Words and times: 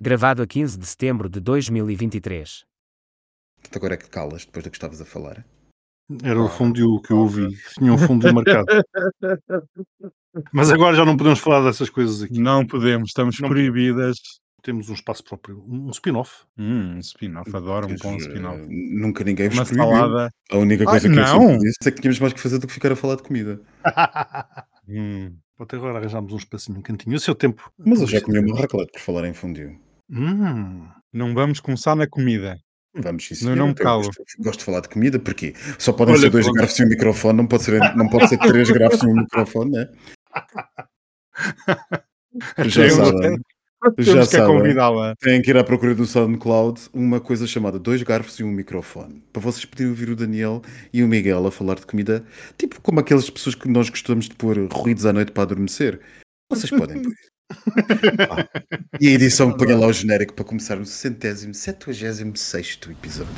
Gravado 0.00 0.42
a 0.42 0.46
15 0.46 0.78
de 0.78 0.86
setembro 0.86 1.28
de 1.28 1.40
2023. 1.40 2.64
Portanto, 3.60 3.76
agora 3.76 3.94
é 3.94 3.96
que 3.96 4.08
calas 4.08 4.44
depois 4.44 4.62
do 4.64 4.70
que 4.70 4.76
estavas 4.76 5.00
a 5.00 5.04
falar. 5.04 5.44
Era 6.22 6.40
o 6.40 6.48
fundiu 6.48 7.00
que 7.00 7.12
eu 7.12 7.18
ouvi. 7.18 7.48
Tinha 7.76 7.92
um 7.92 7.98
fundiu 7.98 8.32
marcado. 8.32 8.66
Mas 10.52 10.70
agora 10.70 10.96
já 10.96 11.04
não 11.04 11.16
podemos 11.16 11.40
falar 11.40 11.62
dessas 11.64 11.90
coisas 11.90 12.22
aqui. 12.22 12.38
Não 12.38 12.64
podemos, 12.64 13.08
estamos 13.10 13.40
Não 13.40 13.48
proibidas. 13.48 14.16
Temos 14.62 14.88
um 14.88 14.94
espaço 14.94 15.24
próprio. 15.24 15.64
Um 15.68 15.90
spin-off. 15.90 16.44
Hum, 16.56 16.94
um 16.96 16.98
spin-off, 17.00 17.54
adoro 17.56 17.88
um 17.88 17.96
bom 17.96 18.16
spin-off. 18.18 18.60
eh, 18.62 18.66
Nunca 18.68 19.24
ninguém 19.24 19.48
Uma 19.48 19.64
vos 19.64 19.72
proibiu. 19.72 19.96
salada. 19.96 20.30
A 20.50 20.56
única 20.58 20.84
Ai, 20.84 20.86
coisa 20.90 21.08
que 21.08 21.14
eu 21.18 21.22
não! 21.22 21.40
sempre 21.40 21.58
disse 21.58 21.76
é 21.88 21.90
que 21.90 22.00
tínhamos 22.00 22.20
mais 22.20 22.32
que 22.32 22.40
fazer 22.40 22.58
do 22.58 22.66
que 22.68 22.72
ficar 22.72 22.92
a 22.92 22.96
falar 22.96 23.16
de 23.16 23.22
comida. 23.24 23.60
Hum. 24.90 25.36
Até 25.60 25.76
agora 25.76 25.98
arranjámos 25.98 26.32
um 26.32 26.38
espacinho, 26.38 26.78
um 26.78 26.80
cantinho. 26.82 27.14
O 27.14 27.20
seu 27.20 27.34
tempo. 27.34 27.70
Mas 27.76 28.00
eu 28.00 28.06
já 28.06 28.22
comi 28.22 28.38
uma 28.38 28.58
raclette 28.58 28.90
por 28.92 29.00
falar 29.02 29.28
em 29.28 29.34
fundiu. 29.34 29.78
Hum. 30.10 30.88
Não 31.12 31.34
vamos 31.34 31.60
começar 31.60 31.94
na 31.94 32.06
comida. 32.06 32.58
Vamos 32.94 33.26
sim, 33.26 33.34
Não, 33.34 33.40
senhor. 33.52 33.56
não 33.56 33.74
calo. 33.74 34.04
Gosto, 34.06 34.22
gosto 34.38 34.58
de 34.60 34.64
falar 34.64 34.80
de 34.80 34.88
comida, 34.88 35.18
porquê? 35.18 35.54
Só 35.78 35.92
podem 35.92 36.14
Olha, 36.14 36.22
ser 36.22 36.30
dois 36.30 36.46
pronto. 36.46 36.58
garfos 36.58 36.78
e 36.78 36.84
um 36.84 36.88
microfone, 36.88 37.36
não 37.36 37.46
pode 37.46 37.62
ser, 37.62 37.96
não 37.96 38.08
pode 38.08 38.28
ser 38.28 38.38
três 38.38 38.70
garfos 38.70 39.02
e 39.02 39.06
um 39.06 39.14
microfone, 39.14 39.70
né? 39.72 39.88
Já 42.66 42.90
sabem. 42.90 43.38
Já 43.98 44.14
Temos 44.14 44.28
que 44.30 44.36
a 44.36 44.40
sabem. 44.40 44.56
convidá-la. 44.56 45.14
Têm 45.20 45.40
que 45.40 45.50
ir 45.50 45.56
à 45.56 45.62
procura 45.62 45.94
do 45.94 46.04
SoundCloud 46.04 46.80
uma 46.92 47.20
coisa 47.20 47.46
chamada 47.46 47.78
dois 47.78 48.02
garfos 48.02 48.38
e 48.40 48.44
um 48.44 48.50
microfone. 48.50 49.22
Para 49.32 49.40
vocês 49.42 49.64
poderem 49.64 49.90
ouvir 49.90 50.10
o 50.10 50.16
Daniel 50.16 50.62
e 50.92 51.02
o 51.02 51.06
Miguel 51.08 51.46
a 51.46 51.52
falar 51.52 51.76
de 51.76 51.86
comida, 51.86 52.24
tipo 52.56 52.80
como 52.80 52.98
aquelas 52.98 53.30
pessoas 53.30 53.54
que 53.54 53.68
nós 53.68 53.88
gostamos 53.88 54.28
de 54.28 54.34
pôr 54.34 54.58
ruídos 54.72 55.06
à 55.06 55.12
noite 55.12 55.30
para 55.30 55.44
adormecer. 55.44 56.00
Vocês 56.50 56.70
podem 56.70 57.00
pôr 57.02 57.12
isso. 57.12 57.28
E 59.00 59.08
a 59.08 59.10
edição 59.12 59.52
põe 59.52 59.72
lá 59.72 59.86
o 59.86 59.92
genérico 59.92 60.34
para 60.34 60.44
começar 60.44 60.78
o 60.78 60.84
centésimo, 60.84 61.54
septuagésimo 61.54 62.36
sexto 62.36 62.90
episódio. 62.90 63.32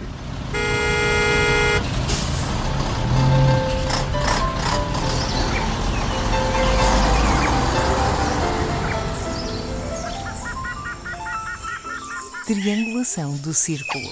Triangulação 12.47 13.37
do 13.37 13.55
círculo. 13.55 14.11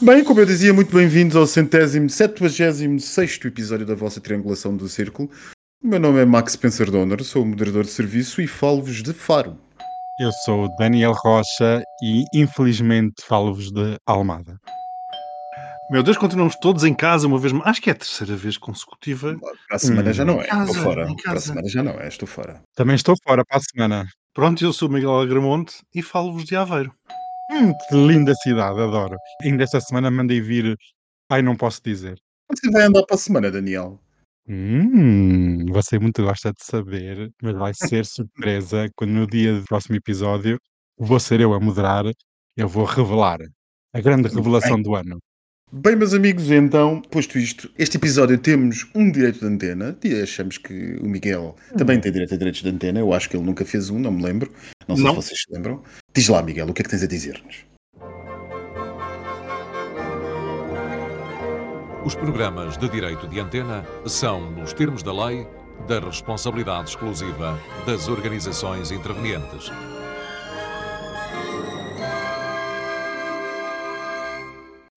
Bem, 0.00 0.24
como 0.24 0.40
eu 0.40 0.46
dizia, 0.46 0.74
muito 0.74 0.92
bem-vindos 0.92 1.36
ao 1.36 1.46
centésimo, 1.46 2.10
septuagésimo 2.10 2.98
sexto 2.98 3.46
episódio 3.46 3.86
da 3.86 3.94
vossa 3.94 4.20
Triangulação 4.20 4.76
do 4.76 4.88
Círculo. 4.88 5.30
O 5.82 5.86
meu 5.88 5.98
nome 5.98 6.20
é 6.20 6.24
Max 6.24 6.52
Spencer 6.52 6.90
Donner, 6.90 7.22
sou 7.24 7.42
o 7.42 7.46
moderador 7.46 7.84
de 7.84 7.90
serviço 7.90 8.40
e 8.40 8.46
falo-vos 8.46 9.02
de 9.02 9.12
Faro. 9.12 9.58
Eu 10.20 10.30
sou 10.44 10.64
o 10.66 10.76
Daniel 10.76 11.12
Rocha 11.12 11.82
e 12.02 12.24
infelizmente 12.34 13.22
falo-vos 13.26 13.70
de 13.72 13.96
Almada. 14.06 14.58
Meu 15.90 16.02
Deus, 16.02 16.16
continuamos 16.16 16.54
todos 16.56 16.84
em 16.84 16.94
casa 16.94 17.26
uma 17.26 17.38
vez 17.38 17.52
mais. 17.52 17.66
Acho 17.66 17.82
que 17.82 17.90
é 17.90 17.92
a 17.92 17.96
terceira 17.96 18.36
vez 18.36 18.56
consecutiva. 18.56 19.36
Para 19.68 19.76
a 19.76 19.78
semana 19.78 20.10
Hum. 20.10 20.12
já 20.12 20.24
não 20.24 20.40
é, 20.40 20.46
casa, 20.46 20.70
estou 20.70 20.82
fora. 20.84 21.08
Para 21.22 21.32
a 21.32 21.40
semana 21.40 21.68
já 21.68 21.82
não 21.82 21.92
é, 21.92 22.08
estou 22.08 22.28
fora. 22.28 22.62
Também 22.74 22.94
estou 22.94 23.14
fora 23.26 23.44
para 23.44 23.58
a 23.58 23.60
semana. 23.60 24.06
Pronto, 24.34 24.64
eu 24.64 24.72
sou 24.72 24.88
o 24.88 24.92
Miguel 24.92 25.20
Agramonte 25.20 25.74
e 25.94 26.00
falo-vos 26.02 26.44
de 26.44 26.56
Aveiro. 26.56 26.92
Hum, 27.50 27.72
que 27.88 27.94
linda 27.94 28.32
cidade, 28.36 28.80
adoro. 28.80 29.16
Ainda 29.42 29.64
esta 29.64 29.80
semana 29.80 30.10
mandei 30.10 30.40
vir. 30.40 30.76
Ai, 31.30 31.42
não 31.42 31.56
posso 31.56 31.80
dizer. 31.84 32.16
Você 32.50 32.70
vai 32.70 32.84
andar 32.84 33.02
para 33.04 33.16
a 33.16 33.18
semana, 33.18 33.50
Daniel? 33.50 34.00
Hum, 34.48 35.66
você 35.66 35.98
muito 35.98 36.22
gosta 36.22 36.52
de 36.52 36.64
saber, 36.64 37.30
mas 37.40 37.54
vai 37.54 37.72
ser 37.74 38.04
surpresa 38.04 38.90
quando 38.96 39.10
no 39.10 39.26
dia 39.26 39.58
do 39.58 39.64
próximo 39.64 39.96
episódio 39.96 40.58
vou 40.98 41.20
ser 41.20 41.40
eu 41.40 41.54
a 41.54 41.60
moderar, 41.60 42.04
eu 42.56 42.68
vou 42.68 42.84
revelar 42.84 43.38
a 43.94 44.00
grande 44.00 44.22
Muito 44.22 44.36
revelação 44.36 44.80
do 44.80 44.94
ano. 44.94 45.18
Bem, 45.74 45.96
meus 45.96 46.12
amigos, 46.12 46.50
então, 46.50 47.00
posto 47.00 47.38
isto, 47.38 47.70
este 47.78 47.96
episódio 47.96 48.36
temos 48.36 48.86
um 48.94 49.10
direito 49.10 49.38
de 49.38 49.46
antena 49.46 49.96
e 50.04 50.20
achamos 50.20 50.58
que 50.58 50.96
o 50.96 51.08
Miguel 51.08 51.56
também 51.78 51.98
tem 51.98 52.12
direito 52.12 52.34
a 52.34 52.36
direitos 52.36 52.60
de 52.60 52.68
antena. 52.68 53.00
Eu 53.00 53.12
acho 53.14 53.30
que 53.30 53.36
ele 53.36 53.46
nunca 53.46 53.64
fez 53.64 53.88
um, 53.88 53.98
não 53.98 54.12
me 54.12 54.22
lembro. 54.22 54.52
Não 54.86 54.96
sei 54.96 55.04
Não. 55.04 55.12
se 55.12 55.28
vocês 55.28 55.40
se 55.40 55.52
lembram. 55.54 55.82
Diz 56.12 56.28
lá, 56.28 56.42
Miguel, 56.42 56.68
o 56.68 56.74
que 56.74 56.82
é 56.82 56.84
que 56.84 56.90
tens 56.90 57.02
a 57.02 57.06
dizer-nos? 57.06 57.64
Os 62.04 62.16
programas 62.16 62.76
de 62.76 62.88
direito 62.88 63.28
de 63.28 63.38
antena 63.38 63.86
são, 64.06 64.50
nos 64.50 64.72
termos 64.72 65.04
da 65.04 65.12
lei, 65.12 65.46
da 65.86 66.00
responsabilidade 66.00 66.90
exclusiva 66.90 67.56
das 67.86 68.08
organizações 68.08 68.90
intervenientes. 68.90 69.70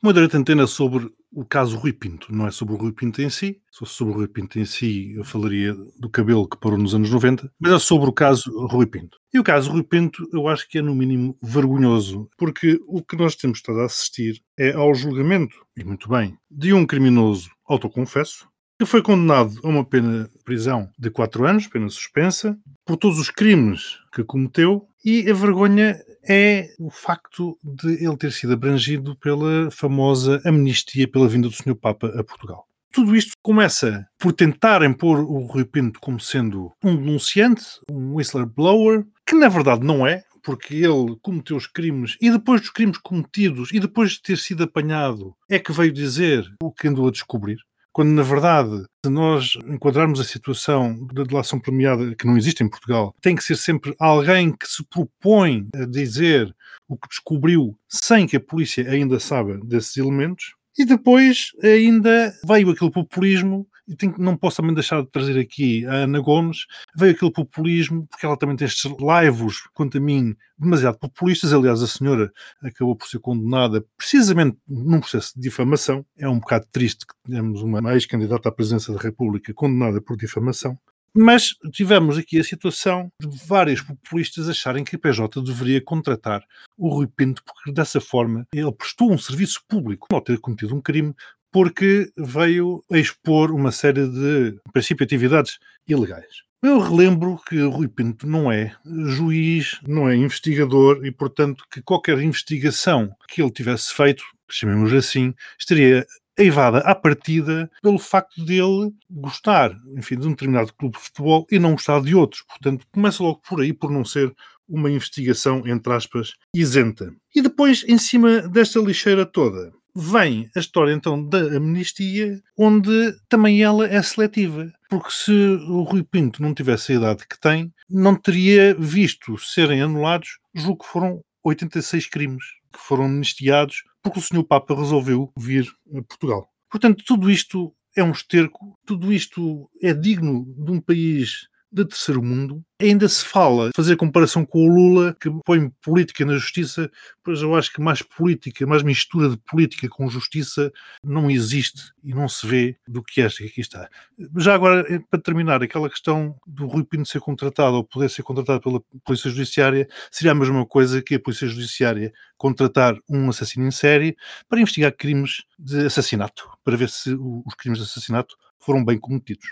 Uma 0.06 0.14
direito 0.14 0.34
de 0.34 0.38
antena 0.38 0.68
sobre 0.68 1.12
o 1.32 1.44
caso 1.44 1.78
Rui 1.78 1.92
Pinto. 1.92 2.28
Não 2.32 2.46
é 2.46 2.52
sobre 2.52 2.76
o 2.76 2.78
Rui 2.78 2.94
Pinto 2.94 3.24
em 3.24 3.30
si. 3.32 3.60
Se 3.72 3.80
fosse 3.80 3.94
sobre 3.94 4.14
o 4.14 4.18
Rui 4.18 4.28
Pinto 4.28 4.60
em 4.60 4.64
si, 4.64 5.16
eu 5.16 5.24
falaria 5.24 5.76
do 6.00 6.08
cabelo 6.08 6.48
que 6.48 6.60
parou 6.60 6.78
nos 6.78 6.94
anos 6.94 7.10
90. 7.10 7.52
Mas 7.60 7.72
é 7.72 7.80
sobre 7.80 8.08
o 8.08 8.14
caso 8.14 8.52
Rui 8.68 8.86
Pinto. 8.86 9.18
E 9.34 9.40
o 9.40 9.44
caso 9.44 9.72
Rui 9.72 9.82
Pinto, 9.82 10.30
eu 10.32 10.48
acho 10.48 10.70
que 10.70 10.78
é, 10.78 10.82
no 10.84 10.94
mínimo, 10.94 11.36
vergonhoso. 11.42 12.30
Porque 12.38 12.80
o 12.86 13.02
que 13.02 13.16
nós 13.16 13.36
temos 13.36 13.58
estado 13.58 13.80
a 13.80 13.86
assistir 13.86 14.44
é 14.56 14.74
ao 14.74 14.94
julgamento, 14.94 15.66
e 15.76 15.84
muito 15.84 16.08
bem, 16.08 16.38
de 16.52 16.72
um 16.72 16.86
criminoso 16.86 17.50
autoconfesso, 17.68 18.48
que 18.78 18.86
foi 18.86 19.02
condenado 19.02 19.60
a 19.64 19.68
uma 19.68 19.86
pena 19.86 20.26
de 20.26 20.44
prisão 20.44 20.90
de 20.98 21.10
4 21.10 21.46
anos, 21.46 21.68
pena 21.68 21.90
suspensa, 21.90 22.58
por 22.86 22.98
todos 22.98 23.20
os 23.20 23.30
crimes 23.30 24.00
que 24.14 24.24
cometeu, 24.24 24.88
e 25.04 25.30
a 25.30 25.34
vergonha 25.34 25.98
é 26.28 26.74
o 26.80 26.90
facto 26.90 27.58
de 27.64 28.04
ele 28.04 28.18
ter 28.18 28.32
sido 28.32 28.54
abrangido 28.54 29.16
pela 29.18 29.70
famosa 29.72 30.42
amnistia 30.44 31.08
pela 31.08 31.28
vinda 31.28 31.48
do 31.48 31.54
Sr. 31.54 31.76
Papa 31.76 32.08
a 32.20 32.24
Portugal. 32.24 32.68
Tudo 32.92 33.16
isto 33.16 33.34
começa 33.42 34.08
por 34.18 34.34
tentarem 34.34 34.94
pôr 34.94 35.20
o 35.20 35.46
Rui 35.46 35.66
Pinto 35.66 36.00
como 36.00 36.20
sendo 36.20 36.72
um 36.84 36.96
denunciante, 36.96 37.64
um 37.92 38.16
whistleblower, 38.16 39.06
que 39.26 39.36
na 39.36 39.50
verdade 39.50 39.86
não 39.86 40.08
é, 40.08 40.24
porque 40.42 40.76
ele 40.76 41.18
cometeu 41.22 41.58
os 41.58 41.68
crimes 41.68 42.18
e 42.22 42.32
depois 42.32 42.62
dos 42.62 42.70
crimes 42.70 42.98
cometidos 42.98 43.70
e 43.74 43.80
depois 43.80 44.12
de 44.12 44.22
ter 44.22 44.38
sido 44.38 44.64
apanhado 44.64 45.36
é 45.50 45.60
que 45.60 45.74
veio 45.74 45.92
dizer 45.92 46.46
o 46.64 46.72
que 46.72 46.88
andou 46.88 47.08
a 47.08 47.12
descobrir. 47.12 47.58
Quando, 47.96 48.10
na 48.10 48.24
verdade, 48.24 48.84
se 49.06 49.10
nós 49.10 49.54
enquadrarmos 49.66 50.20
a 50.20 50.26
situação 50.26 51.08
da 51.14 51.24
delação 51.24 51.58
premiada 51.58 52.14
que 52.14 52.28
não 52.28 52.36
existe 52.36 52.62
em 52.62 52.68
Portugal, 52.68 53.16
tem 53.22 53.38
que 53.38 53.42
ser 53.42 53.56
sempre 53.56 53.96
alguém 53.98 54.52
que 54.52 54.68
se 54.68 54.84
propõe 54.84 55.70
a 55.74 55.86
dizer 55.86 56.54
o 56.90 56.98
que 56.98 57.08
descobriu 57.08 57.74
sem 57.88 58.28
que 58.28 58.36
a 58.36 58.40
polícia 58.42 58.86
ainda 58.92 59.18
saiba 59.18 59.58
desses 59.64 59.96
elementos. 59.96 60.56
E 60.78 60.86
depois 60.86 61.52
ainda 61.64 62.34
veio 62.46 62.70
aquele 62.70 62.92
populismo, 62.92 63.68
e 63.88 63.96
tenho, 63.96 64.16
não 64.18 64.36
posso 64.36 64.58
também 64.58 64.74
deixar 64.74 65.02
de 65.02 65.10
trazer 65.10 65.40
aqui 65.40 65.86
a 65.86 65.94
Ana 65.94 66.20
Gomes, 66.20 66.66
veio 66.96 67.14
aquele 67.14 67.32
populismo, 67.32 68.08
porque 68.08 68.26
ela 68.26 68.36
também 68.36 68.56
tem 68.56 68.66
estes 68.66 68.92
laivos, 69.00 69.70
quanto 69.74 69.98
a 69.98 70.02
mim, 70.02 70.36
demasiado 70.58 70.98
populistas. 70.98 71.54
Aliás, 71.54 71.82
a 71.82 71.88
senhora 71.88 72.32
acabou 72.62 72.96
por 72.96 73.08
ser 73.08 73.20
condenada 73.20 73.86
precisamente 73.98 74.58
num 74.68 75.00
processo 75.00 75.34
de 75.36 75.42
difamação. 75.42 76.06
É 76.18 76.28
um 76.28 76.40
bocado 76.40 76.66
triste 76.72 77.06
que 77.06 77.14
tenhamos 77.26 77.62
uma 77.62 77.94
ex-candidata 77.94 78.50
à 78.50 78.52
presidência 78.52 78.94
da 78.94 79.00
República 79.00 79.54
condenada 79.54 80.02
por 80.02 80.18
difamação. 80.18 80.78
Mas 81.18 81.56
tivemos 81.72 82.18
aqui 82.18 82.38
a 82.38 82.44
situação 82.44 83.10
de 83.22 83.30
vários 83.48 83.82
populistas 83.82 84.50
acharem 84.50 84.84
que 84.84 84.98
a 84.98 85.00
PJ 85.00 85.42
deveria 85.42 85.80
contratar 85.82 86.44
o 86.78 86.90
Rui 86.90 87.08
Pinto, 87.08 87.42
porque 87.46 87.72
dessa 87.72 88.02
forma 88.02 88.46
ele 88.54 88.72
prestou 88.74 89.10
um 89.10 89.18
serviço 89.18 89.62
público 89.66 90.08
ao 90.12 90.20
ter 90.20 90.38
cometido 90.40 90.76
um 90.76 90.82
crime, 90.82 91.14
porque 91.54 92.12
veio 92.18 92.84
a 92.92 92.98
expor 92.98 93.50
uma 93.52 93.72
série 93.72 94.06
de, 94.06 94.60
em 94.68 94.72
princípio, 94.74 95.06
atividades 95.06 95.58
ilegais. 95.88 96.44
Eu 96.62 96.80
relembro 96.80 97.40
que 97.48 97.62
o 97.62 97.70
Rui 97.70 97.88
Pinto 97.88 98.28
não 98.28 98.52
é 98.52 98.76
juiz, 98.86 99.80
não 99.88 100.10
é 100.10 100.16
investigador 100.16 101.06
e, 101.06 101.12
portanto, 101.12 101.64
que 101.72 101.82
qualquer 101.82 102.20
investigação 102.20 103.16
que 103.30 103.42
ele 103.42 103.52
tivesse 103.52 103.94
feito, 103.94 104.24
chamemos 104.50 104.92
assim, 104.92 105.34
estaria 105.58 106.06
eivada 106.38 106.80
à 106.80 106.94
partida 106.94 107.70
pelo 107.82 108.00
facto 108.00 108.44
dele 108.44 108.94
gostar, 109.10 109.76
enfim, 109.98 110.18
de 110.18 110.28
um 110.28 110.32
determinado 110.32 110.74
clube 110.74 110.98
de 110.98 111.04
futebol 111.04 111.46
e 111.52 111.60
não 111.60 111.72
gostar 111.72 112.02
de 112.02 112.16
outros. 112.16 112.44
Portanto, 112.44 112.86
começa 112.92 113.24
logo 113.24 113.42
por 113.48 113.62
aí, 113.62 113.74
por 113.74 113.92
não 113.92 114.04
ser 114.04 114.34
uma 114.68 114.90
investigação, 114.90 115.64
entre 115.68 115.94
aspas, 115.94 116.34
isenta. 116.54 117.14
E 117.36 117.42
depois, 117.42 117.84
em 117.88 117.98
cima 117.98 118.42
desta 118.42 118.80
lixeira 118.80 119.26
toda, 119.26 119.72
vem 119.96 120.50
a 120.56 120.60
história 120.60 120.92
então 120.92 121.24
da 121.24 121.38
amnistia, 121.38 122.42
onde 122.58 123.16
também 123.30 123.64
ela 123.64 123.88
é 123.88 124.02
seletiva. 124.02 124.72
Porque 124.90 125.12
se 125.12 125.32
o 125.32 125.84
Rui 125.84 126.04
Pinto 126.04 126.42
não 126.42 126.54
tivesse 126.54 126.92
a 126.92 126.96
idade 126.96 127.28
que 127.28 127.40
tem, 127.40 127.72
não 127.90 128.16
teria 128.16 128.76
visto 128.76 129.38
serem 129.38 129.82
anulados, 129.82 130.38
julgo 130.54 130.84
que 130.84 130.92
foram 130.92 131.22
86 131.44 132.08
crimes 132.08 132.44
que 132.74 132.80
foram 132.80 133.06
amnistiados 133.06 133.84
porque 134.06 134.20
o 134.20 134.22
Sr. 134.22 134.44
Papa 134.44 134.76
resolveu 134.76 135.32
vir 135.36 135.68
a 135.96 136.02
Portugal. 136.04 136.48
Portanto, 136.70 137.04
tudo 137.06 137.32
isto 137.32 137.76
é 137.98 138.04
um 138.04 138.12
esterco, 138.12 138.78
tudo 138.86 139.12
isto 139.12 139.68
é 139.82 139.94
digno 139.94 140.46
de 140.58 140.72
um 140.72 140.80
país 140.80 141.48
de 141.76 141.90
terceiro 141.90 142.24
mundo, 142.24 142.64
ainda 142.82 143.08
se 143.08 143.24
fala, 143.26 143.70
fazer 143.76 143.98
comparação 143.98 144.46
com 144.46 144.66
o 144.66 144.74
Lula, 144.74 145.16
que 145.20 145.30
põe 145.46 145.70
política 145.82 146.26
na 146.26 146.36
justiça, 146.36 146.90
pois 147.24 147.42
eu 147.42 147.54
acho 147.54 147.72
que 147.74 147.82
mais 147.82 148.02
política, 148.02 148.66
mais 148.66 148.82
mistura 148.82 149.30
de 149.30 149.38
política 149.38 149.88
com 149.90 150.10
justiça 150.10 150.72
não 151.04 151.30
existe 151.30 151.92
e 152.04 152.14
não 152.14 152.30
se 152.30 152.48
vê 152.48 152.78
do 152.88 153.04
que 153.04 153.22
esta 153.22 153.44
que 153.44 153.50
aqui 153.50 153.62
está. 153.62 153.90
Já 154.38 154.56
agora, 154.56 154.86
eh, 154.90 155.00
para 155.10 155.20
terminar, 155.20 155.62
aquela 155.62 155.90
questão 155.90 156.36
do 156.48 156.66
Rui 156.66 156.86
Pinto 156.86 157.10
ser 157.10 157.20
contratado 157.20 157.76
ou 157.76 157.84
poder 157.84 158.10
ser 158.10 158.24
contratado 158.24 158.62
pela 158.62 158.82
Polícia 159.04 159.30
Judiciária 159.30 159.88
seria 160.10 160.32
a 160.32 160.36
mesma 160.36 160.66
coisa 160.66 161.02
que 161.02 161.16
a 161.16 161.20
Polícia 161.20 161.48
Judiciária 161.48 162.14
contratar 162.38 162.96
um 163.10 163.30
assassino 163.30 163.68
em 163.68 163.72
série 163.72 164.16
para 164.48 164.62
investigar 164.62 164.96
crimes 164.96 165.44
de 165.60 165.86
assassinato, 165.86 166.50
para 166.64 166.78
ver 166.78 166.90
se 166.90 167.14
os 167.14 167.54
crimes 167.56 167.80
de 167.80 167.86
assassinato 167.86 168.36
foram 168.60 168.84
bem 168.84 168.98
cometidos. 168.98 169.46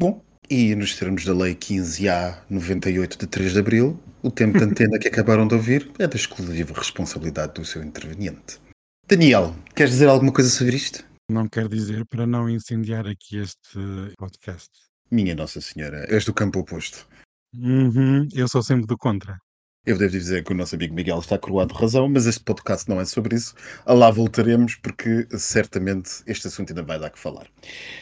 Bom, 0.00 0.24
e 0.48 0.76
nos 0.76 0.96
termos 0.96 1.24
da 1.24 1.34
Lei 1.34 1.56
15A 1.56 2.44
98 2.48 3.18
de 3.18 3.26
3 3.26 3.52
de 3.52 3.58
Abril, 3.58 4.00
o 4.22 4.30
tempo 4.30 4.56
de 4.56 4.62
antena 4.62 4.96
que 4.96 5.08
acabaram 5.08 5.48
de 5.48 5.56
ouvir 5.56 5.90
é 5.98 6.06
da 6.06 6.14
exclusiva 6.14 6.72
responsabilidade 6.72 7.54
do 7.54 7.64
seu 7.64 7.82
interveniente. 7.82 8.60
Daniel, 9.08 9.56
queres 9.74 9.94
dizer 9.94 10.08
alguma 10.08 10.32
coisa 10.32 10.50
sobre 10.50 10.76
isto? 10.76 11.04
Não 11.28 11.48
quero 11.48 11.68
dizer 11.68 12.06
para 12.06 12.28
não 12.28 12.48
incendiar 12.48 13.08
aqui 13.08 13.38
este 13.38 13.80
podcast. 14.16 14.68
Minha 15.10 15.34
Nossa 15.34 15.60
Senhora, 15.60 16.06
és 16.08 16.24
do 16.24 16.32
campo 16.32 16.60
oposto. 16.60 17.04
Uhum, 17.52 18.28
eu 18.32 18.46
sou 18.46 18.62
sempre 18.62 18.86
do 18.86 18.96
contra. 18.96 19.36
Eu 19.86 19.96
devo 19.96 20.10
dizer 20.10 20.44
que 20.44 20.52
o 20.52 20.54
nosso 20.54 20.74
amigo 20.74 20.94
Miguel 20.94 21.18
está 21.18 21.38
coroado 21.38 21.72
de 21.72 21.80
razão, 21.80 22.08
mas 22.08 22.26
este 22.26 22.40
podcast 22.40 22.88
não 22.88 23.00
é 23.00 23.04
sobre 23.04 23.36
isso. 23.36 23.54
A 23.86 23.94
lá 23.94 24.10
voltaremos, 24.10 24.74
porque 24.74 25.26
certamente 25.38 26.22
este 26.26 26.46
assunto 26.46 26.70
ainda 26.70 26.82
vai 26.82 26.98
dar 26.98 27.08
que 27.08 27.18
falar. 27.18 27.46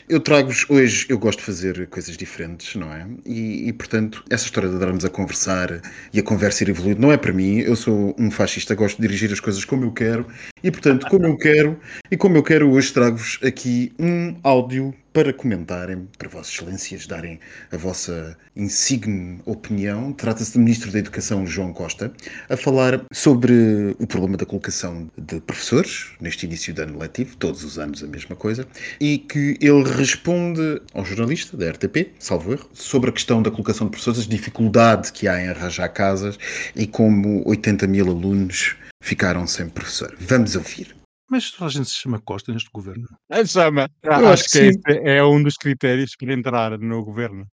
Eu 0.08 0.18
trago-vos 0.18 0.68
hoje, 0.68 1.06
eu 1.08 1.18
gosto 1.18 1.38
de 1.38 1.44
fazer 1.44 1.86
coisas 1.88 2.16
diferentes, 2.16 2.74
não 2.74 2.92
é? 2.92 3.06
E, 3.24 3.68
e, 3.68 3.72
portanto, 3.72 4.24
essa 4.28 4.46
história 4.46 4.68
de 4.68 4.78
darmos 4.78 5.04
a 5.04 5.10
conversar 5.10 5.80
e 6.12 6.18
a 6.18 6.22
conversa 6.22 6.64
ir 6.64 6.70
evoluindo 6.70 7.00
não 7.00 7.12
é 7.12 7.16
para 7.16 7.32
mim. 7.32 7.58
Eu 7.58 7.76
sou 7.76 8.16
um 8.18 8.30
fascista, 8.32 8.74
gosto 8.74 8.96
de 8.96 9.02
dirigir 9.06 9.30
as 9.32 9.38
coisas 9.38 9.64
como 9.64 9.84
eu 9.84 9.92
quero. 9.92 10.26
E, 10.64 10.70
portanto, 10.70 11.06
como 11.08 11.26
eu 11.26 11.36
quero, 11.36 11.78
e 12.10 12.16
como 12.16 12.36
eu 12.36 12.42
quero, 12.42 12.68
hoje 12.72 12.92
trago-vos 12.92 13.38
aqui 13.44 13.92
um 13.98 14.34
áudio 14.42 14.92
para 15.16 15.32
comentarem, 15.32 16.06
para 16.18 16.28
Vossas 16.28 16.52
Excelências 16.52 17.06
darem 17.06 17.40
a 17.72 17.76
vossa 17.78 18.36
insigne 18.54 19.40
opinião. 19.46 20.12
Trata-se 20.12 20.52
do 20.52 20.58
Ministro 20.58 20.92
da 20.92 20.98
Educação, 20.98 21.46
João 21.46 21.72
Costa, 21.72 22.12
a 22.50 22.54
falar 22.54 23.02
sobre 23.10 23.96
o 23.98 24.06
problema 24.06 24.36
da 24.36 24.44
colocação 24.44 25.10
de 25.16 25.40
professores 25.40 26.08
neste 26.20 26.44
início 26.44 26.74
de 26.74 26.82
ano 26.82 26.98
letivo, 26.98 27.34
todos 27.38 27.64
os 27.64 27.78
anos 27.78 28.04
a 28.04 28.06
mesma 28.06 28.36
coisa, 28.36 28.68
e 29.00 29.16
que 29.16 29.56
ele 29.58 29.90
responde 29.90 30.82
ao 30.92 31.02
jornalista 31.02 31.56
da 31.56 31.70
RTP, 31.70 32.12
salvo 32.18 32.52
erro, 32.52 32.68
sobre 32.74 33.08
a 33.08 33.12
questão 33.14 33.42
da 33.42 33.50
colocação 33.50 33.86
de 33.86 33.92
professores, 33.92 34.26
a 34.26 34.28
dificuldade 34.28 35.12
que 35.12 35.26
há 35.26 35.42
em 35.42 35.48
arranjar 35.48 35.88
casas 35.88 36.38
e 36.74 36.86
como 36.86 37.42
80 37.48 37.86
mil 37.86 38.06
alunos 38.08 38.76
ficaram 39.00 39.46
sem 39.46 39.66
professor. 39.66 40.14
Vamos 40.20 40.56
ouvir. 40.56 41.05
Mas 41.28 41.50
toda 41.50 41.66
a 41.66 41.68
gente 41.68 41.88
se 41.88 41.96
chama 41.96 42.20
Costa 42.20 42.52
neste 42.52 42.70
governo. 42.70 43.06
É, 43.28 43.44
chama. 43.44 43.90
Eu 44.02 44.12
acho, 44.12 44.26
acho 44.26 44.44
que, 44.44 44.50
que 44.50 44.92
esse 44.92 45.08
é 45.08 45.24
um 45.24 45.42
dos 45.42 45.56
critérios 45.56 46.14
para 46.16 46.32
entrar 46.32 46.78
no 46.78 47.04
governo. 47.04 47.46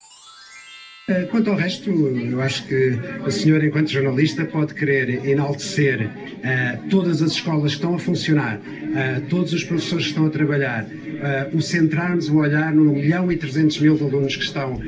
Eh, 1.12 1.26
Quanto 1.30 1.50
ao 1.50 1.56
resto, 1.56 1.90
eu 1.90 2.40
acho 2.40 2.66
que 2.66 2.98
o 3.26 3.30
senhor, 3.30 3.62
enquanto 3.62 3.90
jornalista, 3.90 4.44
pode 4.44 4.74
querer 4.74 5.26
enaltecer 5.26 6.08
eh, 6.42 6.78
todas 6.88 7.20
as 7.20 7.32
escolas 7.32 7.72
que 7.72 7.78
estão 7.78 7.94
a 7.94 7.98
funcionar, 7.98 8.60
eh, 8.94 9.20
todos 9.28 9.52
os 9.52 9.62
professores 9.62 10.04
que 10.04 10.10
estão 10.10 10.26
a 10.26 10.30
trabalhar, 10.30 10.86
eh, 10.88 11.50
o 11.52 11.60
centrarmos 11.60 12.28
o 12.28 12.36
olhar 12.36 12.72
no 12.72 12.90
1 12.92 12.94
milhão 12.94 13.32
e 13.32 13.36
300 13.36 13.78
mil 13.80 13.96
de 13.96 14.04
alunos 14.04 14.36
que 14.36 14.44
estão 14.44 14.80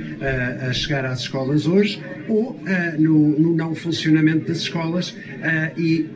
a 0.69 0.73
chegar 0.73 1.05
às 1.05 1.21
escolas 1.21 1.67
hoje, 1.67 2.00
ou 2.29 2.59
no, 2.99 3.38
no 3.38 3.55
não 3.55 3.75
funcionamento 3.75 4.49
das 4.49 4.59
escolas, 4.59 5.15
e 5.76 6.06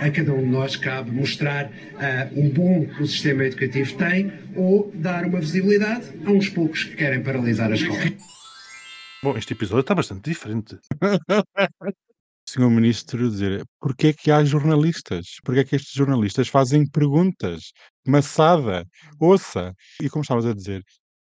a 0.00 0.10
cada 0.10 0.32
um 0.34 0.42
de 0.42 0.48
nós 0.48 0.76
cabe 0.76 1.10
mostrar 1.10 1.70
um 2.36 2.48
bom 2.48 2.84
que 2.84 3.02
o 3.02 3.06
sistema 3.06 3.44
educativo 3.44 3.94
tem, 3.94 4.30
ou 4.54 4.92
dar 4.94 5.24
uma 5.24 5.40
visibilidade 5.40 6.04
a 6.24 6.30
uns 6.30 6.48
poucos 6.48 6.84
que 6.84 6.96
querem 6.96 7.20
paralisar 7.20 7.70
a 7.70 7.74
escola. 7.74 8.33
Bom, 9.24 9.38
este 9.38 9.54
episódio 9.54 9.80
está 9.80 9.94
bastante 9.94 10.28
diferente. 10.28 10.78
Senhor 12.46 12.68
Ministro 12.68 13.30
dizer, 13.30 13.64
porquê 13.80 14.08
é 14.08 14.12
que 14.12 14.30
há 14.30 14.44
jornalistas? 14.44 15.36
Porquê 15.42 15.60
é 15.60 15.64
que 15.64 15.76
estes 15.76 15.94
jornalistas 15.94 16.48
fazem 16.48 16.86
perguntas? 16.86 17.72
Maçada, 18.06 18.84
ouça. 19.18 19.72
E 19.98 20.10
como 20.10 20.20
estavas 20.20 20.44
a 20.44 20.52
dizer, 20.52 20.82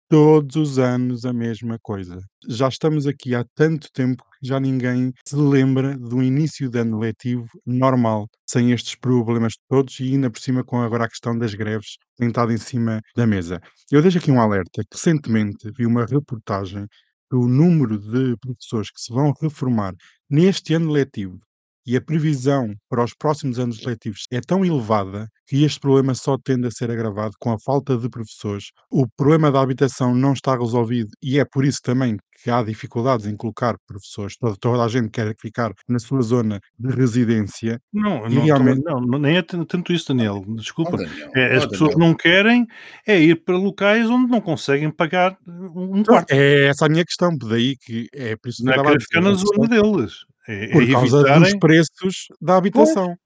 todos 0.08 0.56
os 0.56 0.79
anos 0.79 1.26
a 1.26 1.32
mesma 1.35 1.79
coisa. 1.82 2.19
Já 2.49 2.69
estamos 2.69 3.06
aqui 3.06 3.35
há 3.35 3.44
tanto 3.55 3.88
tempo 3.93 4.25
que 4.25 4.49
já 4.49 4.58
ninguém 4.58 5.12
se 5.26 5.37
lembra 5.37 5.94
do 5.99 6.23
início 6.23 6.70
de 6.70 6.79
ano 6.79 7.00
letivo 7.00 7.46
normal, 7.67 8.26
sem 8.49 8.73
estes 8.73 8.94
problemas 8.94 9.53
todos 9.69 10.00
e 10.00 10.05
ainda 10.05 10.31
por 10.31 10.41
cima 10.41 10.64
com 10.64 10.81
agora 10.81 11.05
a 11.05 11.08
questão 11.08 11.37
das 11.37 11.53
greves 11.53 11.99
sentada 12.19 12.50
em 12.50 12.56
cima 12.56 13.03
da 13.14 13.26
mesa. 13.26 13.61
Eu 13.93 14.00
deixo 14.00 14.17
aqui 14.17 14.31
um 14.31 14.41
alerta. 14.41 14.82
Recentemente 14.91 15.70
vi 15.76 15.85
uma 15.85 16.06
reportagem 16.06 16.87
do 17.31 17.47
número 17.47 17.99
de 17.99 18.37
professores 18.38 18.91
que 18.91 19.00
se 19.00 19.12
vão 19.12 19.32
reformar 19.41 19.94
neste 20.29 20.75
ano 20.75 20.91
letivo 20.91 21.41
e 21.87 21.97
a 21.97 22.00
previsão 22.00 22.75
para 22.88 23.03
os 23.05 23.15
próximos 23.15 23.59
anos 23.59 23.82
letivos 23.85 24.25
é 24.31 24.41
tão 24.41 24.65
elevada 24.65 25.29
que 25.47 25.65
este 25.65 25.81
problema 25.81 26.15
só 26.15 26.37
tende 26.38 26.67
a 26.69 26.71
ser 26.71 26.91
agravado 26.91 27.32
com 27.41 27.50
a 27.53 27.59
falta 27.59 27.97
de 27.97 28.09
professores. 28.09 28.67
O 28.91 29.06
problema 29.17 29.50
da 29.50 29.61
habitação 29.61 30.15
não 30.15 30.32
está 30.32 30.56
resolvido 30.56 31.11
e 31.23 31.38
é 31.41 31.44
por 31.44 31.65
isso 31.65 31.81
também 31.82 32.17
que 32.43 32.50
há 32.50 32.62
dificuldades 32.62 33.27
em 33.27 33.37
colocar 33.37 33.77
professores. 33.87 34.37
Toda, 34.38 34.56
toda 34.59 34.85
a 34.85 34.88
gente 34.88 35.11
quer 35.11 35.35
ficar 35.38 35.73
na 35.88 35.99
sua 35.99 36.23
zona 36.23 36.59
de 36.79 36.88
residência. 36.94 37.81
Não, 37.93 38.27
não, 38.29 38.44
realmente- 38.44 38.82
não, 38.85 39.00
não, 39.00 39.19
nem 39.19 39.37
é 39.37 39.43
tanto 39.43 39.93
isso, 39.93 40.09
Daniel. 40.09 40.43
Desculpa. 40.56 40.93
Oh, 40.94 40.97
Daniel, 40.97 41.31
É, 41.35 41.56
as 41.56 41.65
oh, 41.65 41.69
pessoas 41.69 41.91
Daniel. 41.91 42.09
não 42.09 42.17
querem 42.17 42.67
é 43.06 43.21
ir 43.21 43.44
para 43.44 43.56
locais 43.59 44.09
onde 44.09 44.31
não 44.31 44.41
conseguem 44.41 44.91
pagar 44.91 45.37
um 45.47 45.99
um 45.99 46.05
quarto. 46.05 46.31
É 46.31 46.69
essa 46.69 46.87
a 46.87 46.88
minha 46.88 47.05
questão, 47.05 47.37
daí 47.37 47.77
que 47.77 48.09
é 48.15 48.37
por 48.37 48.49
isso 48.49 48.59
que 48.62 48.65
Não 48.65 48.73
é 48.73 48.82
querer 48.85 49.00
ficar 49.03 49.21
na 49.21 49.32
zona 49.35 49.69
deles. 49.69 50.12
É, 50.49 50.65
é 50.65 50.69
por 50.73 50.91
causa 50.91 51.19
dos 51.23 51.31
evitarem. 51.31 51.59
preços 51.59 52.27
da 52.41 52.57
habitação. 52.57 53.17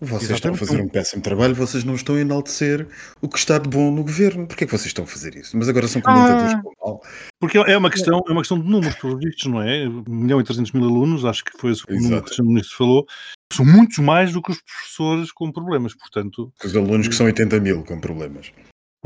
Vocês 0.00 0.30
estão 0.30 0.52
a 0.52 0.54
Exatamente. 0.54 0.58
fazer 0.60 0.80
um 0.80 0.88
péssimo 0.88 1.22
trabalho, 1.22 1.54
vocês 1.56 1.82
não 1.82 1.96
estão 1.96 2.14
a 2.14 2.20
enaltecer 2.20 2.86
o 3.20 3.28
que 3.28 3.36
está 3.36 3.58
de 3.58 3.68
bom 3.68 3.90
no 3.90 4.04
governo. 4.04 4.46
Porquê 4.46 4.62
é 4.62 4.66
que 4.68 4.70
vocês 4.72 4.86
estão 4.86 5.02
a 5.04 5.08
fazer 5.08 5.34
isso? 5.34 5.56
Mas 5.56 5.68
agora 5.68 5.88
são 5.88 6.00
comentadores 6.00 6.52
Ah. 6.54 6.62
com 6.62 6.72
mal. 6.86 7.02
Porque 7.40 7.58
é 7.58 7.76
uma 7.76 7.90
questão, 7.90 8.22
é 8.28 8.30
uma 8.30 8.40
questão 8.42 8.60
de 8.60 8.68
números, 8.70 8.94
pelos 8.94 9.18
vistos, 9.18 9.46
não 9.50 9.60
é? 9.60 9.88
1 9.88 10.04
milhão 10.06 10.40
e 10.40 10.44
300 10.44 10.70
mil 10.70 10.84
alunos, 10.84 11.24
acho 11.24 11.44
que 11.44 11.50
foi 11.58 11.72
esse 11.72 11.82
o 11.88 11.92
número 11.92 12.22
que 12.22 12.30
o 12.30 12.32
Exato. 12.32 12.44
Ministro 12.44 12.76
falou, 12.76 13.06
são 13.52 13.64
muitos 13.66 13.98
mais 13.98 14.32
do 14.32 14.40
que 14.40 14.52
os 14.52 14.62
professores 14.62 15.32
com 15.32 15.50
problemas, 15.50 15.96
portanto. 15.96 16.52
Os 16.64 16.76
alunos 16.76 17.08
que 17.08 17.14
são 17.16 17.26
80 17.26 17.58
mil 17.58 17.82
com 17.82 17.98
problemas. 18.00 18.52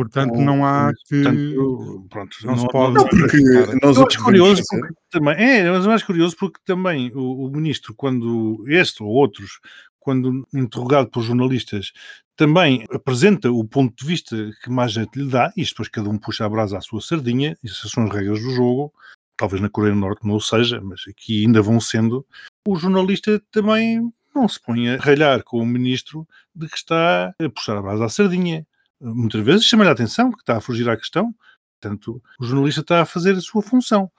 Portanto, 0.05 0.35
não 0.37 0.65
há 0.65 0.93
que. 1.09 1.23
portanto, 1.23 2.07
pronto, 2.11 2.37
não 2.45 2.57
se 2.57 2.65
há- 2.67 2.69
pode- 2.69 2.95
Não, 2.95 3.09
porque 3.09 3.37
nós 3.83 3.97
Eu 3.97 4.07
acho 4.07 4.23
curioso 4.25 4.63
porque 4.69 4.95
também, 5.11 5.35
é, 5.37 5.71
mas 5.71 5.85
eu 5.85 5.91
acho 5.93 6.07
curioso 6.07 6.37
porque 6.39 6.61
também 6.65 7.11
o, 7.15 7.47
o 7.47 7.51
ministro, 7.51 7.95
quando 7.95 8.65
este 8.69 9.03
ou 9.03 9.09
outros, 9.11 9.61
quando 10.01 10.47
interrogado 10.55 11.09
por 11.11 11.23
jornalistas, 11.23 11.93
também 12.37 12.87
apresenta 12.93 13.51
o 13.53 13.65
ponto 13.65 13.95
de 13.97 14.05
vista 14.07 14.37
que 14.63 14.71
mais 14.71 14.93
gente 14.93 15.17
lhe 15.19 15.29
dá, 15.29 15.53
e 15.57 15.63
isto 15.63 15.75
depois 15.75 15.89
cada 15.89 16.09
um 16.09 16.19
puxa 16.19 16.45
a 16.45 16.49
brasa 16.49 16.79
à 16.79 16.81
sua 16.81 17.01
sardinha, 17.01 17.57
essas 17.65 17.91
são 17.91 18.05
as 18.05 18.11
regras 18.13 18.41
do 18.43 18.51
jogo, 18.51 18.93
talvez 19.37 19.61
na 19.63 19.69
Coreia 19.69 19.95
do 19.95 20.01
Norte 20.01 20.27
não 20.27 20.35
o 20.37 20.41
seja, 20.41 20.81
mas 20.83 21.03
aqui 21.09 21.45
ainda 21.45 21.61
vão 21.63 21.79
sendo, 21.81 22.27
o 22.67 22.75
jornalista 22.77 23.41
também 23.53 24.11
não 24.35 24.49
se 24.49 24.59
põe 24.61 24.89
a 24.89 24.97
ralhar 24.97 25.43
com 25.45 25.59
o 25.59 25.67
ministro 25.67 26.27
de 26.55 26.67
que 26.67 26.77
está 26.77 27.35
a 27.39 27.51
puxar 27.51 27.77
a 27.77 27.83
brasa 27.83 28.07
à 28.07 28.09
sardinha. 28.09 28.67
Muitas 29.03 29.45
vezes 29.45 29.65
chama-lhe 29.65 29.91
a 29.91 29.93
atenção 29.93 30.31
que 30.31 30.41
está 30.41 30.57
a 30.57 30.61
fugir 30.61 30.89
à 30.89 30.97
questão, 30.97 31.35
portanto, 31.81 32.23
o 32.39 32.45
jornalista 32.45 32.81
está 32.83 33.03
a 33.03 33.07
fazer 33.07 33.35
a 33.35 33.41
sua 33.41 33.61
função. 33.61 34.11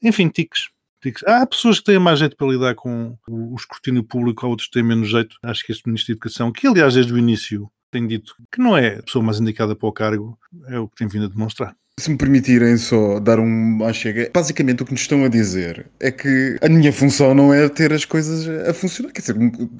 Enfim, 0.00 0.28
tiques. 0.28 0.70
tiques. 1.02 1.22
Há 1.26 1.44
pessoas 1.44 1.78
que 1.80 1.86
têm 1.86 1.98
mais 1.98 2.20
jeito 2.20 2.36
para 2.36 2.46
lidar 2.46 2.74
com 2.74 3.18
o 3.28 3.54
escrutínio 3.56 4.04
público, 4.04 4.46
há 4.46 4.48
outros 4.48 4.68
que 4.68 4.74
têm 4.74 4.84
menos 4.84 5.10
jeito. 5.10 5.36
Acho 5.42 5.66
que 5.66 5.72
este 5.72 5.86
Ministro 5.86 6.14
da 6.14 6.16
Educação, 6.16 6.52
que 6.52 6.66
aliás 6.66 6.94
desde 6.94 7.12
o 7.12 7.18
início 7.18 7.70
tem 7.90 8.06
dito 8.06 8.34
que 8.52 8.60
não 8.60 8.76
é 8.76 8.98
a 8.98 9.02
pessoa 9.02 9.24
mais 9.24 9.40
indicada 9.40 9.74
para 9.74 9.88
o 9.88 9.92
cargo, 9.92 10.38
é 10.68 10.78
o 10.78 10.88
que 10.88 10.96
tem 10.96 11.08
vindo 11.08 11.24
a 11.24 11.28
demonstrar. 11.28 11.76
Se 12.00 12.10
me 12.10 12.16
permitirem 12.16 12.78
só 12.78 13.20
dar 13.20 13.38
um 13.38 13.78
chega, 13.92 14.30
basicamente 14.32 14.82
o 14.82 14.86
que 14.86 14.92
nos 14.92 15.02
estão 15.02 15.22
a 15.22 15.28
dizer 15.28 15.84
é 16.00 16.10
que 16.10 16.56
a 16.62 16.66
minha 16.66 16.90
função 16.90 17.34
não 17.34 17.52
é 17.52 17.68
ter 17.68 17.92
as 17.92 18.06
coisas 18.06 18.48
a 18.66 18.72
funcionar. 18.72 19.12
Quer 19.12 19.20
dizer, 19.20 19.36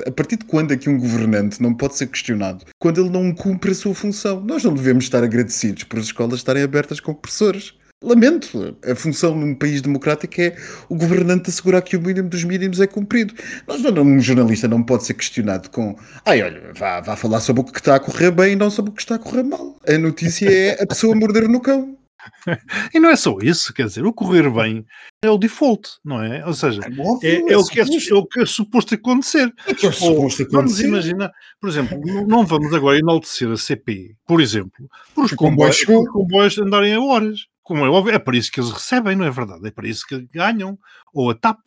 a 0.06 0.10
partir 0.10 0.36
de 0.36 0.44
quando 0.44 0.74
é 0.74 0.76
que 0.76 0.90
um 0.90 0.98
governante 0.98 1.62
não 1.62 1.72
pode 1.72 1.96
ser 1.96 2.08
questionado? 2.08 2.66
Quando 2.78 3.00
ele 3.00 3.08
não 3.08 3.32
cumpre 3.32 3.70
a 3.70 3.74
sua 3.74 3.94
função. 3.94 4.38
Nós 4.38 4.62
não 4.62 4.74
devemos 4.74 5.04
estar 5.04 5.24
agradecidos 5.24 5.84
por 5.84 5.98
as 5.98 6.06
escolas 6.06 6.40
estarem 6.40 6.62
abertas 6.62 7.00
com 7.00 7.14
professores. 7.14 7.72
Lamento. 8.04 8.76
A 8.84 8.94
função 8.94 9.34
num 9.34 9.54
país 9.54 9.80
democrático 9.80 10.42
é 10.42 10.54
o 10.90 10.96
governante 10.96 11.48
assegurar 11.48 11.80
que 11.80 11.96
o 11.96 12.02
mínimo 12.02 12.28
dos 12.28 12.44
mínimos 12.44 12.80
é 12.80 12.86
cumprido. 12.86 13.32
Nós 13.66 13.80
não, 13.80 14.02
um 14.02 14.20
jornalista 14.20 14.68
não 14.68 14.82
pode 14.82 15.06
ser 15.06 15.14
questionado 15.14 15.70
com 15.70 15.96
ai, 16.26 16.42
olha, 16.42 16.60
vá, 16.74 17.00
vá 17.00 17.16
falar 17.16 17.40
sobre 17.40 17.62
o 17.62 17.64
que 17.64 17.78
está 17.78 17.94
a 17.94 18.00
correr 18.00 18.30
bem 18.30 18.52
e 18.52 18.56
não 18.56 18.68
sobre 18.68 18.90
o 18.90 18.94
que 18.94 19.00
está 19.00 19.14
a 19.14 19.18
correr 19.18 19.42
mal. 19.42 19.74
A 19.88 19.96
notícia 19.96 20.50
é 20.50 20.82
a 20.82 20.86
pessoa 20.86 21.14
morder 21.14 21.48
no 21.48 21.60
cão. 21.60 21.99
E 22.94 23.00
não 23.00 23.10
é 23.10 23.16
só 23.16 23.36
isso, 23.42 23.72
quer 23.72 23.86
dizer, 23.86 24.04
o 24.04 24.12
correr 24.12 24.50
bem 24.50 24.84
é 25.22 25.30
o 25.30 25.38
default, 25.38 25.88
não 26.04 26.22
é? 26.22 26.44
Ou 26.46 26.54
seja, 26.54 26.80
é, 26.82 27.52
é, 27.52 27.56
o, 27.56 27.64
que 27.64 27.80
é, 27.80 27.82
é 27.82 28.14
o 28.14 28.26
que 28.26 28.40
é 28.40 28.46
suposto 28.46 28.94
acontecer. 28.94 29.52
É 29.66 29.74
que 29.74 29.86
é 29.86 29.92
suposto 29.92 30.42
Ou, 30.42 30.50
Vamos 30.50 30.80
imaginar, 30.80 31.32
por 31.60 31.68
exemplo, 31.68 32.00
não 32.26 32.44
vamos 32.44 32.72
agora 32.72 32.98
enaltecer 32.98 33.50
a 33.50 33.56
CP, 33.56 34.16
por 34.26 34.40
exemplo, 34.40 34.88
por 35.14 35.24
os 35.24 35.32
comboios, 35.32 35.84
comboio 35.84 36.06
os 36.06 36.12
comboios 36.12 36.58
andarem 36.58 36.94
a 36.94 37.00
horas. 37.00 37.46
Como 37.62 37.84
é 37.84 37.88
óbvio, 37.88 38.14
é 38.14 38.18
para 38.18 38.36
isso 38.36 38.50
que 38.50 38.58
eles 38.58 38.72
recebem, 38.72 39.14
não 39.14 39.24
é 39.24 39.30
verdade? 39.30 39.66
É 39.66 39.70
para 39.70 39.86
isso 39.86 40.04
que 40.06 40.26
ganham. 40.32 40.76
Ou 41.14 41.30
a 41.30 41.34
TAP, 41.34 41.60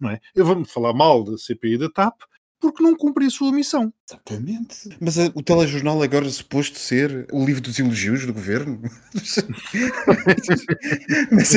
não 0.00 0.10
é? 0.10 0.18
Eu 0.34 0.46
vou-me 0.46 0.64
falar 0.64 0.94
mal 0.94 1.22
da 1.22 1.36
CP 1.36 1.74
e 1.74 1.78
da 1.78 1.90
TAP, 1.90 2.14
porque 2.64 2.82
não 2.82 2.96
cumprem 2.96 3.28
a 3.28 3.30
sua 3.30 3.52
missão. 3.52 3.92
Exatamente. 4.08 4.88
Mas 4.98 5.18
uh, 5.18 5.30
o 5.34 5.42
telejornal 5.42 6.02
agora 6.02 6.26
é 6.26 6.30
suposto 6.30 6.78
ser 6.78 7.26
o 7.30 7.44
livro 7.44 7.60
dos 7.60 7.78
elogios 7.78 8.24
do 8.24 8.32
governo? 8.32 8.80
Mas, 11.30 11.52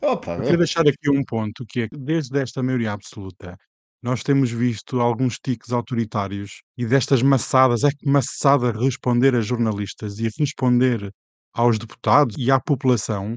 Opa, 0.00 0.36
Eu 0.36 0.42
quero 0.42 0.58
deixar 0.58 0.88
aqui 0.88 1.10
um 1.10 1.24
ponto, 1.24 1.64
que 1.68 1.82
é 1.82 1.88
que 1.88 1.96
desde 1.96 2.38
esta 2.40 2.62
maioria 2.62 2.92
absoluta, 2.92 3.56
nós 4.02 4.22
temos 4.22 4.50
visto 4.50 5.00
alguns 5.00 5.38
tiques 5.38 5.72
autoritários 5.72 6.62
e 6.76 6.84
destas 6.84 7.22
maçadas, 7.22 7.84
é 7.84 7.90
que 7.90 8.08
maçada 8.08 8.72
responder 8.72 9.34
a 9.34 9.40
jornalistas 9.40 10.18
e 10.18 10.28
responder 10.38 11.10
aos 11.52 11.78
deputados 11.78 12.36
e 12.38 12.50
à 12.50 12.60
população, 12.60 13.36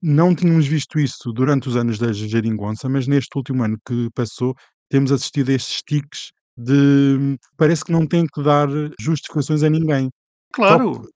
não 0.00 0.34
tínhamos 0.34 0.66
visto 0.66 0.98
isso 0.98 1.32
durante 1.32 1.68
os 1.68 1.76
anos 1.76 1.98
da 1.98 2.12
geringonça, 2.12 2.88
mas 2.88 3.06
neste 3.06 3.36
último 3.36 3.64
ano 3.64 3.76
que 3.86 4.08
passou, 4.14 4.54
temos 4.88 5.12
assistido 5.12 5.50
a 5.50 5.54
estes 5.54 5.82
tiques 5.82 6.32
de 6.56 7.38
parece 7.56 7.84
que 7.84 7.92
não 7.92 8.06
tem 8.06 8.26
que 8.26 8.42
dar 8.42 8.68
justificações 9.00 9.62
a 9.62 9.70
ninguém. 9.70 10.10
Claro. 10.52 11.08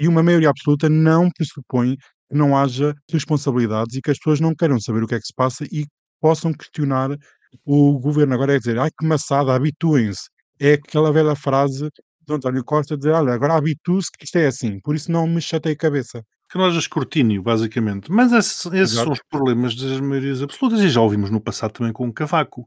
E 0.00 0.08
uma 0.08 0.22
maioria 0.22 0.50
absoluta 0.50 0.88
não 0.88 1.30
pressupõe 1.30 1.96
que 1.96 2.36
não 2.36 2.56
haja 2.56 2.94
responsabilidades 3.10 3.96
e 3.96 4.02
que 4.02 4.10
as 4.10 4.18
pessoas 4.18 4.40
não 4.40 4.54
queiram 4.54 4.80
saber 4.80 5.02
o 5.02 5.06
que 5.06 5.14
é 5.14 5.20
que 5.20 5.26
se 5.26 5.34
passa 5.34 5.64
e 5.70 5.86
possam 6.20 6.52
questionar 6.52 7.16
o 7.64 7.98
governo. 7.98 8.34
Agora 8.34 8.54
é 8.54 8.58
dizer, 8.58 8.78
ai 8.78 8.90
que 8.90 9.06
maçada, 9.06 9.54
habituem-se. 9.54 10.28
É 10.60 10.74
aquela 10.74 11.12
velha 11.12 11.34
frase 11.36 11.88
de 12.26 12.34
António 12.34 12.64
Costa 12.64 12.96
dizer, 12.96 13.12
olha, 13.12 13.32
agora 13.32 13.54
habitue-se 13.54 14.10
que 14.10 14.24
isto 14.24 14.36
é 14.36 14.46
assim, 14.46 14.80
por 14.80 14.94
isso 14.94 15.10
não 15.10 15.26
me 15.26 15.40
chatei 15.40 15.72
a 15.72 15.76
cabeça. 15.76 16.22
Que 16.50 16.58
nós 16.58 16.74
escrutínio, 16.74 17.42
basicamente. 17.42 18.10
Mas 18.10 18.32
esses, 18.32 18.64
esses 18.66 18.96
são 18.96 19.12
os 19.12 19.20
problemas 19.30 19.74
das 19.74 20.00
maiorias 20.00 20.42
absolutas 20.42 20.80
e 20.80 20.88
já 20.88 21.00
ouvimos 21.00 21.30
no 21.30 21.40
passado 21.40 21.72
também 21.72 21.92
com 21.92 22.08
o 22.08 22.12
Cavaco. 22.12 22.66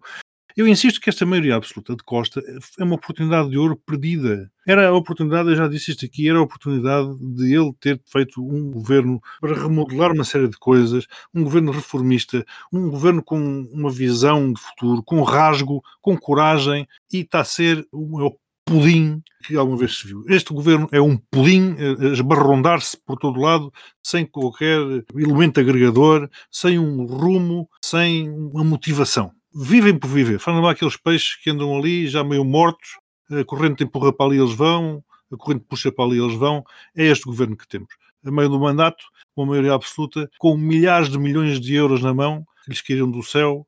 Eu 0.55 0.67
insisto 0.67 0.99
que 0.99 1.09
esta 1.09 1.25
maioria 1.25 1.55
absoluta 1.55 1.95
de 1.95 2.03
Costa 2.03 2.41
é 2.79 2.83
uma 2.83 2.95
oportunidade 2.95 3.49
de 3.49 3.57
ouro 3.57 3.75
perdida. 3.75 4.51
Era 4.67 4.89
a 4.89 4.93
oportunidade, 4.93 5.49
eu 5.49 5.55
já 5.55 5.67
disse 5.67 5.91
isto 5.91 6.05
aqui, 6.05 6.29
era 6.29 6.37
a 6.37 6.43
oportunidade 6.43 7.09
de 7.19 7.55
ele 7.55 7.73
ter 7.79 8.01
feito 8.05 8.41
um 8.41 8.71
governo 8.71 9.19
para 9.39 9.59
remodelar 9.59 10.11
uma 10.11 10.23
série 10.23 10.47
de 10.47 10.57
coisas, 10.57 11.07
um 11.33 11.43
governo 11.43 11.71
reformista, 11.71 12.45
um 12.71 12.89
governo 12.89 13.23
com 13.23 13.37
uma 13.71 13.89
visão 13.89 14.53
de 14.53 14.61
futuro, 14.61 15.03
com 15.03 15.21
rasgo, 15.23 15.81
com 16.01 16.17
coragem, 16.17 16.87
e 17.11 17.19
está 17.19 17.39
a 17.39 17.45
ser 17.45 17.87
o 17.91 18.35
pudim 18.65 19.21
que 19.43 19.55
alguma 19.55 19.77
vez 19.77 19.97
se 19.97 20.07
viu. 20.07 20.23
Este 20.27 20.53
governo 20.53 20.87
é 20.91 21.01
um 21.01 21.17
pudim 21.17 21.75
a 21.77 22.09
a 22.09 22.13
esbarrondar-se 22.13 22.97
por 23.05 23.17
todo 23.17 23.39
lado, 23.39 23.71
sem 24.03 24.25
qualquer 24.25 24.79
elemento 25.15 25.59
agregador, 25.59 26.29
sem 26.51 26.77
um 26.77 27.05
rumo, 27.05 27.67
sem 27.83 28.29
uma 28.29 28.63
motivação. 28.63 29.31
Vivem 29.53 29.97
por 29.97 30.07
viver. 30.09 30.39
Fazem 30.39 30.61
lá 30.61 30.71
aqueles 30.71 30.97
peixes 30.97 31.35
que 31.35 31.49
andam 31.49 31.77
ali 31.77 32.07
já 32.07 32.23
meio 32.23 32.45
mortos, 32.45 32.97
a 33.29 33.43
corrente 33.43 33.83
empurra 33.83 34.13
para 34.13 34.25
ali 34.25 34.37
eles 34.37 34.53
vão, 34.53 35.03
a 35.31 35.37
corrente 35.37 35.65
puxa 35.67 35.91
para 35.91 36.05
ali 36.05 36.19
eles 36.19 36.35
vão. 36.35 36.63
É 36.95 37.05
este 37.05 37.25
governo 37.25 37.57
que 37.57 37.67
temos. 37.67 37.93
A 38.23 38.31
meio 38.31 38.49
do 38.49 38.59
mandato, 38.59 39.03
com 39.35 39.43
a 39.43 39.45
maioria 39.45 39.73
absoluta, 39.73 40.29
com 40.37 40.55
milhares 40.55 41.09
de 41.09 41.17
milhões 41.17 41.59
de 41.59 41.73
euros 41.73 42.01
na 42.01 42.13
mão, 42.13 42.45
que 42.63 42.71
lhes 42.71 42.81
caíram 42.81 43.09
do 43.09 43.23
céu, 43.23 43.67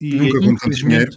e 0.00 0.14
Nunca 0.14 0.38
infelizmente, 0.44 1.16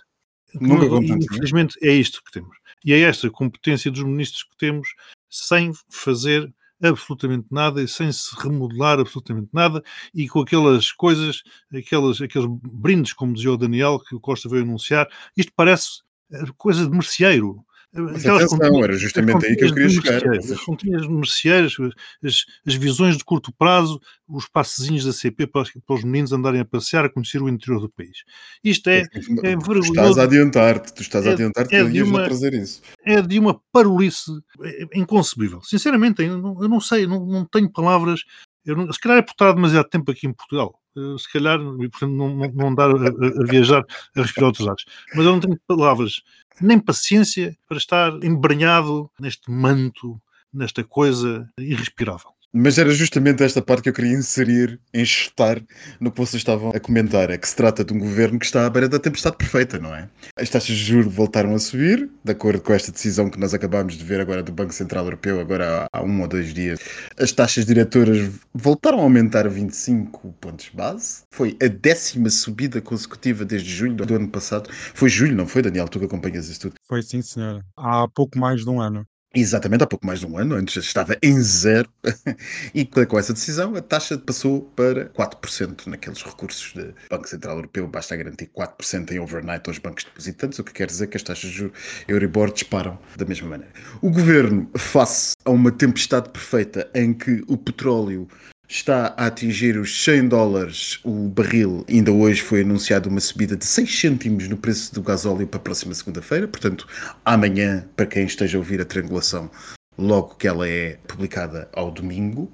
Nunca 0.54 0.88
dinheiro. 1.00 1.24
infelizmente 1.24 1.78
é 1.82 1.92
isto 1.92 2.24
que 2.24 2.32
temos. 2.32 2.56
E 2.86 2.94
é 2.94 3.00
esta 3.02 3.30
competência 3.30 3.92
dos 3.92 4.04
ministros 4.04 4.44
que 4.44 4.58
temos, 4.58 4.88
sem 5.30 5.72
fazer 5.90 6.52
absolutamente 6.82 7.48
nada 7.52 7.82
e 7.82 7.88
sem 7.88 8.12
se 8.12 8.36
remodelar 8.40 9.00
absolutamente 9.00 9.50
nada 9.52 9.84
e 10.14 10.28
com 10.28 10.42
aquelas 10.42 10.92
coisas, 10.92 11.44
aquelas, 11.74 12.22
aqueles 12.22 12.48
brindes, 12.50 13.14
como 13.14 13.34
dizia 13.34 13.52
o 13.52 13.58
Daniel, 13.58 14.00
que 14.00 14.16
o 14.16 14.20
Costa 14.20 14.48
veio 14.50 14.64
anunciar, 14.64 15.08
isto 15.36 15.52
parece 15.56 16.02
eh, 16.32 16.46
coisa 16.58 16.86
de 16.86 16.92
merceeiro. 16.92 17.66
Mas 17.94 18.26
atenção, 18.26 18.60
continhas- 18.60 18.84
era 18.84 18.98
justamente 18.98 19.46
aí 19.46 19.56
que 19.56 19.64
eu 19.66 19.74
queria 19.74 19.90
chegar. 19.90 20.30
As 20.38 20.60
continhas 20.62 21.02
de 21.04 21.10
merceeiros, 21.10 21.78
as, 22.24 22.46
as 22.68 22.74
visões 22.76 23.18
de 23.18 23.24
curto 23.24 23.52
prazo, 23.58 24.00
os 24.28 24.48
passezinhos 24.48 25.06
da 25.06 25.14
CP 25.14 25.48
para, 25.48 25.64
para 25.86 25.96
os 25.96 26.04
meninos 26.04 26.32
andarem 26.32 26.60
a 26.62 26.66
passear, 26.66 27.06
a 27.06 27.10
conhecer 27.10 27.42
o 27.42 27.50
interior 27.50 27.80
do 27.80 27.90
país. 27.90 28.24
Isto 28.64 28.90
é, 28.90 29.00
é 29.00 29.08
tu 29.08 29.20
estás 29.20 29.68
vergonhoso. 29.68 30.20
a 30.20 30.24
adiantar-te, 30.24 30.94
tu 30.94 31.02
estás 31.02 31.26
a 31.26 31.30
É- 31.30 31.34
adiantar-te 31.34 31.76
é 31.76 31.84
que 31.84 31.90
de 31.92 32.04
uma- 32.04 32.24
trazer 32.26 32.54
isso. 32.54 32.82
é 33.06 33.22
de 33.22 33.40
uma 33.40 33.60
parolice 33.72 34.32
é, 34.64 34.88
inconcebível. 35.00 35.62
Sinceramente, 35.64 36.22
eu 36.22 36.38
não, 36.38 36.62
eu 36.62 36.70
não 36.70 36.82
sei, 36.82 37.08
não, 37.08 37.26
não 37.26 37.46
tenho 37.46 37.72
palavras. 37.72 38.22
Eu 38.66 38.76
não- 38.76 38.92
se 38.92 39.00
calhar 39.00 39.18
é 39.20 39.22
por 39.22 39.32
estar 39.32 39.54
demasiado 39.54 39.88
tempo 39.88 40.12
aqui 40.12 40.28
em 40.28 40.34
Portugal. 40.34 40.78
Eh, 40.98 41.18
Se 41.18 41.32
calhar, 41.32 41.60
e 41.60 41.90
portanto, 41.90 42.12
não, 42.12 42.36
não, 42.36 42.76
dar 42.76 42.90
a, 42.90 42.94
a- 42.94 43.46
viajar, 43.50 43.86
a 44.16 44.22
respirar 44.22 44.48
outros 44.48 44.66
lados. 44.66 44.86
Mas 45.16 45.26
eu 45.26 45.32
não 45.32 45.40
tenho 45.40 45.60
palavras, 45.68 46.22
nem 46.62 46.80
paciência 46.80 47.56
para 47.68 47.78
estar 47.78 48.12
embranhado 48.24 49.10
neste 49.20 49.50
manto, 49.52 50.20
nesta 50.54 50.84
coisa 50.84 51.48
irrespirável. 51.60 52.32
Mas 52.60 52.80
era 52.80 52.90
justamente 52.90 53.44
esta 53.44 53.62
parte 53.62 53.84
que 53.84 53.90
eu 53.90 53.94
queria 53.94 54.14
inserir, 54.14 54.80
enxertar 54.92 55.62
no 56.00 56.12
que 56.12 56.18
vocês 56.18 56.42
estavam 56.42 56.72
a 56.72 56.80
comentar. 56.80 57.30
É 57.30 57.38
que 57.38 57.48
se 57.48 57.56
trata 57.56 57.86
de 57.86 57.94
um 57.94 58.00
governo 58.00 58.40
que 58.40 58.46
está 58.46 58.66
à 58.66 58.70
beira 58.70 58.90
da 58.90 58.98
tempestade 58.98 59.38
perfeita, 59.38 59.78
não 59.78 59.94
é? 59.94 60.10
As 60.36 60.50
taxas 60.50 60.76
de 60.76 60.84
juros 60.84 61.14
voltaram 61.14 61.54
a 61.54 61.60
subir, 61.60 62.10
de 62.24 62.32
acordo 62.32 62.60
com 62.60 62.74
esta 62.74 62.92
decisão 62.92 63.30
que 63.30 63.40
nós 63.40 63.54
acabámos 63.54 63.94
de 63.94 64.04
ver 64.04 64.20
agora 64.20 64.42
do 64.42 64.52
Banco 64.52 64.74
Central 64.74 65.04
Europeu, 65.04 65.40
agora 65.40 65.88
há, 65.94 66.04
um 66.04 66.20
ou 66.20 66.28
dois 66.28 66.52
dias. 66.52 66.80
As 67.20 67.32
taxas 67.32 67.64
diretoras 67.64 68.28
voltaram 68.56 69.02
a 69.02 69.04
aumentar 69.04 69.48
25 69.48 70.34
pontos 70.42 70.70
base. 70.74 71.22
Foi 71.32 71.56
a 71.62 71.68
décima 71.68 72.32
subida 72.32 72.82
consecutiva 72.82 73.46
desde 73.46 73.70
julho 73.70 73.94
do 73.94 74.16
ano 74.16 74.30
passado. 74.30 74.68
Foi 74.72 75.10
julho, 75.10 75.36
não 75.36 75.46
foi, 75.46 75.62
Daniel? 75.62 75.88
Tu 75.88 76.00
que 76.00 76.06
acompanhas 76.06 76.50
isso 76.50 76.62
tudo. 76.62 76.74
Foi 76.88 77.04
sim, 77.04 77.22
senhora. 77.22 77.64
Há 77.78 78.08
pouco 78.08 78.40
mais 78.40 78.62
de 78.62 78.70
um 78.70 78.82
ano. 78.82 79.06
Exatamente, 79.36 79.84
há 79.84 79.88
pouco 79.88 80.06
mais 80.06 80.22
de 80.22 80.26
um 80.26 80.38
ano, 80.38 80.56
antes 80.56 80.78
estava 80.78 81.18
em 81.22 81.40
zero, 81.42 81.90
e 82.74 82.86
com 82.86 83.20
essa 83.20 83.34
decisão 83.34 83.76
a 83.76 83.82
taxa 83.82 84.18
passou 84.18 84.62
para 84.76 85.10
4% 85.10 85.86
naqueles 85.88 86.24
recursos 86.24 86.74
do 86.74 86.94
Banco 87.10 87.28
Central 87.28 87.58
Europeu, 87.58 87.88
basta 87.88 88.16
garantir 88.16 88.50
4% 88.58 89.12
em 89.12 89.20
overnight 89.20 89.70
aos 89.70 89.80
bancos 89.80 90.06
depositantes, 90.06 90.58
o 90.60 90.64
que 90.64 90.72
quer 90.72 90.88
dizer 90.88 91.08
que 91.08 91.18
as 91.18 91.24
taxas 91.24 91.52
de 91.52 91.70
Euribor 92.08 92.52
disparam 92.52 92.98
da 93.18 93.26
mesma 93.26 93.50
maneira. 93.50 93.74
O 94.02 94.10
governo, 94.10 94.70
face 94.78 95.36
a 95.44 95.52
uma 95.52 95.72
tempestade 95.72 96.30
perfeita 96.30 96.90
em 96.96 97.14
que 97.14 97.44
o 97.48 97.58
petróleo 97.58 98.28
está 98.68 99.14
a 99.18 99.28
atingir 99.28 99.78
os 99.78 100.04
100 100.04 100.28
dólares 100.28 101.00
o 101.04 101.30
barril. 101.30 101.86
Ainda 101.88 102.12
hoje 102.12 102.42
foi 102.42 102.62
anunciada 102.62 103.08
uma 103.08 103.20
subida 103.20 103.56
de 103.56 103.66
6 103.66 104.00
cêntimos 104.00 104.48
no 104.48 104.58
preço 104.58 104.94
do 104.94 105.02
gasóleo 105.02 105.48
para 105.48 105.60
a 105.60 105.64
próxima 105.64 105.94
segunda-feira. 105.94 106.48
Portanto, 106.48 106.88
amanhã, 107.24 107.88
para 107.96 108.06
quem 108.06 108.26
esteja 108.26 108.58
a 108.58 108.60
ouvir 108.60 108.82
a 108.82 108.86
triangulação, 108.86 109.50
logo 109.98 110.36
que 110.36 110.48
ela 110.48 110.68
é 110.68 110.98
publicada 111.08 111.70
ao 111.74 111.90
domingo. 111.90 112.52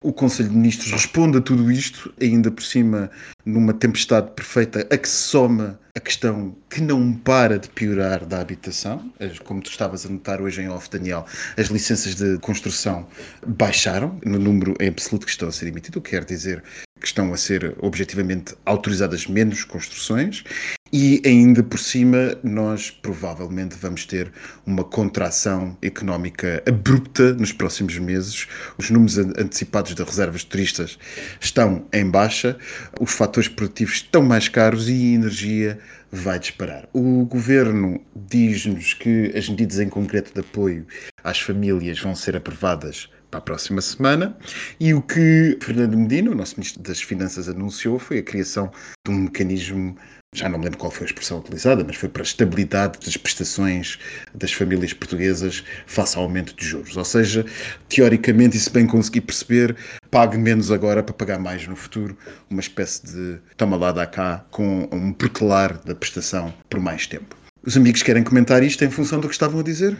O 0.00 0.12
Conselho 0.12 0.48
de 0.48 0.56
Ministros 0.56 0.92
responde 0.92 1.38
a 1.38 1.40
tudo 1.40 1.70
isto, 1.70 2.12
ainda 2.20 2.50
por 2.50 2.62
cima 2.62 3.10
numa 3.44 3.72
tempestade 3.72 4.30
perfeita 4.32 4.86
a 4.90 4.96
que 4.96 5.08
se 5.08 5.28
soma 5.28 5.78
a 5.96 6.00
questão 6.00 6.56
que 6.68 6.80
não 6.80 7.12
para 7.12 7.58
de 7.58 7.68
piorar 7.68 8.24
da 8.26 8.40
habitação. 8.40 9.12
Como 9.44 9.62
tu 9.62 9.70
estavas 9.70 10.04
a 10.04 10.08
notar 10.08 10.40
hoje 10.40 10.60
em 10.60 10.68
off, 10.68 10.90
Daniel, 10.90 11.24
as 11.56 11.68
licenças 11.68 12.16
de 12.16 12.38
construção 12.38 13.06
baixaram 13.46 14.18
no 14.24 14.38
número 14.38 14.74
em 14.80 14.88
absoluto 14.88 15.24
que 15.24 15.30
estão 15.30 15.48
a 15.48 15.52
ser 15.52 15.68
emitido, 15.68 16.00
o 16.00 16.02
que 16.02 16.10
quer 16.10 16.24
dizer 16.24 16.64
que 17.04 17.08
estão 17.08 17.34
a 17.34 17.36
ser 17.36 17.74
objetivamente 17.82 18.54
autorizadas 18.64 19.26
menos 19.26 19.62
construções 19.62 20.42
e 20.90 21.20
ainda 21.26 21.62
por 21.62 21.78
cima 21.78 22.34
nós 22.42 22.90
provavelmente 22.90 23.76
vamos 23.78 24.06
ter 24.06 24.32
uma 24.64 24.82
contração 24.82 25.76
económica 25.82 26.62
abrupta 26.66 27.34
nos 27.34 27.52
próximos 27.52 27.98
meses. 27.98 28.46
Os 28.78 28.88
números 28.88 29.18
an- 29.18 29.34
antecipados 29.36 29.92
das 29.94 30.08
reservas 30.08 30.40
de 30.40 30.46
turistas 30.46 30.98
estão 31.38 31.84
em 31.92 32.08
baixa, 32.08 32.56
os 32.98 33.12
fatores 33.12 33.50
produtivos 33.50 33.96
estão 33.96 34.22
mais 34.22 34.48
caros 34.48 34.88
e 34.88 34.92
a 34.92 35.14
energia 35.14 35.78
vai 36.10 36.38
disparar. 36.38 36.88
O 36.94 37.26
governo 37.26 38.00
diz-nos 38.16 38.94
que 38.94 39.30
as 39.36 39.46
medidas 39.46 39.78
em 39.78 39.90
concreto 39.90 40.32
de 40.32 40.40
apoio 40.40 40.86
às 41.22 41.38
famílias 41.38 42.00
vão 42.00 42.14
ser 42.14 42.34
aprovadas 42.34 43.10
para 43.34 43.38
a 43.38 43.42
próxima 43.42 43.80
semana. 43.80 44.36
E 44.78 44.94
o 44.94 45.02
que 45.02 45.58
Fernando 45.60 45.96
Medina, 45.96 46.30
o 46.30 46.34
nosso 46.34 46.54
Ministro 46.56 46.82
das 46.82 47.02
Finanças, 47.02 47.48
anunciou 47.48 47.98
foi 47.98 48.18
a 48.18 48.22
criação 48.22 48.70
de 49.04 49.12
um 49.12 49.20
mecanismo 49.22 49.96
já 50.36 50.48
não 50.48 50.58
me 50.58 50.64
lembro 50.64 50.80
qual 50.80 50.90
foi 50.90 51.04
a 51.04 51.06
expressão 51.06 51.38
utilizada, 51.38 51.84
mas 51.86 51.94
foi 51.94 52.08
para 52.08 52.20
a 52.20 52.24
estabilidade 52.24 52.98
das 52.98 53.16
prestações 53.16 54.00
das 54.34 54.52
famílias 54.52 54.92
portuguesas 54.92 55.62
face 55.86 56.16
ao 56.16 56.24
aumento 56.24 56.56
de 56.56 56.66
juros. 56.66 56.96
Ou 56.96 57.04
seja, 57.04 57.46
teoricamente, 57.88 58.56
e 58.56 58.60
se 58.60 58.68
bem 58.68 58.84
consegui 58.84 59.20
perceber, 59.20 59.76
pague 60.10 60.36
menos 60.36 60.72
agora 60.72 61.04
para 61.04 61.14
pagar 61.14 61.38
mais 61.38 61.64
no 61.68 61.76
futuro, 61.76 62.18
uma 62.50 62.60
espécie 62.60 63.06
de 63.06 63.38
toma 63.56 63.76
lá 63.76 63.92
da 63.92 64.06
cá 64.06 64.44
com 64.50 64.88
um 64.90 65.12
protelar 65.12 65.78
da 65.84 65.94
prestação 65.94 66.52
por 66.68 66.80
mais 66.80 67.06
tempo. 67.06 67.36
Os 67.64 67.76
amigos 67.76 68.02
querem 68.02 68.24
comentar 68.24 68.60
isto 68.64 68.84
em 68.84 68.90
função 68.90 69.20
do 69.20 69.28
que 69.28 69.34
estavam 69.34 69.60
a 69.60 69.62
dizer? 69.62 69.96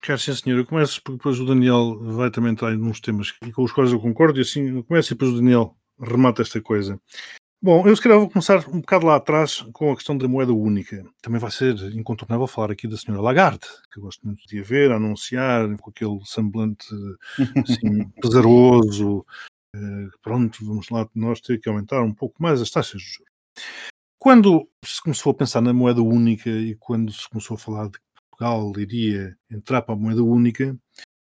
Quero 0.00 0.18
sim, 0.18 0.34
senhor. 0.34 0.58
Eu 0.58 0.66
começo 0.66 1.02
porque 1.02 1.18
depois 1.18 1.38
o 1.40 1.46
Daniel 1.46 1.98
vai 2.00 2.30
também 2.30 2.52
entrar 2.52 2.72
em 2.72 2.80
uns 2.80 3.00
temas 3.00 3.32
com 3.32 3.62
os 3.62 3.72
quais 3.72 3.92
eu 3.92 4.00
concordo 4.00 4.38
e 4.38 4.42
assim 4.42 4.76
eu 4.76 4.84
começo 4.84 5.12
e 5.12 5.14
depois 5.14 5.32
o 5.32 5.36
Daniel 5.36 5.76
remata 6.00 6.42
esta 6.42 6.60
coisa. 6.60 7.00
Bom, 7.60 7.88
eu 7.88 7.96
se 7.96 8.00
calhar 8.00 8.20
vou 8.20 8.30
começar 8.30 8.68
um 8.68 8.80
bocado 8.80 9.04
lá 9.04 9.16
atrás 9.16 9.62
com 9.72 9.90
a 9.90 9.96
questão 9.96 10.16
da 10.16 10.28
moeda 10.28 10.52
única. 10.52 11.04
Também 11.20 11.40
vai 11.40 11.50
ser 11.50 11.74
incontornável 11.92 12.46
falar 12.46 12.70
aqui 12.70 12.86
da 12.86 12.96
senhora 12.96 13.20
Lagarde, 13.20 13.66
que 13.92 13.98
eu 13.98 14.04
gosto 14.04 14.24
muito 14.24 14.46
de 14.46 14.60
a 14.60 14.62
ver, 14.62 14.92
a 14.92 14.96
anunciar, 14.96 15.76
com 15.78 15.90
aquele 15.90 16.20
semblante 16.24 16.86
assim, 17.56 18.08
pesaroso. 18.22 19.26
Eh, 19.74 20.08
pronto, 20.22 20.64
vamos 20.64 20.88
lá 20.88 21.08
nós 21.16 21.40
ter 21.40 21.58
que 21.60 21.68
aumentar 21.68 22.00
um 22.02 22.14
pouco 22.14 22.40
mais 22.40 22.62
as 22.62 22.70
taxas 22.70 23.02
de 23.02 23.08
juros. 23.08 23.32
Quando 24.20 24.68
se 24.84 25.02
começou 25.02 25.30
a 25.32 25.34
pensar 25.34 25.60
na 25.60 25.72
moeda 25.72 26.00
única 26.00 26.48
e 26.48 26.76
quando 26.76 27.12
se 27.12 27.28
começou 27.28 27.56
a 27.56 27.58
falar 27.58 27.88
de 27.88 27.98
Portugal 28.38 28.72
iria 28.78 29.36
entrar 29.50 29.82
para 29.82 29.94
a 29.94 29.98
moeda 29.98 30.22
única, 30.22 30.78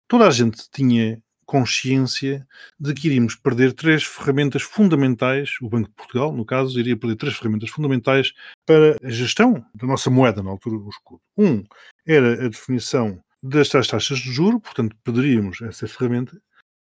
toda 0.09 0.27
a 0.27 0.31
gente 0.31 0.69
tinha 0.71 1.23
consciência 1.47 2.45
de 2.79 2.93
que 2.93 3.07
iríamos 3.07 3.37
perder 3.37 3.73
três 3.73 4.03
ferramentas 4.03 4.63
fundamentais, 4.63 5.57
o 5.63 5.69
Banco 5.69 5.89
de 5.89 5.95
Portugal, 5.95 6.33
no 6.33 6.45
caso, 6.45 6.79
iria 6.81 6.97
perder 6.97 7.15
três 7.15 7.37
ferramentas 7.37 7.71
fundamentais 7.71 8.33
para 8.67 8.97
a 9.01 9.09
gestão 9.09 9.65
da 9.73 9.87
nossa 9.87 10.11
moeda, 10.11 10.43
na 10.43 10.51
altura, 10.51 10.77
o 10.77 10.89
escudo. 10.89 11.21
Um 11.39 11.63
era 12.05 12.45
a 12.45 12.49
definição 12.49 13.23
das 13.41 13.69
taxas 13.69 14.19
de 14.19 14.33
juro, 14.33 14.61
portanto, 14.61 14.97
perderíamos 15.05 15.63
essa 15.63 15.87
ferramenta. 15.87 16.37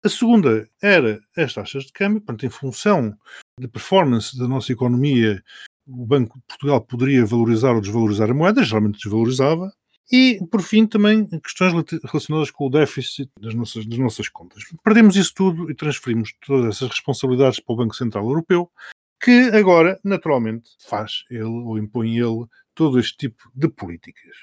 A 0.05 0.07
segunda 0.07 0.69
era 0.81 1.19
as 1.35 1.53
taxas 1.53 1.83
de 1.83 1.91
câmbio, 1.91 2.21
portanto, 2.21 2.45
em 2.45 2.49
função 2.49 3.17
da 3.59 3.67
performance 3.67 4.37
da 4.37 4.47
nossa 4.47 4.71
economia, 4.71 5.43
o 5.85 6.05
Banco 6.05 6.37
de 6.37 6.45
Portugal 6.47 6.79
poderia 6.79 7.25
valorizar 7.25 7.73
ou 7.73 7.81
desvalorizar 7.81 8.29
a 8.29 8.33
moeda, 8.33 8.63
geralmente 8.63 9.03
desvalorizava. 9.03 9.73
E, 10.11 10.39
por 10.51 10.61
fim, 10.61 10.85
também 10.85 11.25
questões 11.39 11.73
relacionadas 12.03 12.51
com 12.51 12.67
o 12.67 12.69
déficit 12.69 13.29
das 13.39 13.53
nossas, 13.53 13.85
das 13.85 13.97
nossas 13.97 14.29
contas. 14.29 14.63
Perdemos 14.83 15.15
isso 15.15 15.33
tudo 15.33 15.71
e 15.71 15.75
transferimos 15.75 16.33
todas 16.45 16.75
essas 16.75 16.89
responsabilidades 16.89 17.59
para 17.59 17.73
o 17.73 17.77
Banco 17.77 17.95
Central 17.95 18.25
Europeu, 18.25 18.69
que 19.21 19.49
agora, 19.53 19.99
naturalmente, 20.03 20.69
faz 20.79 21.23
ele 21.29 21.43
ou 21.43 21.77
impõe 21.77 22.17
ele 22.17 22.45
todo 22.75 22.99
este 22.99 23.15
tipo 23.15 23.49
de 23.55 23.69
políticas. 23.69 24.35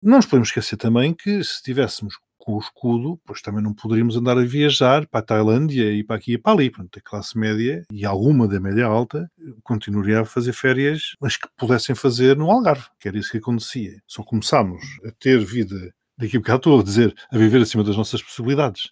Não 0.00 0.16
nos 0.16 0.26
podemos 0.26 0.48
esquecer 0.48 0.76
também 0.76 1.14
que 1.14 1.42
se 1.42 1.62
tivéssemos 1.62 2.18
com 2.44 2.54
o 2.54 2.58
escudo, 2.58 3.20
pois 3.24 3.40
também 3.40 3.62
não 3.62 3.72
poderíamos 3.72 4.16
andar 4.16 4.36
a 4.36 4.44
viajar 4.44 5.06
para 5.06 5.20
a 5.20 5.22
Tailândia 5.22 5.92
e 5.92 6.02
para 6.02 6.16
aqui 6.16 6.32
e 6.32 6.38
para 6.38 6.52
ali. 6.52 6.70
Portanto, 6.70 6.98
a 6.98 7.00
classe 7.00 7.38
média 7.38 7.86
e 7.92 8.04
alguma 8.04 8.48
da 8.48 8.58
média 8.58 8.84
alta 8.84 9.30
continuaria 9.62 10.20
a 10.20 10.24
fazer 10.24 10.52
férias, 10.52 11.14
mas 11.20 11.36
que 11.36 11.46
pudessem 11.56 11.94
fazer 11.94 12.36
no 12.36 12.50
Algarve, 12.50 12.86
que 12.98 13.06
era 13.06 13.16
isso 13.16 13.30
que 13.30 13.38
acontecia. 13.38 14.02
Só 14.08 14.24
começámos 14.24 14.82
a 15.06 15.12
ter 15.12 15.38
vida, 15.38 15.94
daqui 16.18 16.36
a 16.36 16.40
bocado 16.40 16.56
estou 16.56 16.80
a 16.80 16.82
dizer, 16.82 17.14
a 17.30 17.38
viver 17.38 17.62
acima 17.62 17.84
das 17.84 17.96
nossas 17.96 18.20
possibilidades. 18.20 18.90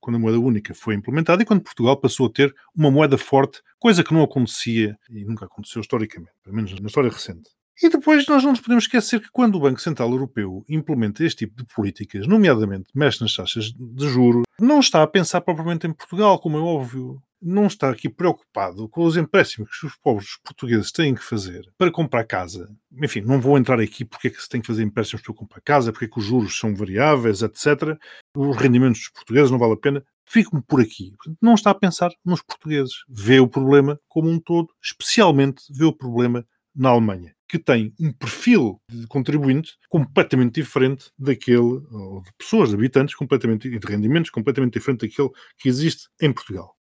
Quando 0.00 0.16
a 0.16 0.18
moeda 0.18 0.40
única 0.40 0.74
foi 0.74 0.96
implementada 0.96 1.44
e 1.44 1.46
quando 1.46 1.62
Portugal 1.62 1.96
passou 1.96 2.26
a 2.26 2.32
ter 2.32 2.52
uma 2.74 2.90
moeda 2.90 3.16
forte, 3.16 3.62
coisa 3.78 4.02
que 4.02 4.12
não 4.12 4.24
acontecia 4.24 4.98
e 5.08 5.24
nunca 5.24 5.44
aconteceu 5.44 5.80
historicamente, 5.80 6.32
pelo 6.42 6.56
menos 6.56 6.72
na 6.80 6.88
história 6.88 7.08
recente. 7.08 7.50
E 7.82 7.88
depois 7.88 8.26
nós 8.26 8.42
não 8.42 8.50
nos 8.50 8.60
podemos 8.60 8.84
esquecer 8.84 9.20
que 9.20 9.30
quando 9.32 9.54
o 9.54 9.60
Banco 9.60 9.80
Central 9.80 10.10
Europeu 10.10 10.62
implementa 10.68 11.24
este 11.24 11.46
tipo 11.46 11.56
de 11.56 11.74
políticas, 11.74 12.26
nomeadamente 12.26 12.90
mexe 12.94 13.22
nas 13.22 13.34
taxas 13.34 13.72
de 13.72 14.06
juro, 14.06 14.42
não 14.60 14.80
está 14.80 15.02
a 15.02 15.06
pensar 15.06 15.40
propriamente 15.40 15.86
em 15.86 15.92
Portugal, 15.92 16.38
como 16.38 16.58
é 16.58 16.60
óbvio. 16.60 17.22
Não 17.40 17.66
está 17.66 17.88
aqui 17.88 18.06
preocupado 18.06 18.86
com 18.90 19.02
os 19.02 19.16
empréstimos 19.16 19.70
que 19.80 19.86
os 19.86 19.96
pobres 19.96 20.36
portugueses 20.44 20.92
têm 20.92 21.14
que 21.14 21.24
fazer 21.24 21.62
para 21.78 21.90
comprar 21.90 22.24
casa. 22.24 22.68
Enfim, 23.02 23.22
não 23.22 23.40
vou 23.40 23.56
entrar 23.56 23.80
aqui 23.80 24.04
porque 24.04 24.28
é 24.28 24.30
que 24.30 24.42
se 24.42 24.48
tem 24.50 24.60
que 24.60 24.66
fazer 24.66 24.82
empréstimos 24.82 25.22
para 25.22 25.32
comprar 25.32 25.62
casa, 25.62 25.90
porque 25.90 26.04
é 26.04 26.08
que 26.08 26.18
os 26.18 26.24
juros 26.26 26.58
são 26.58 26.74
variáveis, 26.74 27.40
etc. 27.40 27.98
Os 28.36 28.56
rendimentos 28.58 29.00
dos 29.00 29.08
portugueses 29.08 29.50
não 29.50 29.58
vale 29.58 29.72
a 29.72 29.78
pena. 29.78 30.04
Fico-me 30.26 30.60
por 30.60 30.82
aqui. 30.82 31.14
Não 31.40 31.54
está 31.54 31.70
a 31.70 31.74
pensar 31.74 32.10
nos 32.22 32.42
portugueses. 32.42 32.92
Vê 33.08 33.40
o 33.40 33.48
problema 33.48 33.98
como 34.06 34.28
um 34.28 34.38
todo, 34.38 34.68
especialmente 34.82 35.62
vê 35.70 35.86
o 35.86 35.96
problema 35.96 36.44
na 36.76 36.90
Alemanha 36.90 37.34
que 37.50 37.58
tem 37.58 37.92
um 37.98 38.12
perfil 38.12 38.80
de 38.88 39.08
contribuinte 39.08 39.72
completamente 39.88 40.54
diferente 40.60 41.10
daquele, 41.18 41.58
ou 41.58 42.22
de 42.22 42.30
pessoas, 42.38 42.68
de 42.68 42.76
habitantes, 42.76 43.16
completamente, 43.16 43.66
e 43.66 43.76
de 43.76 43.86
rendimentos 43.86 44.30
completamente 44.30 44.74
diferente 44.74 45.00
daquele 45.00 45.30
que 45.58 45.68
existe 45.68 46.08
em 46.22 46.32
Portugal. 46.32 46.76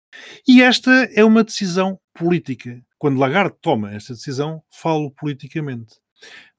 E 0.46 0.62
esta 0.62 0.92
é 1.16 1.24
uma 1.24 1.42
decisão 1.42 1.98
política. 2.14 2.84
Quando 2.98 3.18
Lagarde 3.18 3.56
toma 3.62 3.94
esta 3.94 4.14
decisão, 4.14 4.62
falo 4.70 5.10
politicamente. 5.12 5.96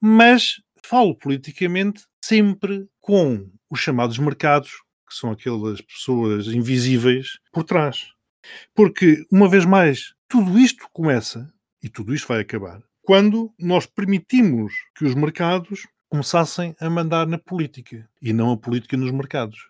Mas 0.01 0.55
falo 0.83 1.15
politicamente 1.15 2.03
sempre 2.23 2.87
com 2.99 3.47
os 3.69 3.79
chamados 3.79 4.17
mercados, 4.17 4.71
que 5.07 5.13
são 5.13 5.29
aquelas 5.29 5.81
pessoas 5.81 6.47
invisíveis, 6.47 7.37
por 7.51 7.63
trás. 7.63 8.07
Porque, 8.73 9.23
uma 9.31 9.47
vez 9.47 9.65
mais, 9.65 10.15
tudo 10.27 10.57
isto 10.57 10.87
começa, 10.91 11.47
e 11.83 11.89
tudo 11.89 12.15
isto 12.15 12.27
vai 12.27 12.41
acabar, 12.41 12.81
quando 13.09 13.51
nós 13.57 13.87
permitimos 13.87 14.71
que 14.95 15.03
os 15.03 15.15
mercados 15.15 15.87
começassem 16.07 16.75
a 16.79 16.87
mandar 16.91 17.25
na 17.25 17.39
política 17.39 18.07
e 18.21 18.31
não 18.31 18.51
a 18.51 18.57
política 18.57 18.95
nos 18.95 19.09
mercados. 19.09 19.67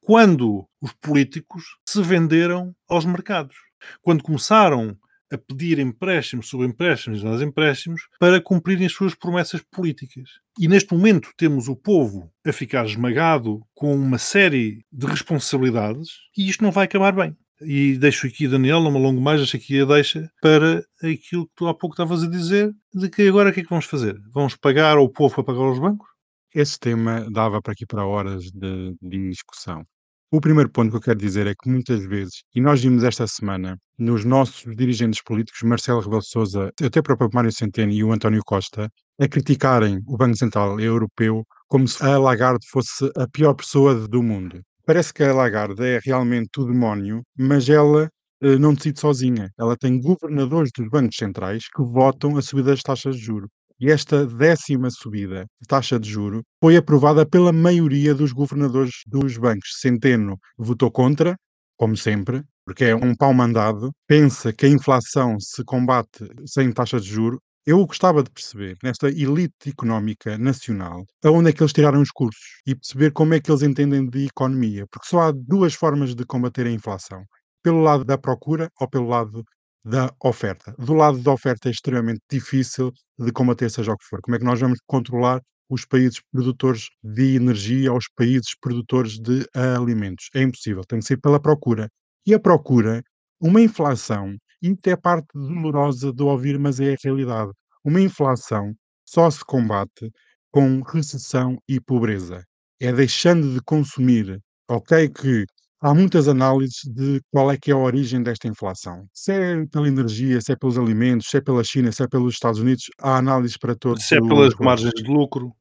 Quando 0.00 0.66
os 0.80 0.92
políticos 0.94 1.76
se 1.88 2.02
venderam 2.02 2.74
aos 2.88 3.04
mercados. 3.04 3.54
Quando 4.02 4.24
começaram 4.24 4.98
a 5.32 5.38
pedir 5.38 5.78
empréstimos 5.78 6.48
sobre 6.48 6.66
empréstimos 6.66 7.22
nas 7.22 7.40
empréstimos 7.40 8.08
para 8.18 8.40
cumprirem 8.40 8.86
as 8.86 8.92
suas 8.92 9.14
promessas 9.14 9.60
políticas. 9.60 10.40
E 10.58 10.66
neste 10.66 10.92
momento 10.92 11.30
temos 11.36 11.68
o 11.68 11.76
povo 11.76 12.32
a 12.44 12.52
ficar 12.52 12.84
esmagado 12.84 13.64
com 13.76 13.94
uma 13.94 14.18
série 14.18 14.84
de 14.92 15.06
responsabilidades 15.06 16.08
e 16.36 16.48
isto 16.48 16.64
não 16.64 16.72
vai 16.72 16.86
acabar 16.86 17.12
bem 17.12 17.36
e 17.64 17.96
deixo 17.98 18.26
aqui, 18.26 18.48
Daniel, 18.48 18.80
não 18.80 18.90
me 18.90 18.98
alongo 18.98 19.20
mais, 19.20 19.40
deixo 19.40 19.56
aqui 19.56 19.80
a 19.80 19.84
deixa 19.84 20.30
para 20.40 20.84
aquilo 21.02 21.46
que 21.46 21.52
tu 21.54 21.66
há 21.66 21.74
pouco 21.74 21.94
estavas 21.94 22.22
a 22.22 22.28
dizer, 22.28 22.72
de 22.94 23.08
que 23.08 23.28
agora 23.28 23.50
o 23.50 23.52
que 23.52 23.60
é 23.60 23.62
que 23.62 23.70
vamos 23.70 23.86
fazer? 23.86 24.16
Vamos 24.32 24.56
pagar 24.56 24.96
ao 24.96 25.08
povo 25.08 25.34
para 25.34 25.44
pagar 25.44 25.60
aos 25.60 25.78
bancos? 25.78 26.08
Esse 26.54 26.78
tema 26.78 27.26
dava 27.30 27.62
para 27.62 27.72
aqui 27.72 27.86
para 27.86 28.06
horas 28.06 28.44
de, 28.44 28.94
de 29.00 29.30
discussão. 29.30 29.84
O 30.30 30.40
primeiro 30.40 30.70
ponto 30.70 30.90
que 30.90 30.96
eu 30.96 31.00
quero 31.00 31.18
dizer 31.18 31.46
é 31.46 31.54
que 31.54 31.68
muitas 31.68 32.06
vezes, 32.06 32.42
e 32.54 32.60
nós 32.60 32.82
vimos 32.82 33.04
esta 33.04 33.26
semana, 33.26 33.78
nos 33.98 34.24
nossos 34.24 34.64
dirigentes 34.74 35.22
políticos, 35.22 35.60
Marcelo 35.62 36.00
Rebelo 36.00 36.22
de 36.22 36.28
Sousa, 36.28 36.72
até 36.82 37.00
o 37.00 37.02
próprio 37.02 37.28
Mário 37.34 37.52
Centeno 37.52 37.92
e 37.92 38.02
o 38.02 38.12
António 38.12 38.40
Costa, 38.42 38.90
a 39.20 39.28
criticarem 39.28 40.00
o 40.06 40.16
Banco 40.16 40.36
Central 40.36 40.80
Europeu 40.80 41.44
como 41.68 41.86
se 41.86 42.02
a 42.02 42.18
Lagarde 42.18 42.66
fosse 42.70 43.10
a 43.14 43.28
pior 43.28 43.52
pessoa 43.52 44.08
do 44.08 44.22
mundo. 44.22 44.62
Parece 44.84 45.12
que 45.14 45.22
a 45.22 45.32
Lagarde 45.32 45.84
é 45.84 46.00
realmente 46.04 46.60
o 46.60 46.64
demónio, 46.64 47.22
mas 47.38 47.68
ela 47.68 48.08
eh, 48.42 48.58
não 48.58 48.74
decide 48.74 48.98
sozinha. 48.98 49.50
Ela 49.58 49.76
tem 49.76 50.00
governadores 50.00 50.70
dos 50.76 50.88
bancos 50.88 51.16
centrais 51.16 51.64
que 51.68 51.82
votam 51.82 52.36
a 52.36 52.42
subida 52.42 52.70
das 52.70 52.82
taxas 52.82 53.16
de 53.16 53.22
juro. 53.22 53.48
E 53.78 53.90
esta 53.90 54.26
décima 54.26 54.90
subida 54.90 55.46
de 55.60 55.66
taxa 55.68 55.98
de 55.98 56.08
juro 56.08 56.42
foi 56.60 56.76
aprovada 56.76 57.24
pela 57.24 57.52
maioria 57.52 58.14
dos 58.14 58.32
governadores 58.32 58.94
dos 59.06 59.36
bancos. 59.36 59.78
Centeno 59.80 60.38
votou 60.58 60.90
contra, 60.90 61.36
como 61.76 61.96
sempre, 61.96 62.42
porque 62.64 62.84
é 62.86 62.94
um 62.94 63.14
pau 63.14 63.32
mandado. 63.32 63.92
Pensa 64.06 64.52
que 64.52 64.66
a 64.66 64.68
inflação 64.68 65.36
se 65.38 65.64
combate 65.64 66.28
sem 66.46 66.72
taxa 66.72 67.00
de 67.00 67.08
juro 67.08 67.40
eu 67.66 67.84
gostava 67.86 68.22
de 68.22 68.30
perceber, 68.30 68.76
nesta 68.82 69.08
elite 69.08 69.68
económica 69.68 70.36
nacional, 70.38 71.06
aonde 71.24 71.50
é 71.50 71.52
que 71.52 71.62
eles 71.62 71.72
tiraram 71.72 72.00
os 72.00 72.10
cursos 72.10 72.60
e 72.66 72.74
perceber 72.74 73.12
como 73.12 73.34
é 73.34 73.40
que 73.40 73.50
eles 73.50 73.62
entendem 73.62 74.08
de 74.08 74.26
economia, 74.26 74.86
porque 74.90 75.06
só 75.08 75.20
há 75.22 75.32
duas 75.32 75.74
formas 75.74 76.14
de 76.14 76.24
combater 76.24 76.66
a 76.66 76.70
inflação: 76.70 77.24
pelo 77.62 77.80
lado 77.82 78.04
da 78.04 78.18
procura 78.18 78.70
ou 78.80 78.88
pelo 78.88 79.08
lado 79.08 79.44
da 79.84 80.12
oferta. 80.22 80.74
Do 80.78 80.94
lado 80.94 81.18
da 81.18 81.32
oferta 81.32 81.68
é 81.68 81.72
extremamente 81.72 82.20
difícil 82.30 82.92
de 83.18 83.32
combater, 83.32 83.70
seja 83.70 83.92
o 83.92 83.96
que 83.98 84.04
for. 84.06 84.20
Como 84.22 84.36
é 84.36 84.38
que 84.38 84.44
nós 84.44 84.60
vamos 84.60 84.78
controlar 84.86 85.40
os 85.68 85.84
países 85.84 86.20
produtores 86.30 86.88
de 87.02 87.36
energia 87.36 87.90
ou 87.92 87.98
os 87.98 88.08
países 88.16 88.54
produtores 88.60 89.18
de 89.18 89.46
alimentos? 89.54 90.28
É 90.34 90.42
impossível, 90.42 90.82
tem 90.84 90.98
que 91.00 91.06
ser 91.06 91.16
pela 91.18 91.40
procura. 91.40 91.88
E 92.26 92.34
a 92.34 92.40
procura, 92.40 93.02
uma 93.40 93.60
inflação 93.60 94.36
isto 94.62 94.86
é 94.86 94.92
a 94.92 94.96
parte 94.96 95.28
dolorosa 95.34 96.12
de 96.12 96.22
ouvir, 96.22 96.58
mas 96.58 96.80
é 96.80 96.94
a 96.94 96.96
realidade. 97.02 97.50
Uma 97.84 98.00
inflação 98.00 98.72
só 99.04 99.30
se 99.30 99.44
combate 99.44 100.10
com 100.50 100.80
recessão 100.82 101.58
e 101.68 101.80
pobreza. 101.80 102.42
É 102.80 102.92
deixando 102.92 103.54
de 103.54 103.60
consumir. 103.62 104.38
Ok, 104.68 105.08
que 105.08 105.44
há 105.80 105.92
muitas 105.92 106.28
análises 106.28 106.82
de 106.84 107.20
qual 107.30 107.50
é 107.50 107.58
que 107.58 107.70
é 107.70 107.74
a 107.74 107.76
origem 107.76 108.22
desta 108.22 108.48
inflação. 108.48 109.06
Se 109.12 109.32
é 109.32 109.66
pela 109.66 109.88
energia, 109.88 110.40
se 110.40 110.52
é 110.52 110.56
pelos 110.56 110.78
alimentos, 110.78 111.28
se 111.28 111.36
é 111.36 111.40
pela 111.40 111.64
China, 111.64 111.90
se 111.92 112.02
é 112.02 112.08
pelos 112.08 112.34
Estados 112.34 112.60
Unidos, 112.60 112.84
há 113.00 113.18
análises 113.18 113.56
para 113.56 113.74
todos 113.74 114.04
Se 114.04 114.16
é 114.16 114.20
pelas 114.20 114.54
margens 114.54 114.92
de 114.94 115.02
lucro, 115.02 115.52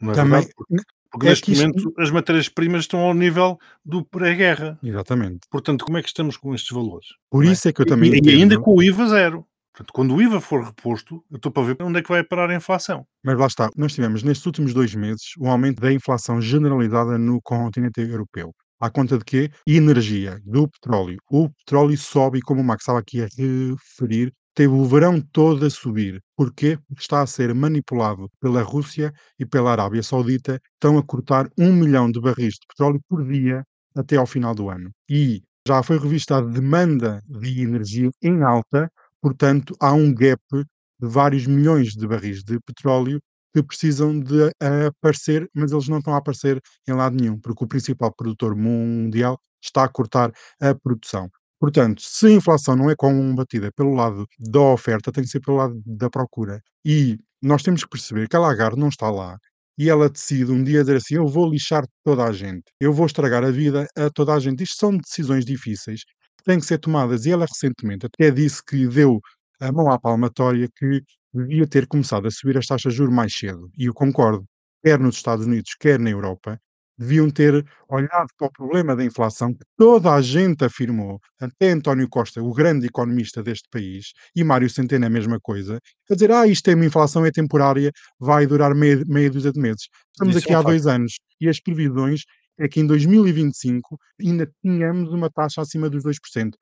não 0.00 0.12
é 0.12 0.14
Também, 0.14 0.42
verdade? 0.42 0.84
Porque, 1.18 1.26
é 1.26 1.30
neste 1.30 1.44
que 1.46 1.52
isto- 1.52 1.62
momento 1.66 1.92
as 1.98 2.10
matérias-primas 2.10 2.82
estão 2.82 3.00
ao 3.00 3.14
nível 3.14 3.58
do 3.84 4.04
pré-guerra. 4.04 4.78
exatamente. 4.82 5.40
Portanto, 5.50 5.84
como 5.84 5.98
é 5.98 6.02
que 6.02 6.08
estamos 6.08 6.36
com 6.36 6.54
estes 6.54 6.70
valores? 6.70 7.06
Por 7.30 7.44
é? 7.44 7.48
isso 7.50 7.68
é 7.68 7.72
que 7.72 7.80
eu 7.82 7.86
também 7.86 8.10
E, 8.10 8.14
e 8.14 8.16
ainda 8.30 8.54
entendo- 8.54 8.62
com 8.62 8.74
o 8.76 8.82
IVA 8.82 9.06
zero. 9.08 9.46
Portanto, 9.72 9.92
quando 9.92 10.14
o 10.14 10.22
IVA 10.22 10.40
for 10.40 10.62
reposto, 10.64 11.22
eu 11.30 11.36
estou 11.36 11.52
para 11.52 11.62
ver 11.64 11.76
onde 11.82 11.98
é 11.98 12.02
que 12.02 12.08
vai 12.08 12.24
parar 12.24 12.48
a 12.50 12.54
inflação. 12.54 13.06
Mas 13.22 13.38
lá 13.38 13.46
está, 13.46 13.68
nós 13.76 13.92
tivemos 13.92 14.22
nestes 14.22 14.46
últimos 14.46 14.72
dois 14.72 14.94
meses 14.94 15.32
o 15.38 15.46
aumento 15.48 15.80
da 15.82 15.92
inflação 15.92 16.40
generalizada 16.40 17.18
no 17.18 17.40
continente 17.42 18.00
europeu. 18.00 18.54
À 18.80 18.88
conta 18.90 19.18
de 19.18 19.24
quê? 19.24 19.50
Energia, 19.66 20.38
do 20.44 20.66
petróleo. 20.68 21.18
O 21.30 21.50
petróleo 21.50 21.96
sobe, 21.98 22.40
como 22.40 22.60
o 22.60 22.64
Max 22.64 22.82
estava 22.82 22.98
aqui 23.00 23.20
a 23.22 23.26
referir, 23.36 24.32
teve 24.56 24.72
o 24.74 24.84
verão 24.86 25.20
todo 25.20 25.66
a 25.66 25.70
subir. 25.70 26.22
Porquê? 26.36 26.78
Porque 26.88 27.02
está 27.02 27.20
a 27.22 27.26
ser 27.26 27.54
manipulado 27.54 28.28
pela 28.40 28.62
Rússia 28.62 29.12
e 29.38 29.46
pela 29.46 29.72
Arábia 29.72 30.02
Saudita. 30.02 30.60
Estão 30.74 30.98
a 30.98 31.02
cortar 31.04 31.48
um 31.58 31.72
milhão 31.72 32.10
de 32.10 32.20
barris 32.20 32.54
de 32.54 32.66
petróleo 32.68 33.00
por 33.08 33.24
dia 33.24 33.62
até 33.94 34.16
ao 34.16 34.26
final 34.26 34.54
do 34.54 34.70
ano. 34.70 34.90
E 35.10 35.42
já 35.68 35.82
foi 35.82 35.98
revista 35.98 36.38
a 36.38 36.40
demanda 36.40 37.22
de 37.28 37.60
energia 37.62 38.10
em 38.22 38.42
alta, 38.42 38.90
portanto, 39.20 39.76
há 39.80 39.92
um 39.92 40.12
gap 40.14 40.40
de 40.52 41.08
vários 41.08 41.46
milhões 41.46 41.92
de 41.92 42.06
barris 42.06 42.42
de 42.42 42.58
petróleo 42.60 43.20
que 43.54 43.62
precisam 43.62 44.18
de 44.20 44.50
aparecer, 44.88 45.48
mas 45.54 45.72
eles 45.72 45.88
não 45.88 45.98
estão 45.98 46.14
a 46.14 46.18
aparecer 46.18 46.60
em 46.88 46.92
lado 46.92 47.16
nenhum, 47.16 47.38
porque 47.40 47.64
o 47.64 47.68
principal 47.68 48.14
produtor 48.14 48.54
mundial 48.56 49.38
está 49.62 49.84
a 49.84 49.88
cortar 49.88 50.32
a 50.60 50.74
produção. 50.74 51.28
Portanto, 51.60 52.02
se 52.02 52.26
a 52.26 52.30
inflação 52.32 52.76
não 52.76 52.90
é 52.90 52.94
combatida 52.96 53.70
pelo 53.72 53.94
lado 53.94 54.26
da 54.38 54.60
oferta, 54.60 55.10
tem 55.12 55.24
que 55.24 55.30
ser 55.30 55.40
pelo 55.40 55.56
lado 55.56 55.80
da 55.86 56.10
procura. 56.10 56.60
E 56.84 57.18
nós 57.42 57.62
temos 57.62 57.82
que 57.84 57.90
perceber 57.90 58.28
que 58.28 58.36
a 58.36 58.40
Lagarde 58.40 58.78
não 58.78 58.88
está 58.88 59.10
lá 59.10 59.38
e 59.78 59.88
ela 59.90 60.08
decide 60.08 60.50
um 60.52 60.62
dia 60.64 60.80
dizer 60.80 60.96
assim: 60.96 61.14
Eu 61.16 61.26
vou 61.28 61.48
lixar 61.48 61.84
toda 62.04 62.24
a 62.24 62.32
gente, 62.32 62.64
eu 62.80 62.92
vou 62.92 63.06
estragar 63.06 63.44
a 63.44 63.50
vida 63.50 63.86
a 63.96 64.10
toda 64.10 64.34
a 64.34 64.40
gente. 64.40 64.62
Isto 64.64 64.76
são 64.78 64.96
decisões 64.96 65.44
difíceis 65.44 66.02
que 66.38 66.44
têm 66.44 66.58
que 66.60 66.66
ser 66.66 66.78
tomadas. 66.78 67.26
E 67.26 67.30
ela 67.32 67.46
recentemente 67.46 68.06
até 68.06 68.30
disse 68.30 68.62
que 68.64 68.86
deu 68.88 69.20
a 69.60 69.72
mão 69.72 69.90
à 69.90 69.98
palmatória 69.98 70.68
que 70.76 71.02
devia 71.32 71.66
ter 71.66 71.86
começado 71.86 72.26
a 72.26 72.30
subir 72.30 72.56
as 72.58 72.66
taxas 72.66 72.92
de 72.92 72.98
juros 72.98 73.14
mais 73.14 73.34
cedo. 73.36 73.70
E 73.78 73.86
eu 73.86 73.94
concordo, 73.94 74.44
quer 74.84 74.98
nos 74.98 75.16
Estados 75.16 75.46
Unidos, 75.46 75.74
quer 75.78 75.98
na 75.98 76.10
Europa, 76.10 76.58
deviam 76.98 77.30
ter 77.30 77.64
olhado 77.88 78.28
para 78.38 78.46
o 78.46 78.52
problema 78.52 78.96
da 78.96 79.04
inflação 79.04 79.52
que 79.52 79.64
toda 79.76 80.12
a 80.14 80.20
gente 80.22 80.64
afirmou, 80.64 81.20
até 81.40 81.70
António 81.70 82.08
Costa, 82.08 82.42
o 82.42 82.52
grande 82.52 82.86
economista 82.86 83.42
deste 83.42 83.68
país, 83.70 84.12
e 84.34 84.42
Mário 84.42 84.68
Centeno 84.70 85.06
a 85.06 85.10
mesma 85.10 85.38
coisa, 85.40 85.78
a 86.10 86.14
dizer, 86.14 86.30
ah, 86.32 86.46
isto 86.46 86.68
é 86.70 86.74
uma 86.74 86.86
inflação 86.86 87.24
é 87.26 87.30
temporária, 87.30 87.90
vai 88.18 88.46
durar 88.46 88.74
meia, 88.74 89.02
meia 89.06 89.30
dúzia 89.30 89.52
de 89.52 89.60
meses. 89.60 89.88
Estamos 90.12 90.36
Isso 90.36 90.44
aqui 90.44 90.54
é 90.54 90.56
há 90.56 90.62
dois 90.62 90.86
anos 90.86 91.14
e 91.40 91.48
as 91.48 91.60
previsões 91.60 92.22
é 92.58 92.68
que 92.68 92.80
em 92.80 92.86
2025 92.86 93.98
ainda 94.20 94.50
tínhamos 94.62 95.12
uma 95.12 95.30
taxa 95.30 95.60
acima 95.60 95.90
dos 95.90 96.02
2%. 96.02 96.52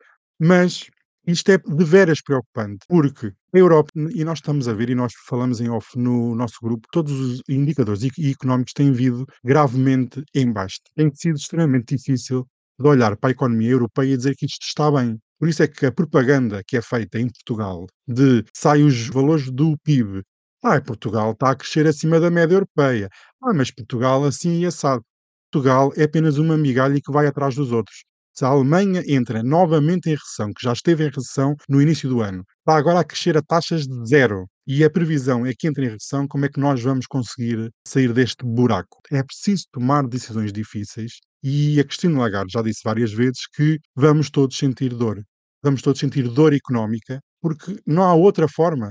Mas 0.41 0.89
isto 1.27 1.51
é 1.51 1.59
de 1.59 1.85
veras 1.85 2.21
preocupante, 2.23 2.85
porque 2.89 3.33
a 3.55 3.59
Europa, 3.59 3.91
e 4.15 4.25
nós 4.25 4.39
estamos 4.39 4.69
a 4.69 4.75
ver, 4.75 4.91
e 4.91 4.95
nós 4.95 5.13
falamos 5.27 5.61
em 5.61 5.69
off 5.69 5.99
no 5.99 6.35
nosso 6.35 6.57
grupo, 6.63 6.87
todos 6.93 7.13
os 7.13 7.43
indicadores 7.49 8.03
económicos 8.19 8.73
têm 8.73 8.93
vindo 8.93 9.27
gravemente 9.43 10.23
em 10.35 10.53
baixo. 10.53 10.79
Tem 10.95 11.11
sido 11.15 11.37
extremamente 11.37 11.97
difícil 11.97 12.47
de 12.79 12.89
olhar 12.89 13.17
para 13.17 13.31
a 13.31 13.33
economia 13.33 13.71
europeia 13.71 14.15
e 14.15 14.17
dizer 14.17 14.35
que 14.37 14.47
isto 14.47 14.67
está 14.67 14.91
bem. 14.91 15.19
Por 15.39 15.49
isso 15.49 15.63
é 15.63 15.69
que 15.69 15.87
a 15.87 15.93
propaganda 15.93 16.63
que 16.67 16.77
é 16.77 16.83
feita 16.83 17.19
em 17.19 17.29
Portugal 17.29 17.87
de 18.07 18.45
sai 18.55 18.83
os 18.83 19.09
valores 19.09 19.51
do 19.51 19.77
PIB, 19.85 20.23
ah, 20.63 20.81
Portugal 20.81 21.33
está 21.33 21.51
a 21.51 21.57
crescer 21.57 21.87
acima 21.87 22.19
da 22.21 22.31
média 22.31 22.55
europeia, 22.55 23.09
ah, 23.43 23.53
mas 23.55 23.71
Portugal 23.71 24.25
assim 24.25 24.61
e 24.61 24.67
assado. 24.67 25.05
Portugal 25.51 25.93
é 25.97 26.05
apenas 26.05 26.39
uma 26.39 26.57
migalha 26.57 27.01
que 27.01 27.13
vai 27.13 27.27
atrás 27.27 27.55
dos 27.55 27.71
outros. 27.73 28.05
Se 28.37 28.45
a 28.45 28.49
Alemanha 28.49 29.03
entra 29.07 29.45
novamente 29.45 30.07
em 30.09 30.15
recessão, 30.17 30.53
que 30.53 30.65
já 30.65 30.73
esteve 30.73 31.05
em 31.05 31.09
recessão 31.09 31.55
no 31.69 31.81
início 31.81 32.09
do 32.09 32.21
ano, 32.21 32.45
está 32.59 32.77
agora 32.77 32.99
a 32.99 33.05
crescer 33.05 33.37
a 33.37 33.43
taxas 33.43 33.87
de 33.87 34.09
zero, 34.09 34.49
e 34.67 34.83
a 34.83 34.91
previsão 34.91 35.47
é 35.47 35.53
que 35.57 35.69
entre 35.69 35.87
em 35.87 35.91
recessão, 35.91 36.27
como 36.27 36.45
é 36.45 36.49
que 36.49 36.59
nós 36.59 36.83
vamos 36.83 37.07
conseguir 37.07 37.71
sair 37.87 38.13
deste 38.13 38.45
buraco? 38.45 38.99
É 39.13 39.23
preciso 39.23 39.67
tomar 39.71 40.09
decisões 40.09 40.53
difíceis 40.53 41.21
e 41.45 41.79
a 41.79 41.85
Cristina 41.85 42.19
Lagarde 42.19 42.53
já 42.53 42.63
disse 42.63 42.81
várias 42.83 43.13
vezes 43.13 43.47
que 43.55 43.79
vamos 43.95 44.31
todos 44.31 44.57
sentir 44.57 44.95
dor. 44.95 45.23
Vamos 45.63 45.83
todos 45.83 46.01
sentir 46.01 46.27
dor 46.29 46.55
económica, 46.55 47.21
porque 47.41 47.79
não 47.87 48.03
há 48.03 48.15
outra 48.15 48.49
forma. 48.49 48.91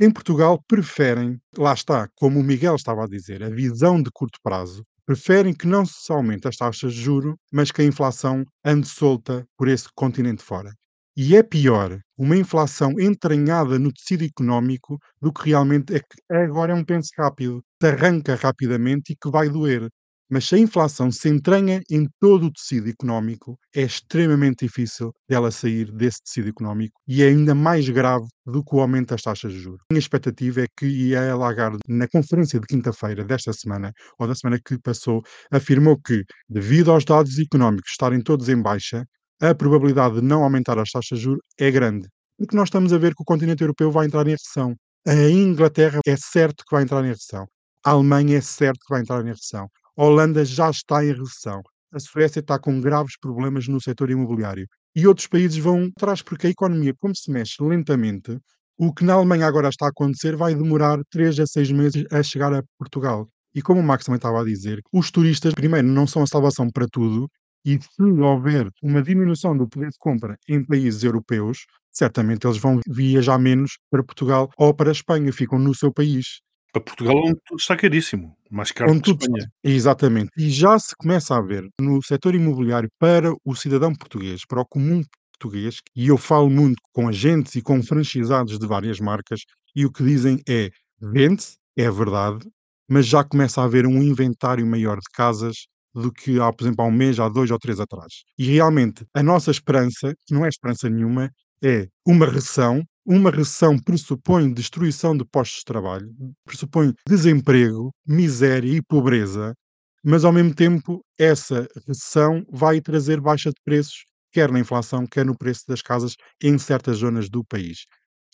Em 0.00 0.10
Portugal 0.10 0.60
preferem, 0.66 1.38
lá 1.56 1.72
está, 1.72 2.08
como 2.16 2.40
o 2.40 2.42
Miguel 2.42 2.74
estava 2.74 3.04
a 3.04 3.08
dizer, 3.08 3.42
a 3.44 3.48
visão 3.48 4.02
de 4.02 4.10
curto 4.12 4.38
prazo, 4.42 4.84
preferem 5.06 5.54
que 5.54 5.66
não 5.66 5.84
se 5.86 6.12
aumente 6.12 6.48
as 6.48 6.56
taxas 6.56 6.94
de 6.94 7.02
juro, 7.02 7.38
mas 7.52 7.70
que 7.70 7.82
a 7.82 7.84
inflação 7.84 8.44
ande 8.64 8.88
solta 8.88 9.46
por 9.56 9.68
esse 9.68 9.88
continente 9.94 10.42
fora. 10.42 10.72
E 11.16 11.36
é 11.36 11.42
pior 11.42 12.00
uma 12.18 12.36
inflação 12.36 12.92
entranhada 13.00 13.78
no 13.78 13.92
tecido 13.92 14.24
económico 14.24 14.98
do 15.20 15.32
que 15.32 15.50
realmente 15.50 15.94
é 15.94 16.00
que 16.00 16.16
agora 16.34 16.72
é 16.72 16.74
um 16.74 16.84
penso 16.84 17.10
rápido, 17.18 17.62
que 17.80 17.86
arranca 17.86 18.34
rapidamente 18.34 19.12
e 19.12 19.16
que 19.16 19.30
vai 19.30 19.48
doer. 19.48 19.88
Mas 20.30 20.46
se 20.46 20.54
a 20.54 20.58
inflação 20.58 21.10
se 21.12 21.28
entranha 21.28 21.80
em 21.90 22.08
todo 22.20 22.46
o 22.46 22.52
tecido 22.52 22.88
económico, 22.88 23.58
é 23.74 23.82
extremamente 23.82 24.64
difícil 24.66 25.12
dela 25.28 25.50
sair 25.50 25.92
desse 25.92 26.22
tecido 26.24 26.48
económico 26.48 26.98
e 27.06 27.22
é 27.22 27.28
ainda 27.28 27.54
mais 27.54 27.88
grave 27.88 28.26
do 28.46 28.64
que 28.64 28.74
o 28.74 28.80
aumento 28.80 29.10
das 29.10 29.22
taxas 29.22 29.52
de 29.52 29.60
juros. 29.60 29.80
Minha 29.90 30.00
expectativa 30.00 30.62
é 30.62 30.66
que 30.78 31.14
a 31.14 31.36
Lagarde, 31.36 31.78
na 31.88 32.08
conferência 32.08 32.58
de 32.58 32.66
quinta-feira 32.66 33.24
desta 33.24 33.52
semana, 33.52 33.92
ou 34.18 34.26
da 34.26 34.34
semana 34.34 34.58
que 34.64 34.78
passou, 34.78 35.22
afirmou 35.50 35.98
que, 36.00 36.24
devido 36.48 36.90
aos 36.90 37.04
dados 37.04 37.38
económicos 37.38 37.90
estarem 37.90 38.20
todos 38.22 38.48
em 38.48 38.60
baixa, 38.60 39.04
a 39.40 39.54
probabilidade 39.54 40.16
de 40.16 40.22
não 40.22 40.42
aumentar 40.42 40.78
as 40.78 40.90
taxas 40.90 41.18
de 41.18 41.24
juros 41.24 41.42
é 41.58 41.70
grande. 41.70 42.08
Porque 42.38 42.56
nós 42.56 42.68
estamos 42.68 42.92
a 42.92 42.98
ver 42.98 43.14
que 43.14 43.22
o 43.22 43.24
continente 43.24 43.62
europeu 43.62 43.90
vai 43.90 44.06
entrar 44.06 44.26
em 44.26 44.30
recessão. 44.30 44.74
A 45.06 45.14
Inglaterra 45.14 46.00
é 46.06 46.16
certo 46.16 46.64
que 46.66 46.74
vai 46.74 46.82
entrar 46.82 47.04
em 47.04 47.08
recessão. 47.08 47.46
A 47.84 47.90
Alemanha 47.90 48.38
é 48.38 48.40
certo 48.40 48.78
que 48.86 48.92
vai 48.94 49.02
entrar 49.02 49.22
em 49.22 49.28
recessão. 49.28 49.68
A 49.96 50.04
Holanda 50.04 50.44
já 50.44 50.70
está 50.70 51.04
em 51.04 51.12
recessão. 51.12 51.62
A 51.92 52.00
Suécia 52.00 52.40
está 52.40 52.58
com 52.58 52.80
graves 52.80 53.16
problemas 53.20 53.68
no 53.68 53.80
setor 53.80 54.10
imobiliário. 54.10 54.66
E 54.96 55.06
outros 55.06 55.28
países 55.28 55.56
vão 55.58 55.90
atrás, 55.96 56.20
porque 56.22 56.48
a 56.48 56.50
economia, 56.50 56.92
como 56.98 57.14
se 57.14 57.30
mexe 57.30 57.62
lentamente, 57.62 58.38
o 58.76 58.92
que 58.92 59.04
na 59.04 59.14
Alemanha 59.14 59.46
agora 59.46 59.68
está 59.68 59.86
a 59.86 59.90
acontecer 59.90 60.34
vai 60.36 60.54
demorar 60.54 60.98
3 61.10 61.38
a 61.38 61.46
6 61.46 61.70
meses 61.70 62.04
a 62.10 62.22
chegar 62.24 62.52
a 62.52 62.64
Portugal. 62.76 63.28
E 63.54 63.62
como 63.62 63.78
o 63.78 63.84
Max 63.84 64.04
também 64.04 64.16
estava 64.16 64.40
a 64.40 64.44
dizer, 64.44 64.80
os 64.92 65.12
turistas, 65.12 65.54
primeiro, 65.54 65.86
não 65.86 66.08
são 66.08 66.22
a 66.24 66.26
salvação 66.26 66.68
para 66.68 66.88
tudo, 66.90 67.28
e 67.64 67.78
se 67.80 68.02
houver 68.02 68.68
uma 68.82 69.00
diminuição 69.00 69.56
do 69.56 69.68
poder 69.68 69.90
de 69.90 69.98
compra 69.98 70.36
em 70.48 70.64
países 70.64 71.04
europeus, 71.04 71.58
certamente 71.92 72.46
eles 72.46 72.58
vão 72.58 72.80
viajar 72.86 73.38
menos 73.38 73.78
para 73.90 74.02
Portugal 74.02 74.50
ou 74.58 74.74
para 74.74 74.90
a 74.90 74.92
Espanha, 74.92 75.32
ficam 75.32 75.58
no 75.58 75.74
seu 75.74 75.92
país. 75.92 76.40
Para 76.74 76.82
Portugal, 76.82 77.16
onde 77.16 77.38
tudo 77.46 77.60
está 77.60 77.76
caríssimo. 77.76 78.36
Mais 78.50 78.72
caro 78.72 78.90
Onde 78.90 79.00
que 79.02 79.12
tudo 79.12 79.22
Espanha. 79.22 79.48
Exatamente. 79.62 80.30
E 80.36 80.50
já 80.50 80.76
se 80.76 80.92
começa 80.96 81.36
a 81.36 81.40
ver 81.40 81.68
no 81.80 82.02
setor 82.02 82.34
imobiliário 82.34 82.90
para 82.98 83.32
o 83.44 83.54
cidadão 83.54 83.94
português, 83.94 84.44
para 84.44 84.60
o 84.60 84.66
comum 84.66 85.00
português, 85.38 85.76
e 85.94 86.08
eu 86.08 86.18
falo 86.18 86.50
muito 86.50 86.82
com 86.92 87.06
agentes 87.08 87.54
e 87.54 87.62
com 87.62 87.80
franchisados 87.80 88.58
de 88.58 88.66
várias 88.66 88.98
marcas, 88.98 89.42
e 89.76 89.86
o 89.86 89.92
que 89.92 90.02
dizem 90.02 90.40
é: 90.48 90.68
vende-se, 91.00 91.56
é 91.76 91.88
verdade, 91.88 92.44
mas 92.88 93.06
já 93.06 93.22
começa 93.22 93.60
a 93.60 93.64
haver 93.66 93.86
um 93.86 94.02
inventário 94.02 94.66
maior 94.66 94.96
de 94.96 95.08
casas 95.14 95.66
do 95.94 96.10
que 96.10 96.40
há, 96.40 96.52
por 96.52 96.64
exemplo, 96.64 96.84
há 96.84 96.88
um 96.88 96.90
mês, 96.90 97.20
há 97.20 97.28
dois 97.28 97.52
ou 97.52 97.58
três 97.58 97.78
atrás. 97.78 98.24
E 98.36 98.46
realmente 98.46 99.04
a 99.14 99.22
nossa 99.22 99.52
esperança, 99.52 100.12
que 100.26 100.34
não 100.34 100.44
é 100.44 100.48
esperança 100.48 100.90
nenhuma, 100.90 101.30
é 101.62 101.86
uma 102.04 102.26
recessão. 102.26 102.82
Uma 103.06 103.30
recessão 103.30 103.78
pressupõe 103.78 104.52
destruição 104.52 105.16
de 105.16 105.24
postos 105.26 105.58
de 105.58 105.64
trabalho, 105.66 106.10
pressupõe 106.44 106.92
desemprego, 107.06 107.92
miséria 108.06 108.70
e 108.76 108.82
pobreza, 108.82 109.54
mas 110.02 110.24
ao 110.24 110.32
mesmo 110.32 110.54
tempo 110.54 111.04
essa 111.18 111.66
recessão 111.86 112.44
vai 112.50 112.80
trazer 112.80 113.20
baixa 113.20 113.50
de 113.50 113.60
preços, 113.64 114.04
quer 114.32 114.50
na 114.50 114.58
inflação, 114.60 115.06
quer 115.06 115.24
no 115.26 115.36
preço 115.36 115.64
das 115.68 115.82
casas 115.82 116.16
em 116.42 116.56
certas 116.58 116.98
zonas 116.98 117.28
do 117.28 117.44
país. 117.44 117.84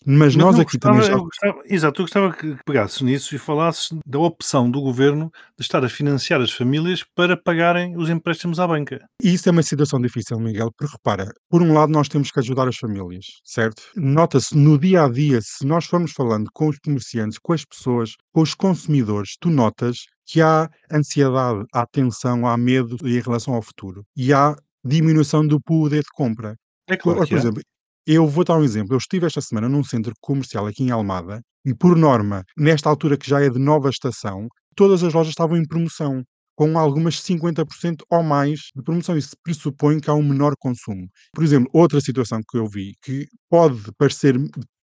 Mas, 0.05 0.35
Mas 0.35 0.35
nós 0.35 0.59
aqui 0.59 0.77
gostava, 0.77 0.95
também 0.95 1.07
já. 1.07 1.13
eu 1.13 1.23
gostava, 1.23 1.61
exato, 1.65 2.01
eu 2.01 2.05
gostava 2.05 2.33
que 2.33 2.55
pegasses 2.65 3.01
nisso 3.01 3.35
e 3.35 3.37
falasses 3.37 3.89
da 4.05 4.19
opção 4.19 4.69
do 4.69 4.81
governo 4.81 5.31
de 5.57 5.63
estar 5.63 5.83
a 5.85 5.89
financiar 5.89 6.41
as 6.41 6.51
famílias 6.51 7.03
para 7.15 7.37
pagarem 7.37 7.95
os 7.95 8.09
empréstimos 8.09 8.59
à 8.59 8.67
banca. 8.67 9.05
E 9.21 9.33
isso 9.33 9.47
é 9.47 9.51
uma 9.51 9.63
situação 9.63 10.01
difícil, 10.01 10.39
Miguel, 10.39 10.71
porque 10.75 10.91
repara, 10.91 11.31
por 11.49 11.61
um 11.61 11.73
lado 11.73 11.91
nós 11.91 12.07
temos 12.07 12.31
que 12.31 12.39
ajudar 12.39 12.67
as 12.67 12.77
famílias, 12.77 13.25
certo? 13.43 13.83
Nota-se 13.95 14.57
no 14.57 14.77
dia 14.77 15.03
a 15.03 15.09
dia, 15.09 15.39
se 15.41 15.65
nós 15.65 15.85
formos 15.85 16.11
falando 16.13 16.49
com 16.53 16.67
os 16.67 16.79
comerciantes, 16.79 17.37
com 17.37 17.53
as 17.53 17.63
pessoas, 17.63 18.15
com 18.33 18.41
os 18.41 18.55
consumidores, 18.55 19.35
tu 19.39 19.49
notas 19.49 20.05
que 20.25 20.41
há 20.41 20.69
ansiedade, 20.91 21.65
há 21.73 21.85
tensão, 21.85 22.47
há 22.47 22.57
medo 22.57 22.95
em 23.03 23.19
relação 23.19 23.53
ao 23.53 23.61
futuro. 23.61 24.03
E 24.15 24.33
há 24.33 24.55
diminuição 24.83 25.45
do 25.45 25.59
poder 25.59 26.01
de 26.01 26.09
compra. 26.13 26.55
É 26.87 26.95
Por, 26.97 27.15
claro 27.15 27.27
por 27.27 27.35
é. 27.35 27.37
exemplo, 27.37 27.61
eu 28.05 28.27
vou 28.27 28.43
dar 28.43 28.57
um 28.57 28.63
exemplo. 28.63 28.93
Eu 28.93 28.97
estive 28.97 29.25
esta 29.25 29.41
semana 29.41 29.69
num 29.69 29.83
centro 29.83 30.13
comercial 30.21 30.67
aqui 30.67 30.83
em 30.83 30.91
Almada 30.91 31.41
e, 31.65 31.73
por 31.73 31.95
norma, 31.95 32.43
nesta 32.57 32.89
altura 32.89 33.17
que 33.17 33.29
já 33.29 33.41
é 33.41 33.49
de 33.49 33.59
nova 33.59 33.89
estação, 33.89 34.47
todas 34.75 35.03
as 35.03 35.13
lojas 35.13 35.31
estavam 35.31 35.57
em 35.57 35.65
promoção, 35.65 36.23
com 36.55 36.77
algumas 36.77 37.15
50% 37.21 38.03
ou 38.09 38.23
mais 38.23 38.69
de 38.75 38.83
promoção. 38.83 39.17
Isso 39.17 39.35
pressupõe 39.43 39.99
que 39.99 40.09
há 40.09 40.13
um 40.13 40.23
menor 40.23 40.53
consumo. 40.59 41.07
Por 41.33 41.43
exemplo, 41.43 41.69
outra 41.73 42.01
situação 42.01 42.41
que 42.49 42.57
eu 42.57 42.67
vi, 42.67 42.93
que 43.03 43.27
pode 43.49 43.81
parecer 43.97 44.35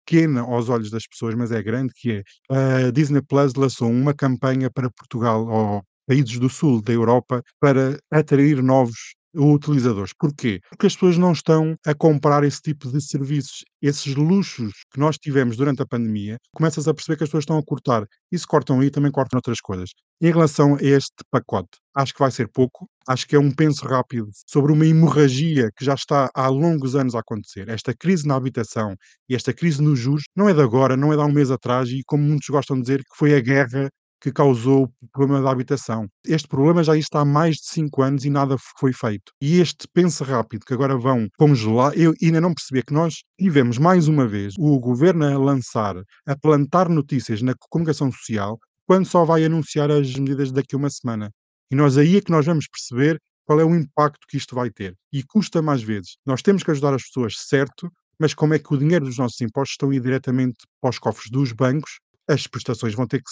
pequena 0.07 0.43
aos 0.43 0.69
olhos 0.69 0.91
das 0.91 1.07
pessoas, 1.07 1.35
mas 1.35 1.51
é 1.51 1.63
grande, 1.63 1.93
que 1.97 2.23
é 2.51 2.87
a 2.87 2.91
Disney 2.91 3.23
Plus 3.23 3.55
lançou 3.55 3.91
uma 3.91 4.13
campanha 4.15 4.71
para 4.71 4.91
Portugal 4.91 5.47
ou 5.47 5.83
países 6.07 6.39
do 6.39 6.51
sul 6.51 6.83
da 6.83 6.93
Europa 6.93 7.43
para 7.59 7.99
atrair 8.11 8.63
novos 8.63 9.15
utilizadores. 9.35 10.13
Porquê? 10.19 10.61
Porque 10.71 10.87
as 10.87 10.95
pessoas 10.95 11.19
não 11.19 11.33
estão 11.33 11.77
a 11.87 11.95
comprar 11.95 12.45
esse 12.45 12.61
tipo 12.61 12.91
de 12.91 13.01
serviços. 13.01 13.65
Esses 13.83 14.15
luxos 14.15 14.73
que 14.93 14.99
nós 14.99 15.17
tivemos 15.19 15.57
durante 15.57 15.83
a 15.83 15.87
pandemia, 15.87 16.39
começas 16.55 16.89
a 16.89 16.95
perceber 16.95 17.19
que 17.19 17.25
as 17.25 17.29
pessoas 17.29 17.43
estão 17.43 17.59
a 17.59 17.63
cortar. 17.63 18.05
E 18.33 18.39
se 18.39 18.47
cortam 18.47 18.81
aí, 18.81 18.91
também 18.91 19.11
cortam 19.11 19.39
outras 19.39 19.61
coisas. 19.61 19.91
Em 20.21 20.31
relação 20.31 20.77
a 20.77 20.83
este 20.83 21.15
pacote, 21.31 21.79
acho 21.95 22.13
que 22.15 22.21
vai 22.21 22.31
ser 22.31 22.49
pouco. 22.49 22.89
Acho 23.07 23.27
que 23.27 23.37
é 23.37 23.39
um 23.39 23.51
penso 23.51 23.87
rápido 23.87 24.29
sobre 24.47 24.73
uma 24.73 24.87
hemorragia 24.87 25.71
que 25.77 25.85
já 25.85 25.95
está 25.95 26.31
há 26.35 26.49
longos 26.49 26.97
anos 26.97 27.15
a 27.15 27.21
acontecer. 27.21 27.69
Esta 27.69 27.95
crise 27.95 28.27
na 28.27 28.35
habitação 28.37 28.95
e 29.29 29.35
esta 29.35 29.53
crise 29.53 29.83
nos 29.83 29.99
juros 29.99 30.25
não 30.35 30.49
é 30.49 30.55
de 30.55 30.63
agora, 30.63 30.97
não 30.97 31.13
é 31.13 31.17
de 31.17 31.23
há 31.23 31.27
um 31.27 31.33
mês 31.33 31.51
atrás 31.51 31.91
e, 31.91 32.03
como 32.07 32.23
muitos 32.23 32.49
gostam 32.49 32.77
de 32.77 32.83
dizer, 32.83 33.01
que 33.01 33.17
foi 33.17 33.35
a 33.37 33.41
guerra 33.41 33.91
que 34.25 34.33
causou 34.33 34.85
o 34.85 35.09
problema 35.13 35.43
da 35.43 35.51
habitação. 35.51 36.09
Este 36.27 36.49
problema 36.49 36.83
já 36.83 36.97
está 36.97 37.21
há 37.21 37.25
mais 37.27 37.57
de 37.57 37.67
5 37.67 38.01
anos 38.01 38.25
e 38.25 38.31
nada 38.31 38.57
foi 38.79 38.91
feito. 38.91 39.31
E 39.39 39.61
este 39.61 39.87
penso 39.93 40.25
rápido 40.25 40.65
que 40.65 40.73
agora 40.73 40.97
vão 40.97 41.29
congelar, 41.37 41.93
eu 41.95 42.15
ainda 42.23 42.41
não 42.41 42.55
percebi 42.55 42.83
que 42.83 42.95
nós 42.95 43.17
tivemos 43.39 43.77
mais 43.77 44.09
uma 44.09 44.27
vez 44.27 44.55
o 44.59 44.81
governo 44.81 45.27
a 45.27 45.37
lançar, 45.37 45.97
a 46.27 46.35
plantar 46.35 46.89
notícias 46.89 47.43
na 47.43 47.53
comunicação 47.69 48.11
social, 48.11 48.59
quando 48.87 49.05
só 49.05 49.27
vai 49.27 49.45
anunciar 49.45 49.91
as 49.91 50.15
medidas 50.15 50.51
daqui 50.51 50.75
a 50.75 50.79
uma 50.79 50.89
semana. 50.89 51.31
E 51.71 51.77
nós 51.77 51.99
aí 51.99 52.17
é 52.17 52.21
que 52.23 52.31
nós 52.31 52.47
vamos 52.47 52.67
perceber 52.67 53.21
qual 53.45 53.61
é 53.61 53.65
o 53.65 53.77
impacto 53.77 54.27
que 54.27 54.39
isto 54.39 54.55
vai 54.55 54.71
ter. 54.71 54.95
E 55.13 55.23
custa 55.23 55.61
mais 55.61 55.83
vezes. 55.83 56.17
Nós 56.25 56.41
temos 56.41 56.63
que 56.63 56.71
ajudar 56.71 56.95
as 56.95 57.03
pessoas, 57.03 57.35
certo, 57.37 57.93
mas 58.19 58.33
como 58.33 58.55
é 58.55 58.59
que 58.59 58.73
o 58.73 58.79
dinheiro 58.79 59.05
dos 59.05 59.19
nossos 59.19 59.39
impostos 59.43 59.75
estão 59.75 59.91
a 59.91 59.95
ir 59.95 60.01
diretamente 60.01 60.65
para 60.81 60.89
os 60.89 60.99
cofres 60.99 61.31
dos 61.31 61.53
bancos, 61.53 61.99
as 62.27 62.47
prestações 62.47 62.95
vão 62.95 63.07
ter 63.07 63.19
que 63.19 63.31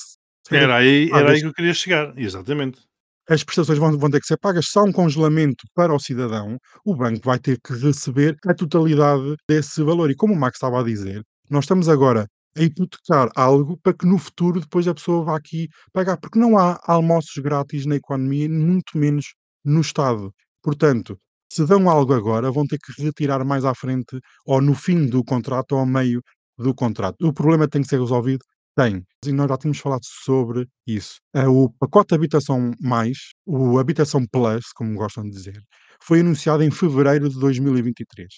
Era 0.51 0.77
aí, 0.77 1.11
era 1.13 1.33
aí 1.33 1.41
que 1.41 1.47
eu 1.47 1.53
queria 1.53 1.75
chegar, 1.75 2.17
exatamente. 2.19 2.81
As 3.29 3.45
prestações 3.45 3.79
vão, 3.79 3.97
vão 3.99 4.11
ter 4.11 4.21
que 4.21 4.27
ser 4.27 4.37
pagas. 4.39 4.67
Se 4.69 4.79
há 4.79 4.83
um 4.83 4.93
congelamento 4.93 5.65
para 5.75 5.95
o 5.95 5.99
cidadão, 6.01 6.59
o 6.85 6.95
banco 6.97 7.21
vai 7.25 7.39
ter 7.39 7.59
que 7.61 7.73
receber 7.75 8.37
a 8.47 8.55
totalidade 8.55 9.37
desse 9.49 9.83
valor. 9.83 10.11
E 10.11 10.17
como 10.17 10.35
o 10.35 10.37
Max 10.37 10.57
estava 10.57 10.81
a 10.81 10.85
dizer, 10.85 11.23
nós 11.49 11.65
estamos 11.65 11.89
agora 11.89 12.27
a 12.57 12.63
hipotecar 12.63 13.31
algo 13.37 13.79
para 13.83 13.95
que 13.95 14.07
no 14.07 14.19
futuro 14.19 14.61
depois 14.61 14.87
a 14.89 14.95
pessoa 14.95 15.25
vá 15.25 15.37
aqui 15.37 15.69
pagar, 15.93 16.19
porque 16.19 16.39
não 16.39 16.59
há 16.59 16.79
almoços 16.87 17.35
grátis 17.43 17.87
na 17.87 17.97
economia, 17.97 18.49
muito 18.49 18.99
menos 18.99 19.35
no 19.65 19.81
Estado. 19.81 20.33
Portanto, 20.63 21.19
se 21.51 21.65
dão 21.67 21.89
algo 21.89 22.13
agora, 22.13 22.51
vão 22.51 22.67
ter 22.67 22.79
que 22.79 23.01
retirar 23.03 23.45
mais 23.45 23.65
à 23.65 23.75
frente, 23.75 24.19
ou 24.45 24.61
no 24.61 24.75
fim 24.75 25.07
do 25.07 25.25
contrato, 25.25 25.73
ou 25.73 25.79
ao 25.81 25.87
meio 25.87 26.21
do 26.59 26.75
contrato. 26.75 27.17
O 27.27 27.33
problema 27.33 27.69
tem 27.69 27.83
que 27.83 27.89
ser 27.89 28.01
resolvido? 28.01 28.45
Tem. 28.75 29.05
E 29.27 29.33
nós 29.33 29.49
já 29.49 29.59
tínhamos 29.59 29.79
falado 29.79 30.05
sobre 30.05 30.67
isso. 30.87 31.17
Eh, 31.35 31.47
O 31.47 31.69
pacote 31.79 32.15
Habitação 32.15 32.71
Mais, 32.81 33.19
o 33.47 33.79
Habitação 33.79 34.27
Plus, 34.27 34.73
como 34.75 34.95
gostam 34.97 35.25
de 35.25 35.31
dizer, 35.31 35.63
foi 36.03 36.21
anunciado 36.21 36.63
em 36.63 36.71
fevereiro 36.71 37.29
de 37.29 37.39
2023. 37.39 38.29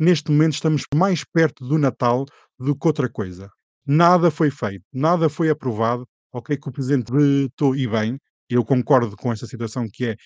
Neste 0.00 0.30
momento 0.30 0.54
estamos 0.54 0.84
mais 0.94 1.22
perto 1.24 1.66
do 1.66 1.78
Natal 1.78 2.24
do 2.58 2.74
que 2.76 2.86
outra 2.86 3.08
coisa. 3.08 3.50
Nada 3.86 4.30
foi 4.30 4.50
feito, 4.50 4.84
nada 4.92 5.28
foi 5.28 5.50
aprovado. 5.50 6.06
Ok, 6.32 6.56
que 6.56 6.68
o 6.68 6.72
Presidente 6.72 7.12
vetou 7.12 7.76
e 7.76 7.86
bem, 7.86 8.18
eu 8.48 8.64
concordo 8.64 9.14
com 9.16 9.30
esta 9.32 9.46
situação 9.46 9.86
que 9.92 10.06
é, 10.06 10.16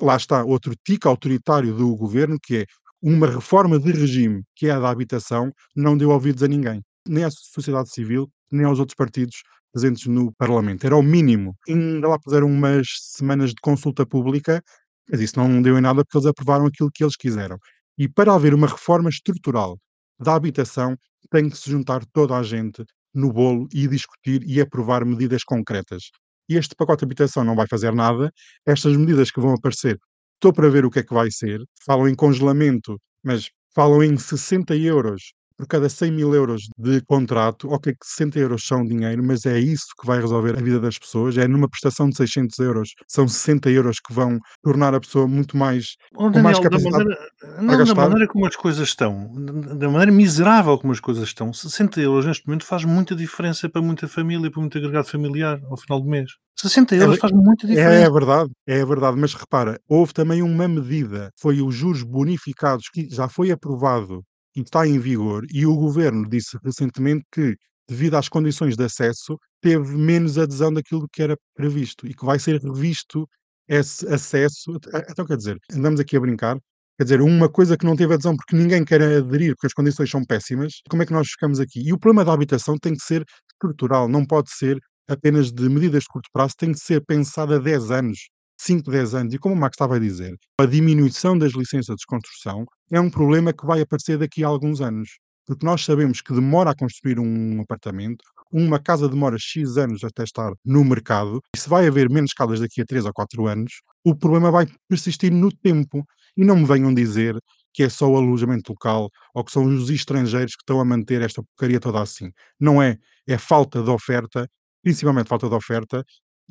lá 0.00 0.16
está, 0.16 0.42
outro 0.44 0.74
tique 0.84 1.06
autoritário 1.06 1.74
do 1.76 1.94
governo, 1.94 2.38
que 2.42 2.58
é 2.58 2.66
uma 3.02 3.26
reforma 3.26 3.78
de 3.78 3.90
regime, 3.92 4.42
que 4.56 4.68
é 4.68 4.70
a 4.70 4.80
da 4.80 4.88
habitação, 4.90 5.52
não 5.76 5.96
deu 5.96 6.10
ouvidos 6.10 6.42
a 6.42 6.48
ninguém, 6.48 6.82
nem 7.08 7.24
à 7.24 7.30
sociedade 7.30 7.90
civil, 7.90 8.30
nem 8.50 8.64
aos 8.64 8.78
outros 8.78 8.94
partidos 8.94 9.42
presentes 9.72 10.06
no 10.06 10.32
Parlamento. 10.34 10.84
Era 10.84 10.96
o 10.96 11.02
mínimo. 11.02 11.56
Ainda 11.68 12.08
lá 12.08 12.18
puseram 12.18 12.46
umas 12.46 12.86
semanas 13.00 13.50
de 13.50 13.60
consulta 13.62 14.06
pública, 14.06 14.62
mas 15.10 15.20
isso 15.20 15.38
não 15.38 15.62
deu 15.62 15.78
em 15.78 15.80
nada 15.80 16.04
porque 16.04 16.18
eles 16.18 16.26
aprovaram 16.26 16.66
aquilo 16.66 16.90
que 16.92 17.02
eles 17.02 17.16
quiseram. 17.16 17.58
E 17.98 18.08
para 18.08 18.34
haver 18.34 18.54
uma 18.54 18.66
reforma 18.66 19.08
estrutural 19.08 19.78
da 20.20 20.34
habitação, 20.34 20.96
tem 21.30 21.48
que 21.48 21.56
se 21.56 21.70
juntar 21.70 22.04
toda 22.12 22.36
a 22.36 22.42
gente 22.42 22.84
no 23.14 23.32
bolo 23.32 23.66
e 23.72 23.88
discutir 23.88 24.42
e 24.46 24.60
aprovar 24.60 25.04
medidas 25.04 25.44
concretas. 25.44 26.10
E 26.48 26.56
este 26.56 26.74
pacote 26.74 27.00
de 27.00 27.06
habitação 27.06 27.44
não 27.44 27.54
vai 27.54 27.66
fazer 27.66 27.94
nada. 27.94 28.30
Estas 28.66 28.96
medidas 28.96 29.30
que 29.30 29.40
vão 29.40 29.54
aparecer, 29.54 29.98
estou 30.34 30.52
para 30.52 30.68
ver 30.68 30.84
o 30.84 30.90
que 30.90 31.00
é 31.00 31.02
que 31.02 31.14
vai 31.14 31.30
ser. 31.30 31.62
Falam 31.84 32.08
em 32.08 32.14
congelamento, 32.14 32.98
mas 33.22 33.48
falam 33.74 34.02
em 34.02 34.16
60 34.16 34.76
euros 34.76 35.32
por 35.62 35.68
cada 35.68 35.88
100 35.88 36.10
mil 36.10 36.34
euros 36.34 36.62
de 36.76 37.00
contrato. 37.02 37.68
Ok, 37.70 37.92
que 37.92 38.04
60 38.04 38.36
euros 38.40 38.66
são 38.66 38.84
dinheiro, 38.84 39.22
mas 39.22 39.46
é 39.46 39.60
isso 39.60 39.86
que 40.00 40.04
vai 40.04 40.20
resolver 40.20 40.58
a 40.58 40.60
vida 40.60 40.80
das 40.80 40.98
pessoas. 40.98 41.38
É 41.38 41.46
numa 41.46 41.68
prestação 41.68 42.08
de 42.08 42.16
600 42.16 42.58
euros, 42.58 42.90
são 43.06 43.28
60 43.28 43.70
euros 43.70 44.00
que 44.00 44.12
vão 44.12 44.40
tornar 44.60 44.92
a 44.92 44.98
pessoa 44.98 45.28
muito 45.28 45.56
mais 45.56 45.94
Oh, 46.16 46.30
com 46.32 46.40
mais 46.40 46.58
Daniel, 46.58 46.62
da 46.62 46.62
capacidade 46.62 47.04
maneira, 47.04 47.28
não, 47.62 47.84
da 47.84 47.94
maneira 47.94 48.26
como 48.28 48.44
as 48.46 48.56
coisas 48.56 48.88
estão, 48.88 49.30
da 49.78 49.88
maneira 49.88 50.10
miserável 50.10 50.76
como 50.78 50.92
as 50.92 50.98
coisas 51.00 51.24
estão, 51.24 51.52
60 51.52 52.00
euros 52.00 52.26
neste 52.26 52.44
momento 52.46 52.64
faz 52.66 52.84
muita 52.84 53.14
diferença 53.14 53.68
para 53.68 53.80
muita 53.80 54.08
família, 54.08 54.50
para 54.50 54.60
muito 54.60 54.76
agregado 54.76 55.06
familiar 55.08 55.60
ao 55.70 55.76
final 55.76 56.00
do 56.00 56.08
mês. 56.08 56.32
60 56.58 56.94
É, 56.94 56.98
euros 57.02 57.18
faz 57.18 57.32
muita 57.32 57.66
é 57.66 57.70
diferença. 57.70 58.12
verdade, 58.12 58.50
é 58.66 58.84
verdade, 58.84 59.16
mas 59.16 59.32
repara, 59.34 59.78
houve 59.88 60.12
também 60.12 60.42
uma 60.42 60.66
medida, 60.68 61.30
foi 61.40 61.62
os 61.62 61.74
juros 61.74 62.02
bonificados, 62.02 62.88
que 62.92 63.08
já 63.10 63.28
foi 63.28 63.50
aprovado 63.50 64.22
e 64.56 64.60
está 64.62 64.86
em 64.86 64.98
vigor, 64.98 65.44
e 65.52 65.66
o 65.66 65.74
governo 65.76 66.28
disse 66.28 66.58
recentemente 66.64 67.24
que, 67.32 67.56
devido 67.88 68.16
às 68.16 68.28
condições 68.28 68.76
de 68.76 68.84
acesso, 68.84 69.38
teve 69.60 69.96
menos 69.96 70.38
adesão 70.38 70.72
daquilo 70.72 71.08
que 71.12 71.22
era 71.22 71.36
previsto 71.54 72.06
e 72.06 72.14
que 72.14 72.24
vai 72.24 72.38
ser 72.38 72.60
revisto 72.62 73.28
esse 73.68 74.06
acesso. 74.08 74.72
Eh, 74.94 75.06
Então, 75.10 75.24
quer 75.26 75.36
dizer, 75.36 75.58
andamos 75.72 76.00
aqui 76.00 76.16
a 76.16 76.20
brincar. 76.20 76.58
Quer 76.98 77.04
dizer, 77.04 77.20
uma 77.22 77.48
coisa 77.48 77.76
que 77.76 77.86
não 77.86 77.96
teve 77.96 78.14
adesão 78.14 78.36
porque 78.36 78.54
ninguém 78.56 78.84
quer 78.84 79.02
aderir, 79.02 79.54
porque 79.54 79.66
as 79.66 79.72
condições 79.74 80.10
são 80.10 80.24
péssimas, 80.24 80.74
como 80.88 81.02
é 81.02 81.06
que 81.06 81.12
nós 81.12 81.28
ficamos 81.28 81.58
aqui? 81.60 81.80
E 81.80 81.92
o 81.92 81.98
problema 81.98 82.24
da 82.24 82.32
habitação 82.32 82.76
tem 82.78 82.94
que 82.94 83.02
ser 83.04 83.24
estrutural, 83.52 84.08
não 84.08 84.24
pode 84.26 84.50
ser 84.52 84.78
apenas 85.08 85.50
de 85.52 85.68
medidas 85.68 86.02
de 86.02 86.08
curto 86.08 86.28
prazo, 86.32 86.54
tem 86.56 86.72
que 86.72 86.78
ser 86.78 87.02
pensado 87.04 87.54
a 87.54 87.58
10 87.58 87.90
anos, 87.90 88.28
5, 88.58 88.90
10 88.90 89.14
anos. 89.14 89.34
E 89.34 89.38
como 89.38 89.54
o 89.54 89.58
Max 89.58 89.74
estava 89.74 89.96
a 89.96 89.98
dizer, 89.98 90.36
a 90.58 90.66
diminuição 90.66 91.36
das 91.36 91.52
licenças 91.52 91.96
de 91.96 92.06
construção 92.06 92.64
é 92.90 93.00
um 93.00 93.10
problema 93.10 93.52
que 93.52 93.66
vai 93.66 93.80
aparecer 93.80 94.18
daqui 94.18 94.44
a 94.44 94.48
alguns 94.48 94.80
anos. 94.80 95.08
Porque 95.46 95.66
nós 95.66 95.84
sabemos 95.84 96.20
que 96.20 96.32
demora 96.32 96.70
a 96.70 96.74
construir 96.74 97.18
um 97.18 97.60
apartamento, 97.60 98.24
uma 98.52 98.78
casa 98.78 99.08
demora 99.08 99.36
X 99.38 99.76
anos 99.76 100.04
até 100.04 100.22
estar 100.22 100.52
no 100.64 100.84
mercado, 100.84 101.40
e 101.56 101.58
se 101.58 101.68
vai 101.68 101.86
haver 101.86 102.08
menos 102.10 102.32
casas 102.32 102.60
daqui 102.60 102.80
a 102.80 102.84
3 102.84 103.06
ou 103.06 103.12
4 103.12 103.46
anos, 103.46 103.72
o 104.04 104.14
problema 104.14 104.50
vai 104.50 104.66
persistir 104.88 105.32
no 105.32 105.50
tempo. 105.50 106.04
E 106.36 106.44
não 106.44 106.56
me 106.56 106.64
venham 106.64 106.94
dizer 106.94 107.36
que 107.74 107.82
é 107.82 107.88
só 107.88 108.08
o 108.08 108.16
alojamento 108.16 108.72
local 108.72 109.10
ou 109.34 109.44
que 109.44 109.52
são 109.52 109.64
os 109.64 109.90
estrangeiros 109.90 110.54
que 110.54 110.62
estão 110.62 110.80
a 110.80 110.84
manter 110.84 111.22
esta 111.22 111.42
porcaria 111.42 111.80
toda 111.80 112.00
assim. 112.00 112.30
Não 112.60 112.82
é. 112.82 112.96
É 113.26 113.38
falta 113.38 113.82
de 113.82 113.90
oferta, 113.90 114.48
principalmente 114.82 115.28
falta 115.28 115.48
de 115.48 115.54
oferta, 115.54 116.04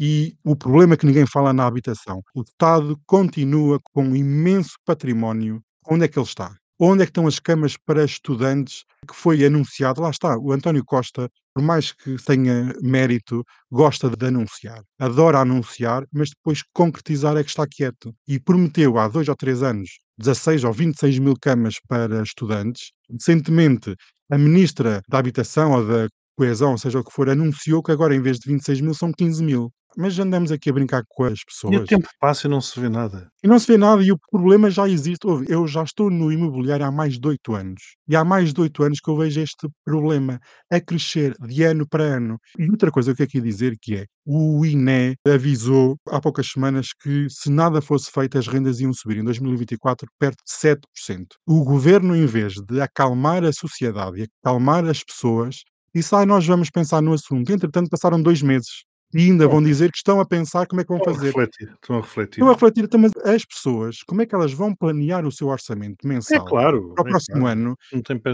e 0.04 0.36
o 0.44 0.56
problema 0.56 0.96
é 0.96 0.98
que 0.98 1.06
ninguém 1.06 1.28
fala 1.28 1.54
na 1.54 1.68
habitação. 1.68 2.24
O 2.34 2.42
Estado 2.42 3.00
continua 3.06 3.80
com 3.94 4.04
um 4.04 4.16
imenso 4.16 4.72
património. 4.84 5.62
Onde 5.88 6.06
é 6.06 6.08
que 6.08 6.18
ele 6.18 6.26
está? 6.26 6.56
Onde 6.80 7.04
é 7.04 7.06
que 7.06 7.12
estão 7.12 7.28
as 7.28 7.38
camas 7.38 7.78
para 7.78 8.04
estudantes 8.04 8.84
que 9.08 9.16
foi 9.16 9.46
anunciado? 9.46 10.02
Lá 10.02 10.10
está, 10.10 10.36
o 10.40 10.52
António 10.52 10.84
Costa, 10.84 11.30
por 11.54 11.62
mais 11.62 11.92
que 11.92 12.16
tenha 12.26 12.74
mérito, 12.82 13.44
gosta 13.72 14.10
de 14.10 14.26
anunciar. 14.26 14.82
Adora 15.00 15.38
anunciar, 15.38 16.04
mas 16.12 16.30
depois 16.32 16.64
concretizar 16.74 17.38
é 17.38 17.44
que 17.44 17.52
está 17.52 17.68
quieto. 17.68 18.12
E 18.28 18.40
prometeu 18.40 18.98
há 18.98 19.08
dois 19.08 19.30
ou 19.30 19.36
três 19.36 19.62
anos 19.62 20.00
16 20.18 20.64
ou 20.64 20.74
26 20.74 21.20
mil 21.20 21.36
camas 21.40 21.76
para 21.88 22.24
estudantes. 22.24 22.90
Recentemente, 23.08 23.96
a 24.32 24.38
Ministra 24.40 25.04
da 25.08 25.20
Habitação 25.20 25.74
ou 25.74 25.86
da 25.86 26.08
Coesão, 26.36 26.76
seja 26.76 27.00
o 27.00 27.04
que 27.04 27.14
for, 27.14 27.30
anunciou 27.30 27.84
que 27.84 27.92
agora 27.92 28.16
em 28.16 28.22
vez 28.22 28.40
de 28.40 28.52
26 28.52 28.82
mil 28.82 28.94
são 28.96 29.12
15 29.12 29.44
mil. 29.44 29.72
Mas 29.97 30.17
andamos 30.19 30.51
aqui 30.51 30.69
a 30.69 30.73
brincar 30.73 31.04
com 31.10 31.23
as 31.25 31.39
E 31.69 31.75
o 31.77 31.84
pessoas. 31.84 31.86
tempo 31.86 32.08
passa 32.19 32.47
e 32.47 32.49
não 32.49 32.62
se 32.62 32.80
vê 32.80 32.89
nada. 32.89 33.30
E 33.43 33.47
não 33.47 33.60
se 33.60 33.67
vê 33.67 33.77
nada 33.77 34.04
e 34.04 34.12
o 34.12 34.17
problema 34.32 34.69
já 34.71 34.88
existe. 34.88 35.25
Eu 35.47 35.67
já 35.67 35.84
estou 35.84 36.10
no 36.10 36.32
imobiliário 36.32 36.86
há 36.86 36.91
mais 36.91 37.19
de 37.19 37.27
8 37.27 37.54
anos. 37.54 37.82
E 38.08 38.15
há 38.15 38.23
mais 38.23 38.54
de 38.54 38.62
8 38.62 38.84
anos 38.84 38.99
que 38.99 39.10
eu 39.10 39.17
vejo 39.17 39.41
este 39.41 39.67
problema 39.84 40.39
a 40.71 40.80
crescer 40.80 41.36
de 41.39 41.63
ano 41.63 41.88
para 41.88 42.04
ano. 42.04 42.39
E 42.58 42.69
outra 42.69 42.91
coisa 42.91 43.10
que 43.13 43.21
eu 43.23 43.27
quero 43.27 43.30
aqui 43.39 43.41
dizer 43.41 43.77
que 43.82 43.95
é, 43.97 44.06
o 44.25 44.65
INE 44.65 45.15
avisou 45.27 45.97
há 46.08 46.21
poucas 46.21 46.47
semanas 46.47 46.89
que 47.01 47.27
se 47.30 47.49
nada 47.51 47.82
fosse 47.82 48.10
feito 48.12 48.38
as 48.38 48.47
rendas 48.47 48.80
iam 48.80 48.93
subir 48.93 49.17
em 49.17 49.23
2024 49.23 50.08
perto 50.19 50.38
de 50.45 50.51
7%. 50.54 51.36
O 51.45 51.63
governo 51.63 52.15
em 52.15 52.25
vez 52.25 52.54
de 52.54 52.80
acalmar 52.82 53.43
a 53.43 53.51
sociedade 53.51 54.21
e 54.21 54.27
acalmar 54.43 54.86
as 54.86 55.04
pessoas, 55.04 55.63
disse, 55.93 56.15
ah, 56.15 56.25
nós 56.25 56.45
vamos 56.45 56.69
pensar 56.69 57.01
no 57.01 57.13
assunto. 57.13 57.51
Entretanto 57.51 57.89
passaram 57.89 58.21
dois 58.21 58.41
meses. 58.41 58.84
E 59.13 59.24
ainda 59.26 59.47
vão 59.47 59.62
dizer 59.62 59.91
que 59.91 59.97
estão 59.97 60.19
a 60.19 60.26
pensar 60.26 60.65
como 60.67 60.82
é 60.82 60.84
que 60.84 60.89
vão 60.89 60.97
Estão 60.97 61.13
a 61.13 61.15
fazer. 61.15 61.28
refletir. 61.28 61.74
Estão 61.82 61.97
a 61.97 62.02
refletir. 62.02 62.32
Estão 62.39 62.47
a 62.50 62.52
refletir 62.54 62.88
também 62.88 63.12
as 63.26 63.45
pessoas, 63.45 63.97
como 64.04 64.21
é 64.21 64.26
que 64.26 64.34
elas 64.36 64.54
vão 64.54 64.74
planear 64.76 65.26
o 65.26 65.32
seu 65.32 65.47
orçamento 65.47 65.97
É 66.06 66.08
mensal 66.08 66.45
claro. 66.45 66.93
para 66.95 67.04
o 67.04 67.08
é 67.08 67.12
próximo 67.12 67.39
claro. 67.41 67.60
ano, 67.60 67.76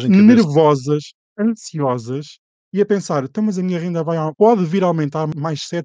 nervosas, 0.09 1.03
ansiosas 1.39 2.39
e 2.73 2.81
a 2.81 2.85
pensar, 2.85 3.23
então 3.23 3.43
mas 3.43 3.57
a 3.57 3.63
minha 3.63 3.79
renda 3.79 4.03
vai, 4.03 4.17
pode 4.37 4.65
vir 4.65 4.83
a 4.83 4.87
aumentar 4.87 5.27
mais 5.35 5.61
7%, 5.61 5.83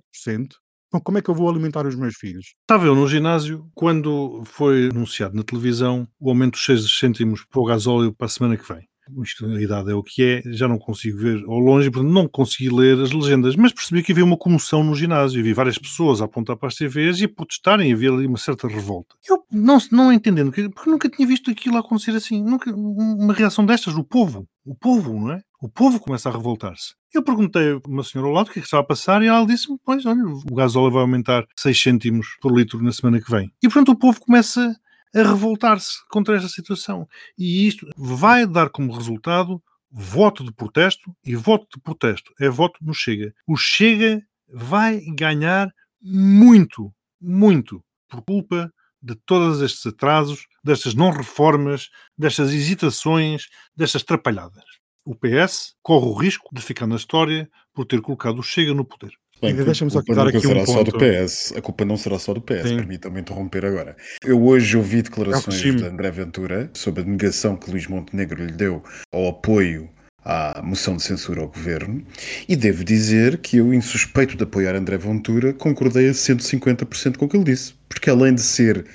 então 0.89 1.01
como 1.03 1.17
é 1.19 1.23
que 1.23 1.31
eu 1.31 1.35
vou 1.35 1.49
alimentar 1.49 1.87
os 1.87 1.95
meus 1.95 2.15
filhos? 2.17 2.55
Estava 2.63 2.87
eu 2.87 2.95
no 2.95 3.07
ginásio 3.09 3.67
quando 3.75 4.43
foi 4.45 4.89
anunciado 4.91 5.35
na 5.35 5.43
televisão 5.43 6.07
o 6.21 6.29
aumento 6.29 6.53
dos 6.53 6.65
6 6.65 6.99
cêntimos 6.99 7.45
para 7.45 7.61
o 7.61 7.65
gasóleo 7.65 8.13
para 8.13 8.27
a 8.27 8.31
semana 8.31 8.57
que 8.57 8.67
vem. 8.71 8.87
Isto, 9.23 9.47
a 9.47 9.61
idade 9.61 9.91
é 9.91 9.95
o 9.95 10.03
que 10.03 10.23
é, 10.23 10.43
já 10.53 10.69
não 10.69 10.79
consigo 10.79 11.19
ver 11.19 11.43
ao 11.45 11.59
longe, 11.59 11.91
portanto 11.91 12.13
não 12.13 12.29
consegui 12.29 12.71
ler 12.71 12.99
as 12.99 13.13
legendas, 13.13 13.57
mas 13.57 13.73
percebi 13.73 14.03
que 14.03 14.13
havia 14.13 14.25
uma 14.25 14.37
comoção 14.37 14.83
no 14.85 14.95
ginásio, 14.95 15.43
vi 15.43 15.53
várias 15.53 15.79
pessoas 15.79 16.21
a 16.21 16.25
apontar 16.25 16.57
para 16.57 16.69
as 16.69 16.75
TVs 16.75 17.21
e 17.21 17.25
a 17.25 17.29
protestarem, 17.29 17.93
havia 17.93 18.11
ali 18.11 18.27
uma 18.27 18.39
certa 18.39 18.69
revolta. 18.69 19.15
Eu 19.29 19.43
não, 19.51 19.79
não 19.91 20.13
entendendo, 20.13 20.51
porque 20.51 20.91
nunca 20.91 21.09
tinha 21.09 21.27
visto 21.27 21.51
aquilo 21.51 21.77
acontecer 21.77 22.13
assim, 22.13 22.43
nunca, 22.43 22.73
uma 22.75 23.35
reação 23.35 23.67
destas, 23.67 23.95
o 23.95 24.05
povo, 24.05 24.47
o 24.65 24.75
povo, 24.75 25.19
não 25.19 25.33
é? 25.33 25.41
O 25.61 25.69
povo 25.69 26.01
começa 26.01 26.29
a 26.29 26.33
revoltar-se. 26.33 26.95
Eu 27.15 27.23
perguntei 27.23 27.73
a 27.73 27.81
uma 27.87 28.03
senhora 28.03 28.29
ao 28.29 28.35
lado 28.35 28.49
o 28.49 28.51
que 28.51 28.59
é 28.59 28.63
que 28.63 28.67
estava 28.67 28.83
a 28.83 28.87
passar 28.87 29.23
e 29.23 29.27
ela 29.27 29.47
disse-me, 29.47 29.79
pois, 29.85 30.05
olha, 30.07 30.25
o 30.25 30.55
gasóleo 30.55 30.91
vai 30.91 31.03
aumentar 31.03 31.45
6 31.57 31.81
cêntimos 31.81 32.27
por 32.41 32.53
litro 32.53 32.83
na 32.83 32.91
semana 32.91 33.21
que 33.21 33.31
vem. 33.31 33.53
E, 33.63 33.69
portanto, 33.69 33.91
o 33.91 33.99
povo 33.99 34.19
começa 34.21 34.75
a 35.15 35.23
revoltar-se 35.23 35.99
contra 36.09 36.37
esta 36.37 36.49
situação. 36.49 37.09
E 37.39 37.67
isto 37.67 37.89
vai 37.97 38.47
dar 38.47 38.71
como 38.71 38.93
resultado 38.93 39.63
voto 39.91 40.43
de 40.43 40.53
protesto 40.53 41.15
e 41.25 41.37
voto 41.37 41.67
de 41.75 41.81
protesto 41.81 42.33
é 42.41 42.49
voto 42.49 42.79
no 42.83 42.95
Chega. 42.95 43.35
O 43.47 43.57
Chega 43.57 44.23
vai 44.49 45.01
ganhar 45.01 45.71
muito, 46.01 46.93
muito 47.21 47.85
por 48.09 48.23
culpa 48.23 48.73
de 49.03 49.15
todos 49.15 49.61
estes 49.61 49.85
atrasos, 49.85 50.47
destas 50.65 50.95
não 50.95 51.11
reformas, 51.11 51.91
destas 52.17 52.53
hesitações, 52.53 53.49
destas 53.77 54.03
trapalhadas. 54.03 54.65
O 55.05 55.15
PS 55.17 55.75
corre 55.83 56.07
o 56.07 56.15
risco 56.15 56.49
de 56.55 56.63
ficar 56.63 56.87
na 56.87 56.97
história 56.97 57.51
por 57.75 57.85
ter 57.85 58.01
colocado 58.01 58.39
o 58.39 58.43
Chega 58.43 58.73
no 58.73 58.85
poder. 58.85 59.13
Bem, 59.43 59.55
deixa-me 59.57 59.91
só 59.91 59.99
a 59.99 60.03
culpa 60.05 60.13
aqui 60.13 60.15
dar 60.15 60.25
nunca 60.25 60.39
aqui 60.39 60.47
um 60.47 60.51
será 60.51 60.67
só 60.67 60.85
do 60.85 60.93
ponto. 60.93 61.05
PS. 61.05 61.53
A 61.57 61.61
culpa 61.61 61.85
não 61.85 61.97
será 61.97 62.19
só 62.19 62.33
do 62.33 62.41
PS, 62.41 62.69
Sim. 62.69 62.77
permitam-me 62.77 63.21
interromper 63.21 63.67
agora. 63.67 63.97
Eu 64.25 64.41
hoje 64.41 64.77
ouvi 64.77 65.03
declarações 65.03 65.57
regime. 65.57 65.79
de 65.79 65.85
André 65.85 66.11
Ventura 66.13 66.71
sobre 66.75 67.03
a 67.03 67.05
negação 67.05 67.57
que 67.57 67.69
Luís 67.69 67.89
Montenegro 67.89 68.45
lhe 68.45 68.53
deu 68.53 68.83
ao 69.13 69.29
apoio 69.29 69.91
à 70.25 70.63
moção 70.63 70.97
de 70.97 71.03
censura 71.03 71.41
ao 71.41 71.49
governo 71.49 72.07
e 72.49 72.55
devo 72.55 72.85
dizer 72.85 73.39
que 73.39 73.57
eu, 73.57 73.75
insuspeito 73.75 74.37
de 74.37 74.45
apoiar 74.45 74.77
André 74.77 74.97
Ventura, 74.97 75.53
concordei 75.53 76.09
a 76.09 76.13
150% 76.13 77.17
com 77.17 77.25
o 77.25 77.29
que 77.29 77.37
ele 77.37 77.45
disse. 77.45 77.75
Porque 77.89 78.09
além 78.09 78.35
de 78.35 78.43
ser 78.43 78.87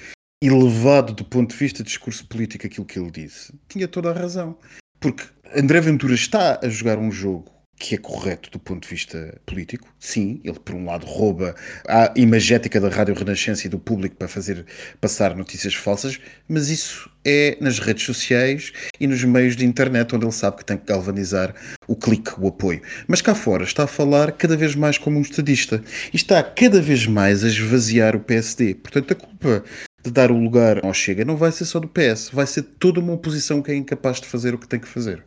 elevado 0.41 1.13
do 1.13 1.25
ponto 1.25 1.49
de 1.51 1.57
vista 1.57 1.79
de 1.83 1.89
discurso 1.89 2.25
político 2.25 2.65
aquilo 2.65 2.85
que 2.85 2.97
ele 2.97 3.11
disse, 3.11 3.53
tinha 3.67 3.87
toda 3.87 4.11
a 4.11 4.13
razão. 4.13 4.57
Porque 4.99 5.23
André 5.53 5.81
Ventura 5.81 6.13
está 6.13 6.59
a 6.63 6.69
jogar 6.69 6.97
um 6.97 7.11
jogo 7.11 7.56
que 7.79 7.95
é 7.95 7.97
correto 7.97 8.49
do 8.49 8.59
ponto 8.59 8.83
de 8.83 8.89
vista 8.89 9.39
político. 9.45 9.87
Sim, 9.99 10.41
ele 10.43 10.59
por 10.59 10.73
um 10.73 10.85
lado 10.85 11.05
rouba 11.05 11.55
a 11.87 12.11
imagética 12.15 12.79
da 12.79 12.89
Rádio 12.89 13.13
Renascença 13.13 13.67
e 13.67 13.69
do 13.69 13.77
público 13.77 14.15
para 14.15 14.27
fazer 14.27 14.65
passar 14.99 15.35
notícias 15.35 15.75
falsas, 15.75 16.19
mas 16.49 16.69
isso 16.69 17.09
é 17.23 17.57
nas 17.61 17.77
redes 17.77 18.03
sociais 18.03 18.71
e 18.99 19.05
nos 19.05 19.23
meios 19.23 19.55
de 19.55 19.65
internet 19.65 20.15
onde 20.15 20.25
ele 20.25 20.31
sabe 20.31 20.57
que 20.57 20.65
tem 20.65 20.77
que 20.77 20.85
galvanizar 20.85 21.53
o 21.87 21.95
clique, 21.95 22.31
o 22.39 22.47
apoio. 22.47 22.81
Mas 23.07 23.21
cá 23.21 23.35
fora 23.35 23.63
está 23.63 23.83
a 23.83 23.87
falar 23.87 24.31
cada 24.31 24.57
vez 24.57 24.73
mais 24.73 24.97
como 24.97 25.19
um 25.19 25.21
estadista 25.21 25.83
e 26.11 26.15
está 26.15 26.41
cada 26.41 26.81
vez 26.81 27.05
mais 27.05 27.43
a 27.43 27.47
esvaziar 27.47 28.15
o 28.15 28.19
PSD. 28.19 28.75
Portanto, 28.75 29.11
a 29.11 29.15
culpa 29.15 29.63
de 30.03 30.11
dar 30.11 30.31
o 30.31 30.37
lugar 30.37 30.83
ao 30.83 30.93
Chega 30.93 31.25
não 31.25 31.37
vai 31.37 31.51
ser 31.51 31.65
só 31.65 31.79
do 31.79 31.87
PS, 31.87 32.29
vai 32.31 32.47
ser 32.47 32.63
toda 32.63 32.99
uma 32.99 33.13
oposição 33.13 33.61
que 33.61 33.71
é 33.71 33.75
incapaz 33.75 34.19
de 34.19 34.27
fazer 34.27 34.55
o 34.55 34.57
que 34.57 34.67
tem 34.67 34.79
que 34.79 34.87
fazer. 34.87 35.23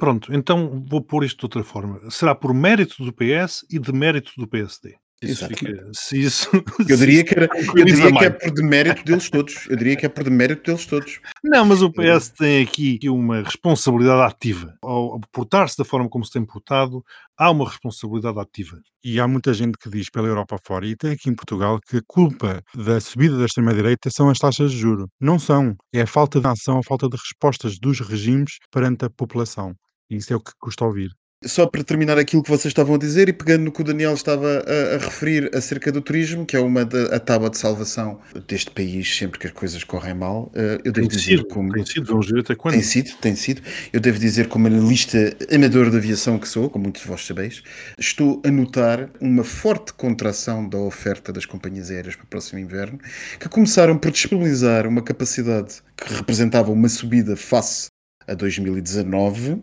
Pronto, 0.00 0.34
então 0.34 0.82
vou 0.88 1.00
pôr 1.02 1.24
isto 1.24 1.38
de 1.38 1.44
outra 1.44 1.62
forma. 1.62 2.00
Será 2.10 2.34
por 2.34 2.52
mérito 2.54 3.04
do 3.04 3.12
PS 3.12 3.64
e 3.70 3.78
de 3.78 3.92
mérito 3.92 4.32
do 4.36 4.48
PSD. 4.48 4.96
Isso 5.22 5.46
fica- 5.48 5.86
se 5.92 6.18
isso, 6.18 6.48
Eu 6.88 6.96
diria 6.96 7.22
que, 7.22 7.34
era, 7.34 7.46
eu 7.76 7.84
diria 7.84 8.10
que 8.10 8.24
é 8.24 8.30
por 8.30 8.50
demérito 8.52 9.04
deles 9.04 9.28
todos. 9.28 9.66
Eu 9.68 9.76
diria 9.76 9.94
que 9.94 10.06
é 10.06 10.08
por 10.08 10.24
demérito 10.24 10.62
deles 10.64 10.86
todos. 10.86 11.20
Não, 11.44 11.62
mas 11.66 11.82
o 11.82 11.92
PS 11.92 12.30
tem 12.30 12.62
aqui 12.62 12.98
uma 13.10 13.42
responsabilidade 13.42 14.22
ativa. 14.32 14.74
Ao 14.82 15.20
portar-se 15.30 15.76
da 15.76 15.84
forma 15.84 16.08
como 16.08 16.24
se 16.24 16.32
tem 16.32 16.42
portado, 16.42 17.04
há 17.36 17.50
uma 17.50 17.68
responsabilidade 17.68 18.38
ativa. 18.40 18.78
E 19.04 19.20
há 19.20 19.28
muita 19.28 19.52
gente 19.52 19.76
que 19.76 19.90
diz 19.90 20.08
pela 20.08 20.26
Europa 20.26 20.56
fora 20.66 20.86
e 20.86 20.92
até 20.92 21.10
aqui 21.10 21.28
em 21.28 21.34
Portugal 21.34 21.78
que 21.86 21.98
a 21.98 22.02
culpa 22.06 22.62
da 22.74 22.98
subida 22.98 23.36
da 23.36 23.44
extrema-direita 23.44 24.08
são 24.10 24.30
as 24.30 24.38
taxas 24.38 24.72
de 24.72 24.78
juro. 24.78 25.06
Não 25.20 25.38
são. 25.38 25.76
É 25.92 26.00
a 26.00 26.06
falta 26.06 26.40
de 26.40 26.46
ação, 26.46 26.78
a 26.78 26.82
falta 26.82 27.06
de 27.10 27.18
respostas 27.18 27.78
dos 27.78 28.00
regimes 28.00 28.52
perante 28.70 29.04
a 29.04 29.10
população. 29.10 29.74
Isso 30.10 30.32
é 30.32 30.36
o 30.36 30.40
que 30.40 30.52
custa 30.58 30.84
ouvir. 30.84 31.10
Só 31.42 31.66
para 31.66 31.82
terminar 31.82 32.18
aquilo 32.18 32.42
que 32.42 32.50
vocês 32.50 32.66
estavam 32.66 32.96
a 32.96 32.98
dizer 32.98 33.30
e 33.30 33.32
pegando 33.32 33.64
no 33.64 33.72
que 33.72 33.80
o 33.80 33.84
Daniel 33.84 34.12
estava 34.12 34.62
a, 34.66 34.96
a 34.96 34.98
referir 34.98 35.50
acerca 35.56 35.90
do 35.90 36.02
turismo, 36.02 36.44
que 36.44 36.54
é 36.54 36.60
uma 36.60 36.84
da, 36.84 37.16
a 37.16 37.18
tábua 37.18 37.48
de 37.48 37.56
salvação 37.56 38.20
deste 38.46 38.70
país 38.70 39.16
sempre 39.16 39.38
que 39.38 39.46
as 39.46 39.52
coisas 39.54 39.82
correm 39.82 40.12
mal, 40.12 40.52
eh, 40.54 40.74
eu 40.84 40.92
Tem 40.92 41.04
devo 41.04 41.08
dizer 41.08 41.38
sido, 41.38 41.46
como. 41.46 41.72
tem 41.72 41.86
sido, 41.86 42.04
vamos 42.04 42.30
ver 42.30 42.40
até 42.40 42.54
quando. 42.54 42.74
Tem 42.74 42.82
sido, 42.82 43.16
tem 43.22 43.34
sido. 43.34 43.62
Eu 43.90 44.00
devo 44.00 44.18
dizer, 44.18 44.48
como 44.48 44.66
analista 44.66 45.34
amador 45.50 45.90
de 45.90 45.96
aviação 45.96 46.38
que 46.38 46.46
sou, 46.46 46.68
como 46.68 46.82
muitos 46.82 47.00
de 47.00 47.08
vós 47.08 47.24
sabeis, 47.26 47.62
estou 47.98 48.42
a 48.44 48.50
notar 48.50 49.08
uma 49.18 49.42
forte 49.42 49.94
contração 49.94 50.68
da 50.68 50.76
oferta 50.76 51.32
das 51.32 51.46
companhias 51.46 51.90
aéreas 51.90 52.16
para 52.16 52.24
o 52.24 52.28
próximo 52.28 52.58
inverno, 52.58 52.98
que 53.38 53.48
começaram 53.48 53.96
por 53.96 54.10
disponibilizar 54.10 54.86
uma 54.86 55.00
capacidade 55.00 55.80
que 55.96 56.12
representava 56.12 56.70
uma 56.70 56.88
subida 56.90 57.34
face 57.34 57.88
a 58.30 58.34
2019, 58.34 59.56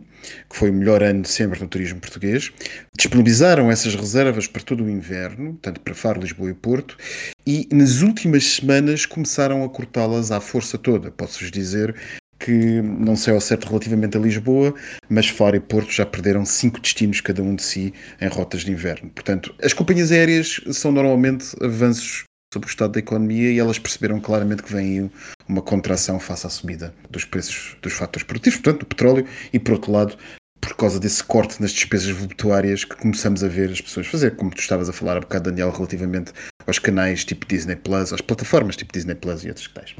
que 0.48 0.56
foi 0.56 0.70
o 0.70 0.74
melhor 0.74 1.02
ano 1.02 1.22
de 1.22 1.28
sempre 1.28 1.58
no 1.60 1.66
turismo 1.66 1.98
português, 2.00 2.52
disponibilizaram 2.96 3.70
essas 3.70 3.94
reservas 3.94 4.46
para 4.46 4.62
todo 4.62 4.84
o 4.84 4.90
inverno, 4.90 5.58
tanto 5.62 5.80
para 5.80 5.94
Faro, 5.94 6.20
Lisboa 6.20 6.50
e 6.50 6.54
Porto, 6.54 6.96
e 7.46 7.66
nas 7.72 8.02
últimas 8.02 8.44
semanas 8.44 9.06
começaram 9.06 9.64
a 9.64 9.68
cortá-las 9.68 10.30
à 10.30 10.40
força 10.40 10.76
toda. 10.76 11.10
Posso-vos 11.10 11.50
dizer 11.50 11.94
que 12.38 12.80
não 12.82 13.16
sei 13.16 13.34
ao 13.34 13.40
certo 13.40 13.66
relativamente 13.66 14.16
a 14.16 14.20
Lisboa, 14.20 14.74
mas 15.08 15.28
Faro 15.28 15.56
e 15.56 15.60
Porto 15.60 15.90
já 15.90 16.06
perderam 16.06 16.44
cinco 16.44 16.80
destinos 16.80 17.20
cada 17.20 17.42
um 17.42 17.54
de 17.54 17.62
si 17.62 17.92
em 18.20 18.28
rotas 18.28 18.62
de 18.62 18.70
inverno. 18.70 19.10
Portanto, 19.10 19.54
as 19.62 19.72
companhias 19.72 20.12
aéreas 20.12 20.60
são 20.72 20.92
normalmente 20.92 21.46
avanços 21.60 22.27
sobre 22.52 22.68
o 22.68 22.70
estado 22.70 22.92
da 22.92 22.98
economia 22.98 23.50
e 23.50 23.58
elas 23.58 23.78
perceberam 23.78 24.20
claramente 24.20 24.62
que 24.62 24.72
vem 24.72 25.10
uma 25.46 25.62
contração 25.62 26.18
face 26.18 26.46
à 26.46 26.50
subida 26.50 26.94
dos 27.10 27.24
preços 27.24 27.76
dos 27.82 27.92
fatores 27.92 28.26
produtivos, 28.26 28.60
portanto, 28.60 28.80
do 28.80 28.86
petróleo, 28.86 29.26
e 29.52 29.58
por 29.58 29.72
outro 29.74 29.92
lado, 29.92 30.16
por 30.60 30.74
causa 30.74 30.98
desse 30.98 31.22
corte 31.22 31.60
nas 31.60 31.72
despesas 31.72 32.10
voluptuárias 32.10 32.84
que 32.84 32.96
começamos 32.96 33.44
a 33.44 33.48
ver 33.48 33.70
as 33.70 33.80
pessoas 33.80 34.06
fazer, 34.06 34.36
como 34.36 34.50
tu 34.50 34.60
estavas 34.60 34.88
a 34.88 34.92
falar 34.92 35.16
há 35.16 35.20
bocado, 35.20 35.50
Daniel, 35.50 35.70
relativamente 35.70 36.32
aos 36.66 36.78
canais 36.78 37.24
tipo 37.24 37.46
Disney 37.46 37.76
Plus, 37.76 38.12
às 38.12 38.20
plataformas 38.20 38.76
tipo 38.76 38.92
Disney 38.92 39.14
Plus 39.14 39.44
e 39.44 39.48
outros 39.48 39.66
que 39.66 39.74
tais. 39.74 39.94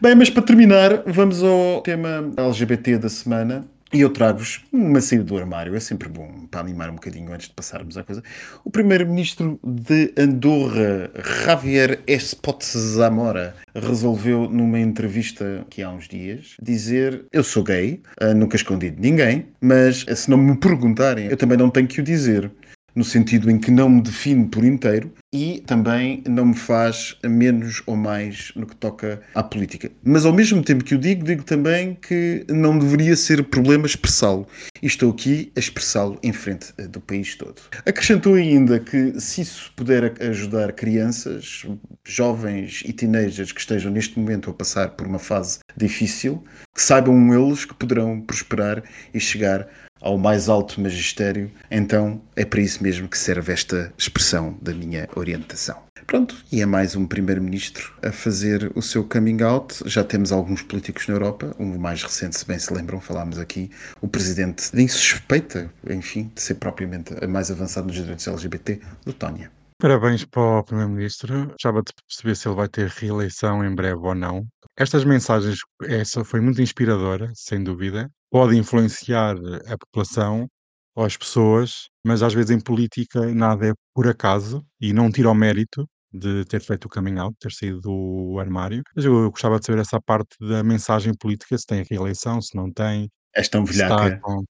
Bem, 0.00 0.14
mas 0.16 0.28
para 0.28 0.42
terminar, 0.42 1.04
vamos 1.06 1.42
ao 1.42 1.80
tema 1.82 2.32
LGBT 2.36 2.98
da 2.98 3.08
semana. 3.08 3.64
E 3.94 4.00
eu 4.00 4.08
trago-vos 4.08 4.64
uma 4.72 5.02
saída 5.02 5.22
do 5.22 5.36
armário, 5.36 5.76
é 5.76 5.80
sempre 5.80 6.08
bom 6.08 6.46
para 6.50 6.60
animar 6.60 6.88
um 6.88 6.94
bocadinho 6.94 7.30
antes 7.30 7.48
de 7.48 7.54
passarmos 7.54 7.98
à 7.98 8.02
coisa. 8.02 8.22
O 8.64 8.70
primeiro-ministro 8.70 9.60
de 9.62 10.14
Andorra, 10.16 11.10
Javier 11.44 12.00
Espot 12.06 12.64
Zamora, 12.64 13.54
resolveu 13.74 14.48
numa 14.48 14.80
entrevista 14.80 15.66
que 15.68 15.82
há 15.82 15.90
uns 15.90 16.08
dias 16.08 16.56
dizer: 16.62 17.26
Eu 17.30 17.44
sou 17.44 17.62
gay, 17.62 18.00
ah, 18.18 18.32
nunca 18.32 18.56
escondi 18.56 18.90
de 18.90 18.98
ninguém, 18.98 19.46
mas 19.60 20.06
se 20.08 20.30
não 20.30 20.38
me 20.38 20.56
perguntarem, 20.56 21.26
eu 21.26 21.36
também 21.36 21.58
não 21.58 21.68
tenho 21.68 21.86
que 21.86 22.00
o 22.00 22.04
dizer. 22.04 22.50
No 22.94 23.04
sentido 23.04 23.50
em 23.50 23.58
que 23.58 23.70
não 23.70 23.88
me 23.88 24.02
define 24.02 24.46
por 24.46 24.64
inteiro 24.64 25.12
e 25.32 25.62
também 25.66 26.22
não 26.28 26.46
me 26.46 26.54
faz 26.54 27.16
menos 27.24 27.82
ou 27.86 27.96
mais 27.96 28.52
no 28.54 28.66
que 28.66 28.76
toca 28.76 29.22
à 29.34 29.42
política. 29.42 29.90
Mas 30.04 30.26
ao 30.26 30.32
mesmo 30.32 30.62
tempo 30.62 30.84
que 30.84 30.94
o 30.94 30.98
digo, 30.98 31.24
digo 31.24 31.42
também 31.42 31.94
que 31.94 32.44
não 32.50 32.78
deveria 32.78 33.16
ser 33.16 33.42
problema 33.44 33.86
expressá-lo. 33.86 34.46
E 34.82 34.86
estou 34.86 35.10
aqui 35.10 35.50
a 35.56 35.60
expressá-lo 35.60 36.18
em 36.22 36.32
frente 36.32 36.74
eh, 36.76 36.86
do 36.86 37.00
país 37.00 37.34
todo. 37.34 37.62
Acrescentou 37.86 38.34
ainda 38.34 38.78
que 38.78 39.18
se 39.20 39.40
isso 39.40 39.72
puder 39.74 40.12
ajudar 40.20 40.72
crianças, 40.72 41.64
jovens 42.04 42.82
e 42.84 42.92
teenagers 42.92 43.52
que 43.52 43.60
estejam 43.60 43.90
neste 43.90 44.18
momento 44.18 44.50
a 44.50 44.54
passar 44.54 44.90
por 44.90 45.06
uma 45.06 45.18
fase 45.18 45.60
difícil, 45.76 46.42
que 46.74 46.82
saibam 46.82 47.32
eles 47.32 47.64
que 47.64 47.74
poderão 47.74 48.20
prosperar 48.20 48.82
e 49.14 49.20
chegar 49.20 49.68
ao 50.02 50.18
mais 50.18 50.48
alto 50.48 50.80
magistério, 50.80 51.50
então 51.70 52.20
é 52.36 52.44
para 52.44 52.60
isso 52.60 52.82
mesmo 52.82 53.08
que 53.08 53.16
serve 53.16 53.52
esta 53.52 53.92
expressão 53.96 54.58
da 54.60 54.74
minha 54.74 55.08
orientação. 55.14 55.80
Pronto, 56.06 56.36
e 56.50 56.60
é 56.60 56.66
mais 56.66 56.96
um 56.96 57.06
primeiro-ministro 57.06 57.94
a 58.02 58.10
fazer 58.10 58.70
o 58.74 58.82
seu 58.82 59.04
coming 59.04 59.40
out. 59.42 59.82
Já 59.86 60.02
temos 60.02 60.32
alguns 60.32 60.60
políticos 60.60 61.06
na 61.06 61.14
Europa, 61.14 61.54
o 61.58 61.64
mais 61.64 62.02
recente, 62.02 62.36
se 62.36 62.46
bem 62.46 62.58
se 62.58 62.74
lembram, 62.74 63.00
falámos 63.00 63.38
aqui, 63.38 63.70
o 64.00 64.08
presidente 64.08 64.70
de 64.74 64.82
insuspeita, 64.82 65.72
enfim, 65.88 66.30
de 66.34 66.42
ser 66.42 66.56
propriamente 66.56 67.14
a 67.22 67.28
mais 67.28 67.50
avançado 67.50 67.86
nos 67.86 67.96
direitos 67.96 68.26
LGBT, 68.26 68.80
Letónia. 69.06 69.50
Parabéns 69.78 70.24
para 70.24 70.60
o 70.60 70.64
Primeiro-Ministro. 70.64 71.46
Gostava 71.46 71.82
de 71.82 71.92
perceber 72.06 72.36
se 72.36 72.46
ele 72.46 72.56
vai 72.56 72.68
ter 72.68 72.88
reeleição 72.88 73.64
em 73.64 73.74
breve 73.74 74.00
ou 74.00 74.14
não. 74.14 74.46
Estas 74.76 75.04
mensagens, 75.04 75.58
essa 75.82 76.24
foi 76.24 76.40
muito 76.40 76.62
inspiradora, 76.62 77.30
sem 77.34 77.62
dúvida. 77.62 78.10
Pode 78.32 78.56
influenciar 78.56 79.36
a 79.66 79.76
população 79.76 80.48
ou 80.96 81.04
as 81.04 81.18
pessoas, 81.18 81.88
mas 82.02 82.22
às 82.22 82.32
vezes 82.32 82.50
em 82.50 82.58
política 82.58 83.26
nada 83.34 83.68
é 83.68 83.72
por 83.94 84.08
acaso 84.08 84.64
e 84.80 84.90
não 84.90 85.12
tira 85.12 85.30
o 85.30 85.34
mérito 85.34 85.86
de 86.10 86.42
ter 86.46 86.62
feito 86.62 86.86
o 86.86 86.88
coming 86.88 87.18
out, 87.18 87.36
ter 87.38 87.52
saído 87.52 87.80
do 87.82 88.38
armário. 88.40 88.82
Mas 88.96 89.04
eu 89.04 89.30
gostava 89.30 89.58
de 89.58 89.66
saber 89.66 89.80
essa 89.82 90.00
parte 90.00 90.34
da 90.40 90.62
mensagem 90.64 91.12
política, 91.14 91.58
se 91.58 91.66
tem 91.66 91.84
reeleição, 91.88 92.40
se 92.40 92.56
não 92.56 92.72
tem, 92.72 93.10
És 93.36 93.50
tão 93.50 93.66
velhaca. 93.66 94.18
com... 94.22 94.44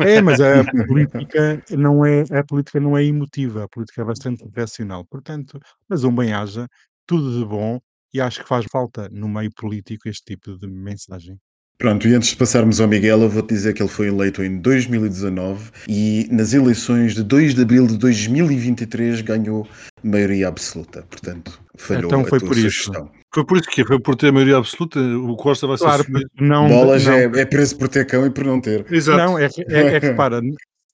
É, 0.00 0.20
mas 0.20 0.38
a 0.40 0.64
política 0.86 1.62
não 1.70 2.04
é, 2.04 2.24
a 2.30 2.44
política 2.44 2.78
não 2.78 2.96
é 2.96 3.04
emotiva, 3.04 3.64
a 3.64 3.68
política 3.68 4.02
é 4.02 4.04
bastante 4.04 4.44
racional. 4.54 5.04
Portanto, 5.06 5.58
mas 5.88 6.04
um 6.04 6.14
bem-aja, 6.14 6.66
tudo 7.06 7.38
de 7.38 7.44
bom, 7.44 7.78
e 8.12 8.20
acho 8.20 8.42
que 8.42 8.48
faz 8.48 8.66
falta 8.70 9.08
no 9.10 9.28
meio 9.28 9.50
político 9.54 10.08
este 10.08 10.34
tipo 10.34 10.58
de 10.58 10.66
mensagem. 10.66 11.38
Pronto, 11.78 12.08
e 12.08 12.14
antes 12.14 12.30
de 12.30 12.36
passarmos 12.36 12.80
ao 12.80 12.88
Miguel, 12.88 13.22
eu 13.22 13.28
vou-te 13.28 13.50
dizer 13.50 13.72
que 13.72 13.80
ele 13.80 13.88
foi 13.88 14.08
eleito 14.08 14.42
em 14.42 14.58
2019 14.58 15.70
e 15.88 16.26
nas 16.28 16.52
eleições 16.52 17.14
de 17.14 17.22
2 17.22 17.54
de 17.54 17.62
abril 17.62 17.86
de 17.86 17.96
2023 17.96 19.20
ganhou 19.20 19.64
maioria 20.02 20.48
absoluta. 20.48 21.04
Portanto, 21.08 21.60
falhou 21.76 22.06
Então 22.06 22.22
a 22.22 22.24
foi 22.24 22.40
tua 22.40 22.48
por 22.48 22.58
isso. 22.58 22.70
sugestão. 22.70 23.10
Foi 23.32 23.46
por 23.46 23.58
isso 23.58 23.68
que 23.68 23.84
foi 23.84 24.00
por 24.00 24.16
ter 24.16 24.28
a 24.28 24.32
maioria 24.32 24.56
absoluta. 24.56 24.98
O 24.98 25.36
Costa 25.36 25.68
vai 25.68 25.78
ser 25.78 25.84
Claro, 25.84 26.04
porque 26.04 26.26
não, 26.40 26.66
Bolas 26.66 27.04
não, 27.04 27.12
é, 27.12 27.22
é 27.22 27.44
preso 27.44 27.78
por 27.78 27.88
ter 27.88 28.04
cão 28.06 28.26
e 28.26 28.30
por 28.30 28.44
não 28.44 28.60
ter. 28.60 28.84
Exato. 28.92 29.18
Não, 29.18 29.38
é, 29.38 29.44
é, 29.44 29.78
é 29.94 30.00
que 30.00 30.06
repara, 30.08 30.40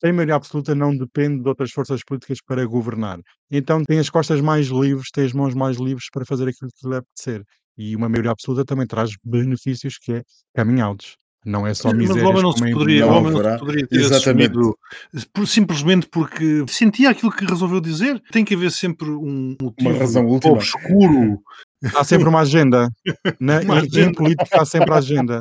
a 0.04 0.12
maioria 0.12 0.34
absoluta 0.34 0.74
não 0.74 0.94
depende 0.94 1.42
de 1.42 1.48
outras 1.48 1.70
forças 1.70 2.04
políticas 2.04 2.38
para 2.46 2.62
governar. 2.66 3.20
Então 3.50 3.82
tem 3.84 3.98
as 3.98 4.10
costas 4.10 4.42
mais 4.42 4.66
livres, 4.66 5.08
tem 5.10 5.24
as 5.24 5.32
mãos 5.32 5.54
mais 5.54 5.78
livres 5.78 6.10
para 6.12 6.26
fazer 6.26 6.46
aquilo 6.46 6.70
que 6.78 6.86
lhe 6.86 6.96
apetecer. 6.96 7.42
E 7.76 7.94
uma 7.96 8.08
maioria 8.08 8.30
absoluta 8.30 8.64
também 8.64 8.86
traz 8.86 9.10
benefícios 9.24 9.98
que 9.98 10.12
é 10.12 10.22
coming 10.56 10.80
outs. 10.80 11.16
Não 11.46 11.66
é 11.66 11.74
só 11.74 11.88
Mas 11.88 11.96
o 11.96 11.98
misérias 11.98 12.24
homem 12.26 12.42
não 12.42 12.52
se 12.52 12.72
poderia, 12.72 13.04
o 13.04 13.10
Não 13.10 13.16
homem 13.18 13.32
não 13.32 13.52
se 13.52 13.58
poderia 13.58 13.86
ter 13.86 13.96
Exatamente. 14.00 14.54
por- 15.32 15.46
simplesmente 15.46 16.08
porque 16.08 16.64
sentia 16.68 17.10
aquilo 17.10 17.30
que 17.30 17.44
resolveu 17.44 17.80
dizer. 17.82 18.18
Tem 18.32 18.44
que 18.46 18.54
haver 18.54 18.70
sempre 18.70 19.10
um 19.10 19.54
motivo 19.60 19.98
razão 19.98 20.26
última. 20.26 20.54
obscuro. 20.54 21.42
Há 21.96 22.04
sempre 22.04 22.28
uma 22.28 22.40
agenda. 22.40 22.88
Na, 23.40 23.60
Uma 23.60 23.74
em- 23.76 23.78
agenda. 23.78 24.00
Em 24.10 24.12
política 24.14 24.62
há 24.62 24.64
sempre 24.64 24.92
a 24.92 24.96
agenda. 24.96 25.40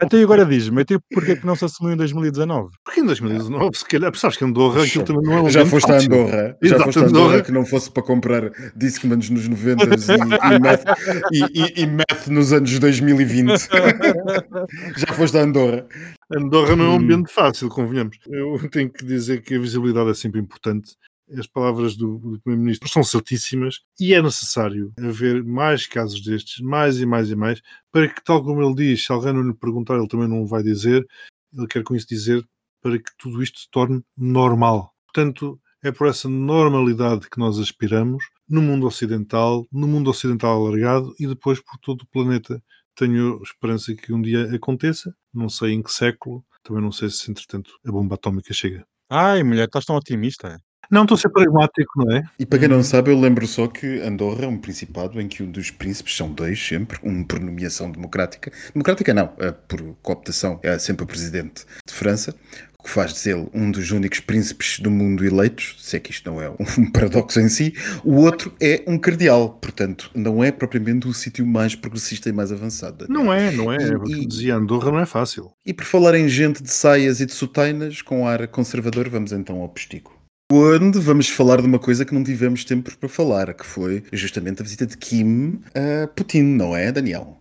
Até 0.00 0.22
agora 0.22 0.44
diz-me, 0.44 0.82
até 0.82 0.98
porque 1.12 1.32
é 1.32 1.36
que 1.36 1.46
não 1.46 1.54
se 1.56 1.64
assumiu 1.64 1.92
em 1.94 1.96
2019? 1.96 2.70
Porque 2.84 3.00
em 3.00 3.06
2019, 3.06 3.76
se 3.78 3.84
calhar, 3.84 4.14
sabes 4.16 4.36
que 4.36 4.44
Andorra 4.44 4.82
aquilo 4.82 5.04
também 5.04 5.22
não 5.24 5.32
é 5.34 5.42
um 5.42 5.50
Já 5.50 5.66
foste 5.66 5.90
a 5.90 5.94
fácil. 5.94 6.12
Andorra, 6.14 6.56
já 6.62 6.76
Exato, 6.76 6.82
foste 6.84 6.98
a 6.98 7.02
Andorra 7.02 7.24
Andorra. 7.26 7.42
que 7.42 7.52
não 7.52 7.64
fosse 7.66 7.90
para 7.90 8.02
comprar 8.02 8.50
Discmans 8.74 9.30
nos 9.30 9.48
90 9.48 9.84
e, 9.84 10.54
e, 10.54 10.58
meth, 10.60 10.84
e, 11.32 11.80
e, 11.80 11.82
e 11.82 11.86
meth 11.86 12.26
nos 12.28 12.52
anos 12.52 12.78
2020. 12.78 13.68
já 14.96 15.12
foste 15.14 15.36
a 15.38 15.42
Andorra. 15.42 15.86
Andorra 16.34 16.74
não 16.76 16.84
é 16.84 16.88
um 16.88 16.92
Hum. 16.92 16.96
ambiente 16.96 17.32
fácil, 17.32 17.68
convenhamos. 17.68 18.16
Eu 18.28 18.68
tenho 18.70 18.90
que 18.90 19.04
dizer 19.04 19.42
que 19.42 19.54
a 19.54 19.58
visibilidade 19.60 20.10
é 20.10 20.14
sempre 20.14 20.40
importante. 20.40 20.92
As 21.36 21.46
palavras 21.46 21.96
do, 21.96 22.18
do 22.18 22.40
Primeiro-Ministro 22.40 22.88
são 22.88 23.02
certíssimas 23.02 23.80
e 23.98 24.14
é 24.14 24.22
necessário 24.22 24.92
haver 24.98 25.42
mais 25.42 25.86
casos 25.86 26.22
destes, 26.22 26.60
mais 26.60 27.00
e 27.00 27.06
mais 27.06 27.30
e 27.30 27.36
mais, 27.36 27.60
para 27.90 28.08
que, 28.08 28.22
tal 28.22 28.44
como 28.44 28.62
ele 28.62 28.74
diz, 28.74 29.04
se 29.04 29.12
alguém 29.12 29.32
não 29.32 29.42
lhe 29.42 29.54
perguntar, 29.54 29.96
ele 29.96 30.08
também 30.08 30.28
não 30.28 30.46
vai 30.46 30.62
dizer. 30.62 31.06
Ele 31.52 31.66
quer 31.66 31.82
com 31.82 31.96
isso 31.96 32.06
dizer 32.06 32.46
para 32.80 32.98
que 32.98 33.10
tudo 33.18 33.42
isto 33.42 33.58
se 33.58 33.70
torne 33.70 34.02
normal. 34.16 34.94
Portanto, 35.06 35.60
é 35.82 35.90
por 35.90 36.06
essa 36.06 36.28
normalidade 36.28 37.28
que 37.28 37.38
nós 37.38 37.58
aspiramos 37.58 38.24
no 38.48 38.62
mundo 38.62 38.86
ocidental, 38.86 39.66
no 39.72 39.86
mundo 39.86 40.10
ocidental 40.10 40.64
alargado 40.64 41.14
e 41.18 41.26
depois 41.26 41.60
por 41.60 41.78
todo 41.78 42.02
o 42.02 42.06
planeta. 42.06 42.62
Tenho 42.94 43.42
esperança 43.42 43.94
que 43.94 44.12
um 44.12 44.22
dia 44.22 44.54
aconteça, 44.54 45.14
não 45.32 45.48
sei 45.48 45.72
em 45.72 45.82
que 45.82 45.92
século, 45.92 46.44
também 46.62 46.82
não 46.82 46.92
sei 46.92 47.10
se 47.10 47.30
entretanto 47.30 47.70
a 47.84 47.92
bomba 47.92 48.14
atómica 48.14 48.54
chega. 48.54 48.86
Ai, 49.08 49.42
mulher, 49.42 49.66
estás 49.66 49.84
tão 49.84 49.96
otimista. 49.96 50.60
Não, 50.90 51.02
estou 51.02 51.16
a 51.16 51.18
ser 51.18 51.30
pragmático, 51.30 51.90
não 51.96 52.16
é? 52.16 52.22
E 52.38 52.46
para 52.46 52.60
quem 52.60 52.68
não 52.68 52.82
sabe, 52.82 53.10
eu 53.10 53.18
lembro 53.18 53.44
só 53.46 53.66
que 53.66 54.00
Andorra 54.02 54.44
é 54.44 54.48
um 54.48 54.56
principado 54.56 55.20
em 55.20 55.26
que 55.26 55.42
um 55.42 55.50
dos 55.50 55.70
príncipes, 55.70 56.16
são 56.16 56.30
dois 56.30 56.64
sempre, 56.64 56.98
um 57.02 57.24
por 57.24 57.40
nomeação 57.40 57.90
democrática, 57.90 58.52
democrática 58.72 59.12
não, 59.12 59.32
é 59.38 59.50
por 59.50 59.82
cooptação, 60.00 60.60
é 60.62 60.78
sempre 60.78 61.02
o 61.02 61.06
presidente 61.06 61.64
de 61.88 61.92
França, 61.92 62.32
o 62.78 62.84
que 62.84 62.90
faz 62.90 63.20
dele 63.20 63.48
um 63.52 63.68
dos 63.68 63.90
únicos 63.90 64.20
príncipes 64.20 64.78
do 64.78 64.88
mundo 64.88 65.24
eleitos, 65.26 65.74
se 65.80 65.96
é 65.96 65.98
que 65.98 66.12
isto 66.12 66.30
não 66.30 66.40
é 66.40 66.48
um 66.50 66.54
paradoxo 66.94 67.40
em 67.40 67.48
si, 67.48 67.74
o 68.04 68.14
outro 68.20 68.52
é 68.60 68.84
um 68.86 68.96
cardeal, 68.96 69.50
portanto 69.60 70.08
não 70.14 70.44
é 70.44 70.52
propriamente 70.52 71.08
o 71.08 71.12
sítio 71.12 71.44
mais 71.44 71.74
progressista 71.74 72.28
e 72.28 72.32
mais 72.32 72.52
avançado. 72.52 73.06
Não 73.08 73.32
é, 73.32 73.50
não 73.50 73.72
é. 73.72 73.78
E- 73.78 73.90
É 73.90 74.18
e- 74.22 74.24
dizia 74.26 74.54
Andorra, 74.54 74.92
não 74.92 75.00
é 75.00 75.06
fácil. 75.06 75.50
E 75.66 75.74
por 75.74 75.84
falar 75.84 76.14
em 76.14 76.28
gente 76.28 76.62
de 76.62 76.70
saias 76.70 77.20
e 77.20 77.26
de 77.26 77.32
sotainas 77.32 78.02
com 78.02 78.28
ar 78.28 78.46
conservador, 78.46 79.08
vamos 79.08 79.32
então 79.32 79.60
ao 79.62 79.68
postigo. 79.68 80.14
Onde 80.52 81.00
vamos 81.00 81.28
falar 81.28 81.60
de 81.60 81.66
uma 81.66 81.78
coisa 81.80 82.04
que 82.04 82.14
não 82.14 82.22
tivemos 82.22 82.64
tempo 82.64 82.96
para 82.96 83.08
falar, 83.08 83.52
que 83.52 83.66
foi 83.66 84.04
justamente 84.12 84.62
a 84.62 84.62
visita 84.62 84.86
de 84.86 84.96
Kim 84.96 85.60
a 85.74 86.06
Putin, 86.06 86.42
não 86.42 86.76
é, 86.76 86.92
Daniel? 86.92 87.40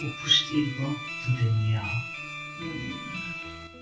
O 0.00 0.22
postigo 0.22 0.96
de 1.26 1.44
Daniel. 1.44 1.82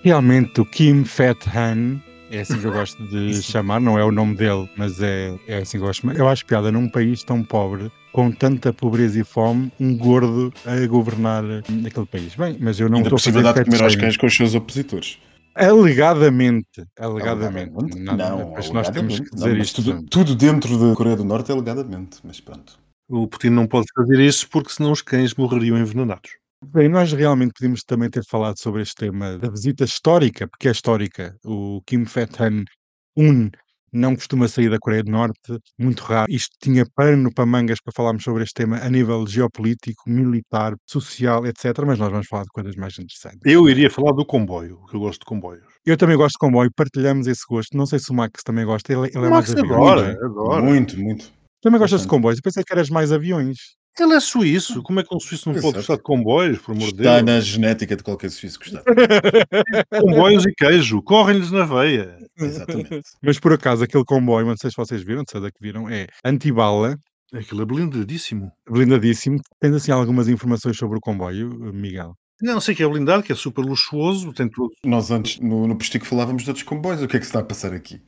Realmente, 0.01 0.59
o 0.59 0.65
Kim 0.65 1.03
Fat 1.03 1.37
Han, 1.55 2.01
é 2.31 2.39
assim 2.39 2.59
que 2.59 2.65
eu 2.65 2.71
gosto 2.71 3.05
de 3.07 3.39
chamar, 3.43 3.79
não 3.79 3.99
é 3.99 4.03
o 4.03 4.11
nome 4.11 4.35
dele, 4.35 4.67
mas 4.75 4.99
é, 5.03 5.35
é 5.47 5.57
assim 5.57 5.77
que 5.77 5.83
eu 5.83 5.87
gosto 5.87 6.01
de 6.01 6.07
chamar. 6.07 6.19
Eu 6.19 6.27
acho 6.27 6.43
piada 6.43 6.71
num 6.71 6.89
país 6.89 7.23
tão 7.23 7.43
pobre, 7.43 7.91
com 8.11 8.31
tanta 8.31 8.73
pobreza 8.73 9.19
e 9.19 9.23
fome, 9.23 9.71
um 9.79 9.95
gordo 9.95 10.51
a 10.65 10.87
governar 10.87 11.43
aquele 11.85 12.07
país. 12.07 12.33
Bem, 12.33 12.57
mas 12.59 12.79
eu 12.79 12.89
não 12.89 12.97
Ainda 12.97 13.15
estou 13.15 13.17
a 13.17 13.43
fazer 13.43 13.53
de 13.53 13.65
comer 13.65 13.83
aos 13.83 13.95
cães 13.95 14.17
com 14.17 14.25
os 14.25 14.35
seus 14.35 14.55
opositores. 14.55 15.19
Alegadamente, 15.55 16.85
alegadamente. 16.97 17.71
Alegadamente? 17.73 17.99
Nada, 17.99 18.29
Não, 18.29 18.51
mas 18.51 18.69
nós 18.69 18.89
temos 18.89 19.19
que 19.19 19.21
alegadamente. 19.21 19.35
dizer 19.35 19.53
Não, 19.55 19.61
isto. 19.61 19.83
Tudo, 19.83 20.03
tudo 20.09 20.35
dentro 20.35 20.77
da 20.77 20.95
Coreia 20.95 21.15
do 21.15 21.23
Norte 21.23 21.51
é 21.51 21.53
alegadamente, 21.53 22.19
mas 22.23 22.39
pronto. 22.39 22.79
O 23.09 23.27
Putin 23.27 23.49
não 23.49 23.67
pode 23.67 23.87
fazer 23.95 24.19
isso 24.19 24.47
porque 24.49 24.71
senão 24.71 24.91
os 24.91 25.01
cães 25.01 25.33
morreriam 25.33 25.77
envenenados. 25.77 26.31
Bem, 26.63 26.89
nós 26.89 27.11
realmente 27.13 27.53
podíamos 27.53 27.83
também 27.83 28.09
ter 28.09 28.23
falado 28.25 28.59
sobre 28.59 28.81
este 28.81 28.95
tema 28.95 29.37
da 29.37 29.49
visita 29.49 29.83
histórica, 29.85 30.47
porque 30.47 30.67
é 30.67 30.71
histórica. 30.71 31.35
O 31.43 31.81
Kim 31.85 32.05
Fat-han 32.05 32.65
Un 33.17 33.49
não 33.93 34.15
costuma 34.15 34.47
sair 34.47 34.69
da 34.69 34.77
Coreia 34.79 35.03
do 35.03 35.11
Norte, 35.11 35.57
muito 35.77 36.03
raro. 36.03 36.31
Isto 36.31 36.55
tinha 36.61 36.85
pano 36.95 37.33
para 37.33 37.45
mangas 37.45 37.79
para 37.81 37.93
falarmos 37.95 38.23
sobre 38.23 38.43
este 38.43 38.53
tema 38.53 38.77
a 38.77 38.89
nível 38.89 39.25
geopolítico, 39.27 40.09
militar, 40.09 40.75
social, 40.85 41.45
etc. 41.45 41.65
Mas 41.85 41.99
nós 41.99 42.11
vamos 42.11 42.27
falar 42.27 42.43
de 42.43 42.49
coisas 42.49 42.75
mais 42.75 42.93
interessantes. 42.99 43.39
Eu 43.45 43.69
iria 43.69 43.89
falar 43.89 44.11
do 44.13 44.25
comboio, 44.25 44.85
que 44.89 44.95
eu 44.95 44.99
gosto 44.99 45.19
de 45.19 45.25
comboios. 45.25 45.63
Eu 45.85 45.97
também 45.97 46.17
gosto 46.17 46.33
de 46.33 46.39
comboio, 46.39 46.71
partilhamos 46.75 47.27
esse 47.27 47.43
gosto. 47.47 47.75
Não 47.77 47.85
sei 47.85 47.99
se 47.99 48.11
o 48.11 48.13
Max 48.13 48.43
também 48.43 48.65
gosta, 48.65 48.91
ele, 48.91 49.07
ele 49.07 49.25
é 49.25 49.27
o 49.27 49.31
mais 49.31 49.49
Max 49.49 49.51
aviões. 49.51 49.71
adora, 49.71 50.05
Muito, 50.07 50.25
adora. 50.25 50.61
Muito, 50.63 50.99
muito. 50.99 51.31
Também 51.61 51.79
gostas 51.79 52.01
de 52.01 52.07
comboios? 52.07 52.37
Eu 52.39 52.43
pensei 52.43 52.63
que 52.63 52.73
eras 52.73 52.89
mais 52.89 53.11
aviões. 53.11 53.57
Ele 53.99 54.13
é 54.13 54.19
suíço. 54.19 54.81
Como 54.83 54.99
é 54.99 55.03
que 55.03 55.13
um 55.13 55.19
suíço 55.19 55.49
não 55.49 55.53
pode 55.55 55.67
Exato. 55.67 55.77
gostar 55.79 55.95
de 55.97 56.03
comboios, 56.03 56.57
por 56.59 56.71
amor 56.73 56.87
Está 56.87 57.15
Deus? 57.21 57.23
na 57.25 57.39
genética 57.41 57.95
de 57.95 58.03
qualquer 58.03 58.29
suíço 58.31 58.57
gostar. 58.59 58.83
Comboios 60.01 60.45
e 60.45 60.53
queijo, 60.53 61.01
correm-lhes 61.01 61.51
na 61.51 61.65
veia. 61.65 62.17
Exatamente. 62.37 63.01
Mas 63.21 63.39
por 63.39 63.51
acaso, 63.53 63.83
aquele 63.83 64.05
comboio, 64.05 64.45
não 64.45 64.55
sei 64.57 64.69
se 64.69 64.77
vocês 64.77 65.01
viram, 65.03 65.23
de 65.23 65.31
certeza 65.31 65.51
que 65.51 65.61
viram, 65.61 65.89
é 65.89 66.07
antibala, 66.23 66.97
Aquilo 67.33 67.61
é 67.61 67.65
blindadíssimo. 67.65 68.51
blindadíssimo. 68.67 69.39
Tens 69.59 69.75
assim 69.75 69.91
algumas 69.91 70.27
informações 70.27 70.75
sobre 70.77 70.97
o 70.97 71.01
comboio, 71.01 71.49
Miguel? 71.73 72.15
Não 72.41 72.59
sei 72.61 72.73
que 72.73 72.81
é 72.81 72.87
blindado, 72.87 73.21
que 73.21 73.31
é 73.31 73.35
super 73.35 73.61
luxuoso, 73.63 74.33
tem 74.33 74.49
tudo. 74.49 74.71
Nós 74.83 75.11
antes, 75.11 75.39
no, 75.39 75.67
no 75.67 75.77
postigo, 75.77 76.05
falávamos 76.05 76.41
de 76.43 76.49
outros 76.49 76.63
comboios. 76.63 77.03
O 77.03 77.07
que 77.07 77.17
é 77.17 77.19
que 77.19 77.25
se 77.25 77.29
está 77.29 77.39
a 77.41 77.43
passar 77.43 77.71
aqui? 77.73 77.99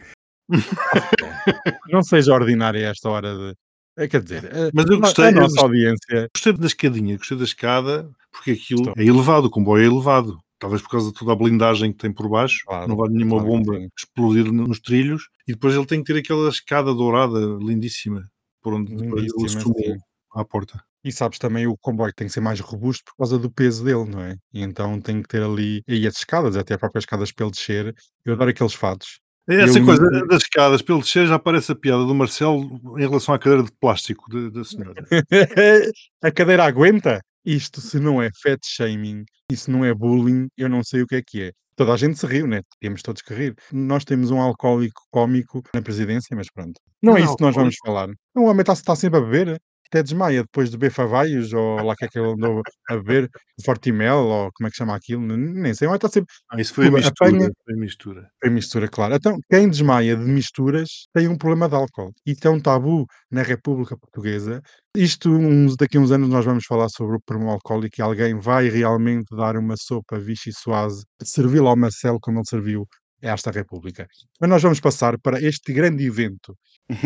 Não 1.91 2.01
seja 2.01 2.33
ordinária 2.33 2.87
esta 2.87 3.09
hora 3.09 3.35
de. 3.35 3.55
É, 3.97 4.07
quer 4.07 4.21
dizer, 4.21 4.45
a- 4.45 4.71
Mas 4.73 4.85
eu 4.87 4.95
a- 4.97 4.99
gostei, 4.99 5.25
a 5.25 5.31
nossa 5.31 5.61
audiência. 5.61 6.29
Gostei 6.33 6.53
da 6.53 6.67
escadinha, 6.67 7.17
gostei 7.17 7.37
da 7.37 7.43
escada, 7.43 8.09
porque 8.31 8.51
aquilo 8.51 8.81
Estou. 8.81 8.93
é 8.97 9.03
elevado, 9.05 9.45
o 9.47 9.49
comboio 9.49 9.83
é 9.83 9.87
elevado. 9.87 10.37
Talvez 10.59 10.81
por 10.81 10.89
causa 10.91 11.07
de 11.07 11.13
toda 11.17 11.31
a 11.31 11.35
blindagem 11.35 11.91
que 11.91 11.97
tem 11.97 12.13
por 12.13 12.29
baixo, 12.29 12.59
Claro, 12.67 12.87
não 12.87 12.95
vai 12.95 13.09
nenhuma 13.09 13.37
claro 13.41 13.47
bomba 13.47 13.77
sim. 13.79 13.87
explodir 13.97 14.51
nos 14.51 14.79
trilhos. 14.79 15.23
E 15.47 15.53
depois 15.53 15.75
ele 15.75 15.85
tem 15.87 16.03
que 16.03 16.13
ter 16.13 16.19
aquela 16.19 16.47
escada 16.49 16.93
dourada 16.93 17.39
lindíssima, 17.59 18.29
por 18.61 18.73
onde 18.75 18.95
depois 18.95 19.23
ele 19.37 19.49
subiu 19.49 19.97
à 20.33 20.45
porta. 20.45 20.79
E 21.03 21.11
sabes 21.11 21.39
também 21.39 21.65
o 21.65 21.75
comboio 21.75 22.13
tem 22.15 22.27
que 22.27 22.33
ser 22.33 22.41
mais 22.41 22.59
robusto 22.59 23.03
por 23.05 23.17
causa 23.17 23.39
do 23.39 23.49
peso 23.51 23.83
dele, 23.83 24.05
não 24.05 24.21
é? 24.21 24.37
E 24.53 24.61
então 24.61 25.01
tem 25.01 25.19
que 25.23 25.27
ter 25.27 25.41
ali. 25.41 25.81
E 25.87 26.05
as 26.05 26.17
escadas, 26.17 26.55
até 26.55 26.75
as 26.75 26.79
próprias 26.79 27.01
escadas 27.05 27.31
para 27.31 27.45
ele 27.47 27.51
descer. 27.55 27.95
Eu 28.23 28.33
adoro 28.33 28.51
aqueles 28.51 28.73
fatos. 28.75 29.19
Essa 29.47 29.79
Eu 29.79 29.85
coisa 29.85 30.09
das 30.27 30.43
escadas, 30.43 30.81
pelo 30.81 31.01
descer, 31.01 31.27
já 31.27 31.39
parece 31.39 31.71
a 31.71 31.75
piada 31.75 32.05
do 32.05 32.13
Marcelo 32.13 32.79
em 32.97 33.01
relação 33.01 33.33
à 33.33 33.39
cadeira 33.39 33.63
de 33.63 33.71
plástico 33.79 34.25
da, 34.51 34.63
senhora. 34.63 35.03
a 36.23 36.31
cadeira 36.31 36.63
aguenta? 36.63 37.21
Isto, 37.43 37.81
se 37.81 37.99
não 37.99 38.21
é 38.21 38.29
fat 38.41 38.59
shaming, 38.63 39.25
e 39.51 39.57
se 39.57 39.71
não 39.71 39.83
é 39.83 39.93
bullying, 39.93 40.47
eu 40.55 40.69
não 40.69 40.83
sei 40.83 41.01
o 41.01 41.07
que 41.07 41.15
é 41.15 41.21
que 41.25 41.41
é. 41.43 41.51
Toda 41.75 41.93
a 41.93 41.97
gente 41.97 42.19
se 42.19 42.27
riu, 42.27 42.45
né? 42.45 42.61
Temos 42.79 43.01
todos 43.01 43.21
que 43.21 43.33
rir. 43.33 43.55
Nós 43.71 44.05
temos 44.05 44.29
um 44.29 44.39
alcoólico 44.39 45.01
cómico 45.09 45.63
na 45.73 45.81
presidência, 45.81 46.35
mas 46.35 46.47
pronto. 46.51 46.79
Não 47.01 47.17
é 47.17 47.21
Um 47.21 47.25
isso 47.25 47.35
que 47.35 47.41
nós 47.41 47.55
vamos 47.55 47.75
falar. 47.83 48.09
O 48.35 48.43
homem 48.43 48.61
está 48.61 48.73
está 48.73 48.95
sempre 48.95 49.19
a 49.19 49.21
beber, 49.21 49.59
até 49.91 50.01
desmaia 50.01 50.41
depois 50.43 50.69
de 50.71 50.77
beber 50.77 50.91
favaios, 50.93 51.51
ou 51.53 51.75
lá 51.85 51.95
que 51.95 52.05
é 52.05 52.07
que 52.07 52.17
ele 52.17 52.29
andou 52.31 52.61
a 52.89 52.95
beber, 52.95 53.29
Fortimel, 53.65 54.17
ou 54.17 54.49
como 54.53 54.67
é 54.67 54.71
que 54.71 54.77
chama 54.77 54.95
aquilo, 54.95 55.21
nem 55.37 55.73
sei. 55.73 55.87
Homem 55.87 55.97
está 55.97 56.07
sempre 56.07 56.33
Ah, 56.49 56.59
isso 56.59 56.73
foi 56.73 56.87
a 56.87 56.89
Desculpa, 56.89 57.09
mistura. 57.09 57.29
apanha- 57.29 57.51
Foi 57.65 57.75
mistura. 57.75 58.29
a 58.43 58.49
mistura, 58.49 58.87
claro. 58.87 59.15
Então, 59.15 59.37
quem 59.49 59.69
desmaia 59.69 60.15
de 60.15 60.23
misturas 60.23 61.07
tem 61.13 61.27
um 61.27 61.37
problema 61.37 61.67
de 61.67 61.75
álcool. 61.75 62.11
E 62.25 62.33
tem 62.35 62.49
um 62.49 62.59
tabu 62.59 63.05
na 63.29 63.41
República 63.43 63.97
Portuguesa. 63.97 64.61
Isto, 64.95 65.29
uns, 65.29 65.75
daqui 65.75 65.97
a 65.97 65.99
uns 66.01 66.11
anos, 66.11 66.29
nós 66.29 66.43
vamos 66.45 66.65
falar 66.65 66.89
sobre 66.89 67.17
o 67.17 67.21
problema 67.21 67.51
alcoólico 67.53 67.95
e 67.99 68.01
alguém 68.01 68.39
vai 68.39 68.69
realmente 68.69 69.35
dar 69.35 69.55
uma 69.57 69.75
sopa 69.77 70.17
Vichy 70.19 70.51
Soase, 70.53 71.03
servi-la 71.23 71.69
ao 71.69 71.77
Marcelo 71.77 72.19
como 72.19 72.39
ele 72.39 72.45
serviu 72.47 72.87
a 73.23 73.27
esta 73.29 73.51
República. 73.51 74.07
Mas 74.39 74.49
nós 74.49 74.63
vamos 74.63 74.79
passar 74.79 75.17
para 75.19 75.39
este 75.41 75.71
grande 75.73 76.05
evento. 76.05 76.57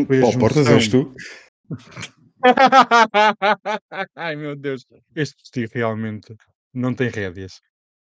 Foi 0.07 0.21
Paulo 0.21 0.39
Portas, 0.39 0.67
és 0.67 0.87
tu? 0.87 1.11
Ai 4.15 4.35
meu 4.35 4.55
Deus, 4.55 4.85
este 5.15 5.35
vestido 5.37 5.71
realmente 5.73 6.35
não 6.73 6.93
tem 6.93 7.09
rédeas. 7.09 7.59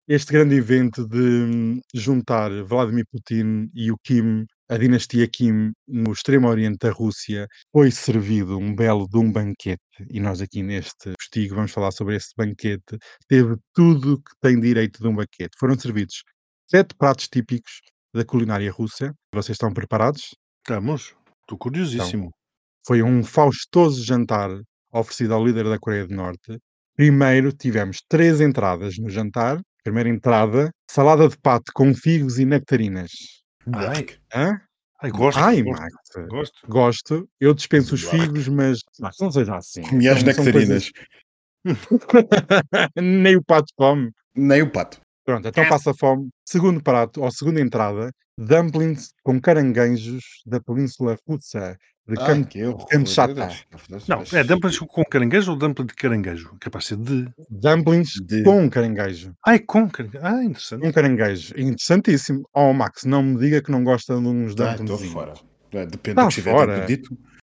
Este 0.09 0.33
grande 0.33 0.57
evento 0.57 1.07
de 1.07 1.19
hum, 1.19 1.81
juntar 1.95 2.51
Vladimir 2.65 3.05
Putin 3.13 3.71
e 3.75 3.93
o 3.93 3.97
Kim, 4.03 4.45
a 4.69 4.77
dinastia 4.77 5.29
Kim, 5.29 5.71
no 5.87 6.13
extremo 6.13 6.49
oriente 6.49 6.79
da 6.81 6.91
Rússia, 6.91 7.47
foi 7.73 7.91
servido 7.93 8.59
um 8.59 8.75
belo 8.75 9.07
de 9.09 9.19
um 9.19 9.31
banquete. 9.31 9.81
E 10.11 10.19
nós 10.19 10.41
aqui 10.41 10.63
neste 10.63 11.13
postigo 11.13 11.55
vamos 11.55 11.71
falar 11.71 11.93
sobre 11.93 12.17
esse 12.17 12.33
banquete. 12.37 12.99
Teve 13.29 13.57
tudo 13.73 14.19
que 14.19 14.33
tem 14.41 14.59
direito 14.59 15.01
de 15.01 15.07
um 15.07 15.15
banquete. 15.15 15.57
Foram 15.59 15.79
servidos 15.79 16.25
sete 16.69 16.95
pratos 16.97 17.29
típicos 17.29 17.81
da 18.13 18.25
culinária 18.25 18.73
russa. 18.73 19.15
Vocês 19.33 19.55
estão 19.55 19.73
preparados? 19.73 20.35
Estamos. 20.67 21.15
Estou 21.43 21.59
curiosíssimo. 21.59 22.33
Foi 22.87 23.03
um 23.03 23.23
faustoso 23.23 24.05
jantar 24.05 24.51
oferecido 24.93 25.35
ao 25.35 25.45
líder 25.45 25.65
da 25.65 25.79
Coreia 25.79 26.07
do 26.07 26.15
Norte. 26.15 26.59
Primeiro 26.97 27.53
tivemos 27.53 27.99
três 28.09 28.41
entradas 28.41 28.97
no 28.99 29.09
jantar. 29.09 29.61
Primeira 29.83 30.09
entrada, 30.11 30.71
salada 30.91 31.27
de 31.29 31.39
pato 31.39 31.73
com 31.75 31.95
figos 31.95 32.39
e 32.39 32.45
nectarinas. 32.45 33.11
Ai, 33.73 34.07
Hã? 34.35 34.61
ai, 35.01 35.11
gosto. 35.11 35.39
Ai, 35.39 35.63
gosto, 35.63 35.81
Max, 35.81 35.93
gosto. 36.29 36.69
gosto. 36.69 37.29
Eu 37.41 37.55
dispenso 37.55 37.95
os 37.95 38.03
figos, 38.03 38.47
mas 38.49 38.81
Max, 39.01 39.17
não 39.21 39.31
seja 39.33 39.57
assim. 39.57 39.81
Comi 39.83 40.07
as 40.09 40.23
nectarinas. 40.23 40.91
coisas- 40.91 40.93
Nem 42.97 43.37
o 43.37 43.43
pato 43.45 43.73
come. 43.77 44.11
Nem 44.35 44.63
o 44.63 44.71
pato. 44.71 45.01
Pronto, 45.25 45.47
então 45.49 45.69
passa 45.69 45.93
fome. 45.95 46.29
Segundo 46.45 46.83
prato, 46.83 47.23
ou 47.23 47.31
segunda 47.31 47.61
entrada, 47.61 48.11
dumplings 48.37 49.11
com 49.23 49.41
caranguejos 49.41 50.23
da 50.47 50.61
Península 50.61 51.17
Russa, 51.27 51.77
de 52.17 52.25
Kam- 52.27 52.45
que 52.45 52.65
horror. 52.65 52.87
Kamchatka. 52.89 53.49
Não, 54.09 54.23
é 54.33 54.45
dumplings 54.45 54.79
com 54.79 55.05
caranguejo 55.05 55.51
ou 55.53 55.57
dumpling 55.57 55.87
de 55.87 55.95
caranguejo? 55.95 56.55
Capaz 56.61 56.85
de 56.85 56.89
ser 56.89 56.97
de. 56.97 57.29
Dumplings 57.51 58.15
De- 58.23 58.43
com 58.43 58.69
caranguejo. 58.71 59.33
Ai, 59.47 59.59
com 59.59 59.89
caranguejo. 59.89 60.25
Ah, 60.25 60.43
interessante. 60.45 60.87
Um 60.87 60.93
caranguejo. 60.93 61.55
Interessantíssimo. 61.57 62.49
Oh, 62.55 62.73
Max, 62.73 63.05
não 63.05 63.23
me 63.23 63.39
diga 63.39 63.63
que 63.63 63.71
não 63.71 63.83
gosta 63.85 64.15
de 64.21 64.27
uns 64.27 64.53
Ah, 64.53 64.75
dumplings. 64.77 64.91
estou 64.93 64.99
fora. 65.13 65.35
É, 65.73 65.87
Depende 65.87 66.17
Tá 66.17 66.23
do 66.23 66.29
que 66.29 66.33
estiver 66.33 66.51
fora. 66.53 66.85
dito. 66.87 67.17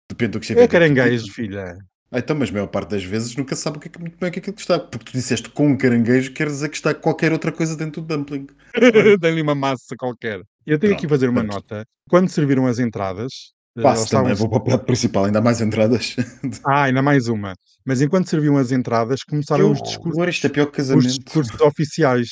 Depende 0.09 0.33
do 0.33 0.39
que 0.41 0.45
estiver 0.45 0.63
É 0.63 0.69
caranguejo, 0.69 1.25
dito. 1.25 1.35
filha. 1.35 1.77
Ah, 2.15 2.19
então, 2.19 2.37
mas 2.37 2.51
a 2.51 2.53
maior 2.53 2.67
parte 2.67 2.91
das 2.91 3.03
vezes 3.03 3.35
nunca 3.37 3.57
sabe 3.57 3.79
o 3.79 3.81
que 3.81 3.89
é 3.89 3.91
que, 3.91 3.99
muito 3.99 4.19
bem 4.19 4.29
o 4.29 4.33
que 4.33 4.39
é 4.39 4.43
que 4.43 4.51
está. 4.61 4.79
Porque 4.79 5.07
tu 5.07 5.13
disseste 5.13 5.49
com 5.49 5.75
caranguejo, 5.79 6.33
quer 6.35 6.47
dizer 6.47 6.69
que 6.69 6.77
está 6.77 6.93
qualquer 6.93 7.33
outra 7.33 7.51
coisa 7.51 7.75
dentro 7.75 8.03
do 8.03 8.07
dumpling. 8.09 8.47
Tem-lhe 9.23 9.41
uma 9.41 9.55
massa 9.55 9.97
qualquer. 9.99 10.43
Eu 10.67 10.79
tenho 10.79 10.93
aqui 10.93 11.07
a 11.07 11.09
Pronto, 11.09 11.19
fazer 11.21 11.29
uma 11.31 11.41
pronto. 11.43 11.55
nota. 11.55 11.87
Quando 12.11 12.29
serviram 12.29 12.67
as 12.67 12.79
entradas, 12.79 13.52
Passo 13.81 14.11
também, 14.11 14.35
vou 14.35 14.49
para 14.49 14.59
o 14.59 14.65
prato 14.65 14.85
principal, 14.85 15.25
ainda 15.25 15.39
há 15.39 15.43
mais 15.43 15.61
entradas. 15.61 16.15
Ah, 16.67 16.85
ainda 16.85 17.01
mais 17.01 17.29
uma. 17.29 17.55
Mas 17.87 18.03
enquanto 18.03 18.29
serviam 18.29 18.57
as 18.57 18.71
entradas, 18.71 19.23
começaram 19.23 19.71
os 19.71 19.83
discursos, 19.83 20.45
é 20.45 20.49
pior 20.49 20.67
que 20.67 20.83
os 20.83 21.07
discursos 21.07 21.61
oficiais. 21.61 22.29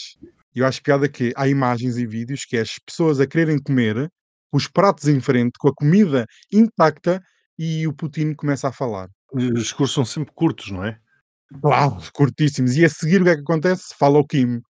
E 0.54 0.58
eu 0.58 0.66
acho 0.66 0.82
piada 0.82 1.08
que 1.08 1.32
há 1.36 1.48
imagens 1.48 1.96
e 1.96 2.06
vídeos 2.06 2.44
que 2.44 2.56
é 2.56 2.60
as 2.60 2.78
pessoas 2.84 3.20
a 3.20 3.26
quererem 3.26 3.58
comer, 3.58 4.08
os 4.52 4.66
pratos 4.68 5.08
em 5.08 5.20
frente, 5.20 5.52
com 5.58 5.68
a 5.68 5.74
comida 5.74 6.26
intacta, 6.52 7.22
e 7.58 7.86
o 7.86 7.92
Putin 7.92 8.34
começa 8.34 8.68
a 8.68 8.72
falar. 8.72 9.08
Os 9.32 9.52
discursos 9.52 9.94
são 9.94 10.04
sempre 10.04 10.32
curtos, 10.34 10.70
não 10.70 10.84
é? 10.84 10.98
Claro, 11.62 11.98
curtíssimos. 12.12 12.76
E 12.76 12.84
a 12.84 12.88
seguir 12.88 13.20
o 13.20 13.24
que 13.24 13.30
é 13.30 13.34
que 13.34 13.42
acontece? 13.42 13.94
Fala 13.98 14.18
o 14.18 14.26
Kim. 14.26 14.60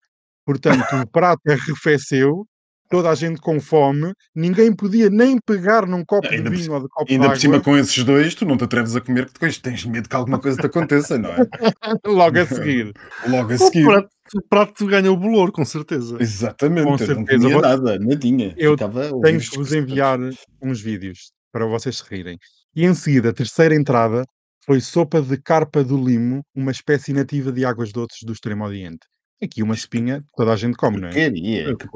Portanto, 0.44 0.84
o 0.96 1.06
prato 1.06 1.40
arrefeceu, 1.48 2.46
toda 2.90 3.08
a 3.08 3.14
gente 3.14 3.40
com 3.40 3.60
fome, 3.60 4.12
ninguém 4.34 4.74
podia 4.74 5.08
nem 5.08 5.38
pegar 5.46 5.86
num 5.86 6.04
copo 6.04 6.28
de 6.28 6.34
Ainda 6.34 6.50
por 6.50 6.58
vinho 6.58 6.72
ou 6.72 6.80
de 6.82 6.88
copo 6.88 7.10
Ainda 7.12 7.24
de 7.28 7.30
por 7.32 7.40
cima 7.40 7.60
com 7.60 7.76
esses 7.78 8.02
dois, 8.04 8.34
tu 8.34 8.44
não 8.44 8.56
te 8.56 8.64
atreves 8.64 8.96
a 8.96 9.00
comer, 9.00 9.26
que 9.26 9.32
depois 9.32 9.56
tens 9.58 9.84
medo 9.86 10.08
que 10.08 10.16
alguma 10.16 10.38
coisa 10.40 10.58
te 10.58 10.66
aconteça, 10.66 11.16
não 11.16 11.30
é? 11.30 11.36
logo 12.06 12.38
a 12.38 12.46
seguir. 12.46 12.92
Logo 13.28 13.52
a 13.52 13.54
O 13.54 13.58
seguir. 13.58 13.84
prato, 13.86 14.08
o 14.34 14.42
prato 14.48 14.86
ganha 14.86 15.10
o 15.12 15.16
bolor, 15.16 15.52
com 15.52 15.64
certeza. 15.64 16.16
Exatamente, 16.20 16.84
Com 16.84 16.88
eu 16.94 16.98
não 16.98 16.98
certeza, 17.06 17.38
comia 17.42 17.52
vou- 17.54 17.62
nada, 17.62 17.98
nadinha. 17.98 18.54
Eu 18.58 18.76
Tenho 18.76 19.40
que 19.40 19.56
vos 19.56 19.72
enviar 19.72 20.18
uns 20.60 20.80
vídeos 20.80 21.30
para 21.52 21.64
vocês 21.66 21.98
se 21.98 22.04
rirem. 22.10 22.36
E 22.74 22.84
em 22.84 22.94
seguida, 22.94 23.30
a 23.30 23.32
terceira 23.32 23.74
entrada 23.74 24.24
foi 24.66 24.80
sopa 24.80 25.20
de 25.22 25.36
carpa 25.40 25.82
do 25.82 25.96
limo, 25.96 26.42
uma 26.54 26.70
espécie 26.70 27.12
nativa 27.12 27.50
de 27.50 27.64
águas 27.64 27.92
doces 27.92 28.18
do 28.24 28.32
Extremo 28.32 28.64
Oriente. 28.64 29.00
Aqui 29.42 29.62
uma 29.62 29.74
espinha, 29.74 30.22
toda 30.36 30.52
a 30.52 30.56
gente 30.56 30.76
come, 30.76 31.00
não 31.00 31.08
é? 31.08 31.12
Porcaria, 31.12 31.76
que 31.76 31.88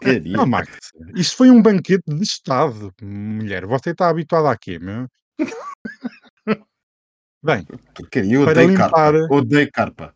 porcaria. 0.00 0.36
Não, 0.36 0.46
Max, 0.46 0.76
isto 1.14 1.36
foi 1.36 1.50
um 1.50 1.62
banquete 1.62 2.04
de 2.06 2.22
Estado, 2.22 2.92
mulher. 3.02 3.64
Você 3.66 3.90
está 3.90 4.08
habituada 4.08 4.50
a 4.50 4.56
quê, 4.56 4.78
meu? 4.78 5.06
Bem, 7.42 7.64
Porcaria, 7.94 8.34
eu 8.34 8.42
odeio 8.42 8.68
limpar- 8.70 8.90
carpa. 8.90 9.34
Odeio 9.34 9.68
carpa. 9.72 10.14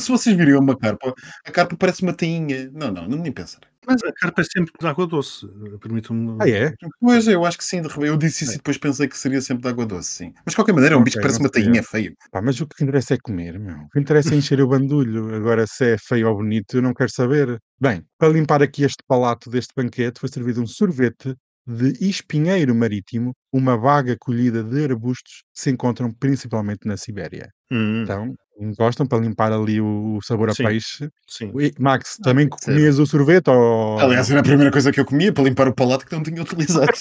Se 0.00 0.08
vocês 0.08 0.36
virem 0.36 0.54
uma 0.56 0.76
carpa, 0.76 1.12
a 1.44 1.50
carpa 1.50 1.76
parece 1.76 2.02
uma 2.02 2.12
tainha. 2.14 2.70
Não, 2.72 2.90
não, 2.90 3.06
não 3.08 3.18
nem 3.18 3.32
pensar. 3.32 3.60
Mas 3.86 4.02
a 4.02 4.12
carpa 4.12 4.42
é 4.42 4.44
sempre 4.44 4.72
de 4.78 4.86
água 4.86 5.06
doce. 5.06 5.46
Permite-me. 5.80 6.36
ah 6.40 6.48
é? 6.48 6.72
Pois, 7.00 7.26
eu 7.28 7.44
acho 7.44 7.56
que 7.58 7.64
sim, 7.64 7.80
de 7.80 7.88
eu 8.06 8.16
disse 8.16 8.44
isso 8.44 8.54
e 8.54 8.56
depois 8.56 8.78
pensei 8.78 9.06
que 9.08 9.16
seria 9.16 9.40
sempre 9.40 9.62
de 9.62 9.68
água 9.68 9.86
doce, 9.86 10.10
sim. 10.10 10.32
Mas 10.44 10.52
de 10.52 10.56
qualquer 10.56 10.72
maneira 10.72 10.94
é 10.94 10.98
um 10.98 11.00
Ok, 11.00 11.04
bicho 11.04 11.16
que 11.18 11.22
parece 11.22 11.40
uma 11.40 11.48
tainha, 11.50 11.80
é 11.80 11.82
feio. 11.82 12.14
Pá, 12.30 12.42
mas 12.42 12.60
o 12.60 12.66
que 12.66 12.82
interessa 12.82 13.14
é 13.14 13.18
comer, 13.18 13.58
meu. 13.58 13.76
O 13.76 13.88
que 13.90 14.00
interessa 14.00 14.34
é 14.34 14.38
encher 14.38 14.60
o 14.60 14.68
bandulho. 14.68 15.34
Agora, 15.34 15.66
se 15.66 15.92
é 15.94 15.96
feio 15.98 16.28
ou 16.28 16.36
bonito, 16.36 16.76
eu 16.76 16.82
não 16.82 16.92
quero 16.92 17.10
saber. 17.10 17.60
Bem, 17.80 18.04
para 18.18 18.32
limpar 18.32 18.62
aqui 18.62 18.82
este 18.84 19.02
palato 19.06 19.48
deste 19.50 19.72
banquete, 19.76 20.18
foi 20.20 20.28
servido 20.28 20.60
um 20.62 20.66
sorvete 20.66 21.34
de 21.66 21.92
espinheiro 22.00 22.74
marítimo, 22.74 23.32
uma 23.52 23.76
vaga 23.76 24.16
colhida 24.18 24.62
de 24.62 24.84
arbustos 24.84 25.42
que 25.52 25.60
se 25.60 25.70
encontram 25.70 26.12
principalmente 26.12 26.86
na 26.86 26.96
Sibéria. 26.96 27.50
Hum, 27.70 28.02
Então, 28.02 28.34
gostam 28.78 29.06
para 29.06 29.18
limpar 29.18 29.52
ali 29.52 29.80
o 29.80 30.18
sabor 30.22 30.50
a 30.50 30.54
Sim. 30.54 30.64
peixe. 30.64 31.10
sim. 31.28 31.50
Ui, 31.52 31.72
Max, 31.78 32.16
também 32.22 32.48
pode 32.48 32.64
ser. 32.64 32.72
comias 32.72 32.98
o 32.98 33.06
sorvete 33.06 33.48
ou... 33.50 33.98
Aliás, 33.98 34.30
era 34.30 34.40
a 34.40 34.44
primeira 34.44 34.70
coisa 34.70 34.92
que 34.92 35.00
eu 35.00 35.04
comia 35.04 35.32
para 35.32 35.44
limpar 35.44 35.68
o 35.68 35.74
palato 35.74 36.06
que 36.06 36.12
não 36.14 36.22
tinha 36.22 36.40
utilizado. 36.40 36.86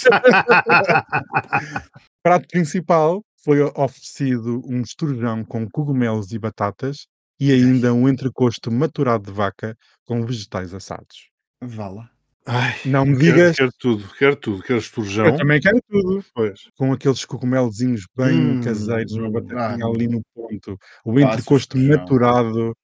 prato 2.23 2.47
principal 2.47 3.23
foi 3.43 3.61
oferecido 3.61 4.61
um 4.65 4.81
esturjão 4.81 5.45
com 5.45 5.69
cogumelos 5.69 6.31
e 6.31 6.39
batatas 6.39 7.05
e 7.39 7.51
ainda 7.51 7.93
um 7.93 8.09
entrecosto 8.09 8.71
maturado 8.71 9.25
de 9.25 9.31
vaca 9.31 9.77
com 10.05 10.25
vegetais 10.25 10.73
assados. 10.73 11.29
Vá 11.61 11.89
lá. 11.89 12.09
Ai, 12.47 12.75
Não 12.85 13.05
me 13.05 13.17
quero, 13.17 13.33
digas. 13.35 13.55
quero 13.55 13.71
tudo, 13.79 14.07
quero 14.19 14.35
tudo. 14.35 14.61
Quero 14.63 14.79
esturjão. 14.79 15.25
Eu 15.25 15.37
também 15.37 15.59
quero 15.59 15.79
tudo. 15.89 16.23
Pois. 16.33 16.59
Com 16.77 16.93
aqueles 16.93 17.25
cogumelozinhos 17.25 18.05
bem 18.15 18.57
Hum, 18.57 18.61
caseiros, 18.61 19.13
uma 19.13 19.31
batatinha 19.31 19.85
ah, 19.85 19.89
ali 19.89 20.07
no 20.07 20.21
ponto, 20.33 20.77
o 21.03 21.19
entrecosto 21.19 21.77
maturado. 21.77 22.75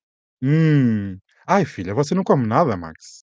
Hum. 0.41 1.17
Ai, 1.45 1.65
filha, 1.65 1.93
você 1.93 2.15
não 2.15 2.23
come 2.23 2.47
nada, 2.47 2.75
Max. 2.75 3.23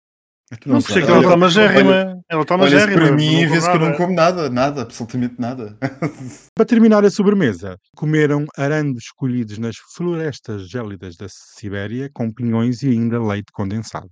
Tu 0.60 0.68
Não, 0.68 0.80
sei. 0.80 1.02
que 1.02 1.10
ela 1.10 1.22
está 1.22 1.36
magérrima. 1.36 2.20
Ela 2.30 2.42
está 2.42 2.56
magérrima. 2.56 3.00
para 3.00 3.12
mim 3.16 3.40
e 3.40 3.46
não 3.46 3.52
vê-se 3.52 3.68
que 3.70 3.76
eu 3.76 3.80
não 3.80 3.96
como 3.96 4.14
nada, 4.14 4.48
nada, 4.48 4.82
absolutamente 4.82 5.34
nada. 5.40 5.76
Para 6.54 6.64
terminar 6.64 7.04
a 7.04 7.10
sobremesa, 7.10 7.76
comeram 7.96 8.44
arandes 8.56 9.10
colhidos 9.10 9.58
nas 9.58 9.76
florestas 9.96 10.68
gélidas 10.68 11.16
da 11.16 11.26
Sibéria 11.28 12.08
com 12.14 12.30
pinhões 12.30 12.82
e 12.82 12.90
ainda 12.90 13.20
leite 13.20 13.50
condensado. 13.52 14.08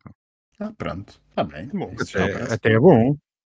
Ah, 0.60 0.72
pronto, 0.76 1.20
está 1.30 1.44
bem. 1.44 1.68
Bom, 1.72 1.92
Até, 1.98 2.32
parece. 2.32 2.52
até 2.54 2.72
é 2.72 2.78
bom. 2.78 3.16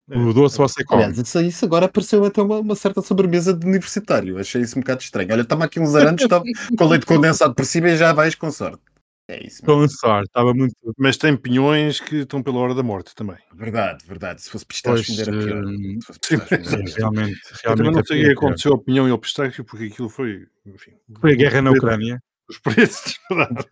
É, 0.09 0.17
O 0.17 0.33
doce 0.33 0.57
você 0.57 0.83
come. 0.83 1.03
Aliás, 1.03 1.17
isso, 1.19 1.41
isso 1.41 1.65
agora 1.65 1.89
pareceu 1.89 2.23
até 2.25 2.41
uma, 2.41 2.59
uma 2.59 2.75
certa 2.75 3.01
sobremesa 3.01 3.53
de 3.53 3.65
universitário. 3.65 4.37
Achei 4.37 4.61
isso 4.61 4.77
um 4.77 4.81
bocado 4.81 5.01
estranho. 5.01 5.31
Olha, 5.31 5.43
toma 5.43 5.65
aqui 5.65 5.79
uns 5.79 5.95
arantes 5.95 6.27
tá, 6.27 6.41
com 6.77 6.85
leite 6.87 7.05
condensado 7.05 7.53
por 7.55 7.65
cima 7.65 7.89
e 7.89 7.97
já 7.97 8.13
vais 8.13 8.35
com 8.35 8.51
sorte. 8.51 8.81
É 9.27 9.43
isso 9.43 9.65
mesmo. 9.65 9.81
Com 9.81 9.89
sorte, 9.89 10.27
estava 10.27 10.53
muito. 10.53 10.75
Mas 10.99 11.17
tem 11.17 11.35
pinhões 11.35 11.99
que 11.99 12.17
estão 12.17 12.43
pela 12.43 12.59
hora 12.59 12.75
da 12.75 12.83
morte 12.83 13.15
também. 13.15 13.37
Verdade, 13.55 14.05
verdade. 14.05 14.43
Se 14.43 14.49
fosse 14.51 14.65
pistache, 14.67 15.03
Pois, 15.07 15.19
ainda 15.27 15.31
era 15.31 15.43
pior. 15.43 15.63
pistache, 15.65 16.19
Sim, 16.21 16.35
era 16.35 16.83
pior. 16.83 16.95
realmente. 16.97 17.39
Eu 17.63 17.75
também 17.75 17.91
realmente 17.91 17.93
não 17.93 17.99
é 17.99 18.03
sei 18.05 18.21
o 18.21 18.25
que 18.25 18.31
aconteceu 18.33 18.71
ao 18.73 18.77
pinhão 18.79 19.07
e 19.07 19.11
ao 19.11 19.17
pistácio, 19.17 19.65
porque 19.65 19.85
aquilo 19.85 20.09
foi. 20.09 20.45
Enfim, 20.67 20.91
Foi 21.19 21.33
a 21.33 21.35
guerra 21.35 21.61
na 21.63 21.71
Ucrânia. 21.71 22.21
Os 22.47 22.59
preços 22.59 23.03
dispararam. 23.19 23.65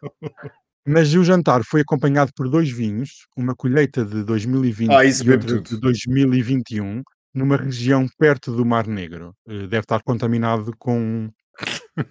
Mas 0.85 1.13
o 1.13 1.23
jantar 1.23 1.61
foi 1.63 1.81
acompanhado 1.81 2.31
por 2.35 2.49
dois 2.49 2.69
vinhos, 2.69 3.25
uma 3.37 3.55
colheita 3.55 4.03
de 4.03 4.23
2020 4.23 4.91
Ah, 4.91 5.05
e 5.05 5.09
outra 5.31 5.37
tudo. 5.39 5.61
de 5.63 5.77
2021, 5.79 7.01
numa 7.33 7.55
região 7.57 8.05
perto 8.17 8.53
do 8.55 8.65
Mar 8.65 8.85
Negro. 8.87 9.33
Eh, 9.47 9.59
Deve 9.67 9.79
estar 9.79 10.01
contaminado 10.03 10.73
com 10.77 11.29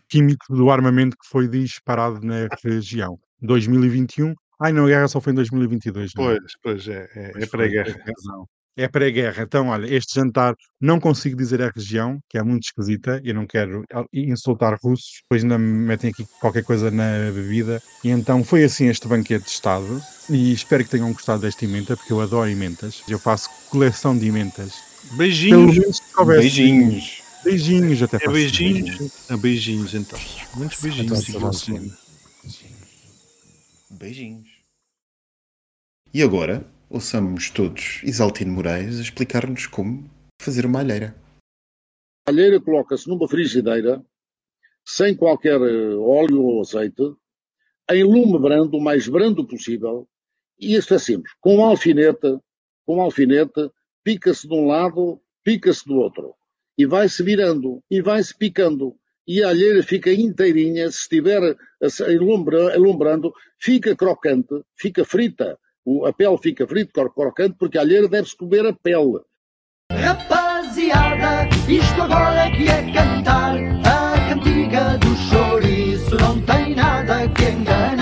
químico 0.09 0.45
do 0.55 0.71
armamento 0.71 1.17
que 1.17 1.29
foi 1.29 1.49
disparado 1.49 2.21
na 2.25 2.49
região. 2.65 3.19
2021. 3.41 4.35
Ai, 4.61 4.73
não, 4.73 4.85
a 4.85 4.89
guerra 4.89 5.09
só 5.09 5.21
foi 5.21 5.33
em 5.33 5.37
2022. 5.37 6.13
não 6.17 6.31
é? 6.31 6.39
Pois, 6.39 6.53
pois 6.63 6.89
é, 6.89 7.09
é, 7.15 7.31
Pois 7.33 7.45
é 7.45 7.47
foi, 7.47 7.59
pré-guerra. 7.59 7.99
É 8.77 8.89
pré-guerra. 8.89 9.43
Então, 9.43 9.69
olha, 9.69 9.93
este 9.95 10.15
jantar 10.15 10.55
não 10.81 10.99
consigo 10.99 11.37
dizer 11.37 11.61
a 11.61 11.71
região, 11.75 12.19
que 12.29 12.39
é 12.39 12.43
muito 12.43 12.65
esquisita, 12.65 13.21
eu 13.23 13.35
não 13.35 13.47
quero 13.47 13.85
ah, 13.93 14.05
insultar 14.13 14.79
russos, 14.83 15.21
depois 15.23 15.43
ainda 15.43 15.59
me 15.59 15.67
metem 15.67 16.11
aqui 16.11 16.27
qualquer 16.41 16.65
coisa 16.65 16.91
na 16.91 17.31
bebida. 17.35 17.83
E 18.03 18.09
então 18.09 18.43
foi 18.43 18.65
assim 18.65 18.87
este 18.87 19.07
banquete 19.07 19.45
de 19.45 19.51
Estado. 19.51 20.03
E 20.31 20.53
espero 20.53 20.85
que 20.85 20.91
tenham 20.91 21.13
gostado 21.13 21.43
desta 21.43 21.65
emenda, 21.65 21.97
porque 21.97 22.13
eu 22.13 22.21
adoro 22.21 22.49
emendas. 22.49 23.03
Eu 23.07 23.19
faço 23.19 23.51
coleção 23.69 24.17
de 24.17 24.27
emendas. 24.27 24.73
Pelo 25.11 25.19
Beijinhos. 25.19 26.01
Beijinhos. 26.27 27.23
Beijinhos 27.45 28.03
até 28.03 28.17
É 28.17 28.21
para 28.21 28.31
a 28.31 28.33
beijinhos. 28.33 29.31
É 29.31 29.37
beijinhos, 29.37 29.95
então. 29.95 30.19
Muitos 30.55 30.81
beijinhos. 30.81 31.27
Sim. 31.59 31.93
Beijinhos. 33.91 34.49
E 36.15 36.23
agora, 36.23 36.65
ouçamos 36.93 37.49
todos 37.49 38.03
Isaltino 38.05 38.53
Moraes 38.53 38.99
explicar-nos 38.99 39.67
como 39.67 40.11
fazer 40.41 40.67
uma 40.67 40.81
alheira. 40.81 41.17
A 42.27 42.31
alheira 42.31 42.61
coloca-se 42.61 43.09
numa 43.09 43.27
frigideira, 43.27 44.05
sem 44.85 45.17
qualquer 45.17 45.59
eh, 45.61 45.95
óleo 45.97 46.43
ou 46.43 46.61
azeite, 46.61 47.03
em 47.91 48.05
lume 48.05 48.39
brando, 48.39 48.77
o 48.77 48.81
mais 48.81 49.09
brando 49.09 49.47
possível, 49.47 50.07
e 50.61 50.75
isto 50.75 50.93
é 50.95 50.99
simples. 50.99 51.33
Com 51.41 51.57
um 51.57 51.65
alfinete, 51.65 52.39
com 52.85 52.99
um 52.99 53.01
alfinete, 53.01 53.71
pica-se 54.05 54.47
de 54.47 54.55
um 54.55 54.67
lado, 54.67 55.21
pica-se 55.43 55.87
do 55.87 55.97
outro. 55.97 56.35
E 56.77 56.85
vai-se 56.85 57.23
virando, 57.23 57.83
e 57.91 58.03
vai-se 58.03 58.37
picando. 58.37 58.95
E 59.27 59.43
a 59.43 59.49
alheira 59.49 59.83
fica 59.83 60.13
inteirinha, 60.13 60.91
se 60.91 61.01
estiver 61.01 61.57
alumbrando, 62.75 63.33
fica 63.59 63.97
crocante, 63.97 64.63
fica 64.77 65.05
frita. 65.05 65.59
O, 65.85 66.07
a 66.07 66.13
pele 66.13 66.39
fica 66.39 66.67
cor 66.93 67.13
crocante, 67.13 67.57
porque 67.59 67.79
a 67.79 67.81
alheira 67.81 68.09
deve-se 68.09 68.37
comer 68.37 68.67
a 68.67 68.73
pele. 68.73 69.21
Rapaziada, 69.91 71.49
isto 71.69 72.03
agora 72.03 72.47
é 72.47 72.51
que 72.51 72.69
é 72.69 72.93
cantar. 72.93 73.57
A 73.85 74.29
cantiga 74.29 74.99
do 74.99 75.15
chouriço 75.17 76.17
não 76.17 76.41
tem 76.43 76.75
nada 76.75 77.29
que 77.29 77.45
enganar. 77.51 78.02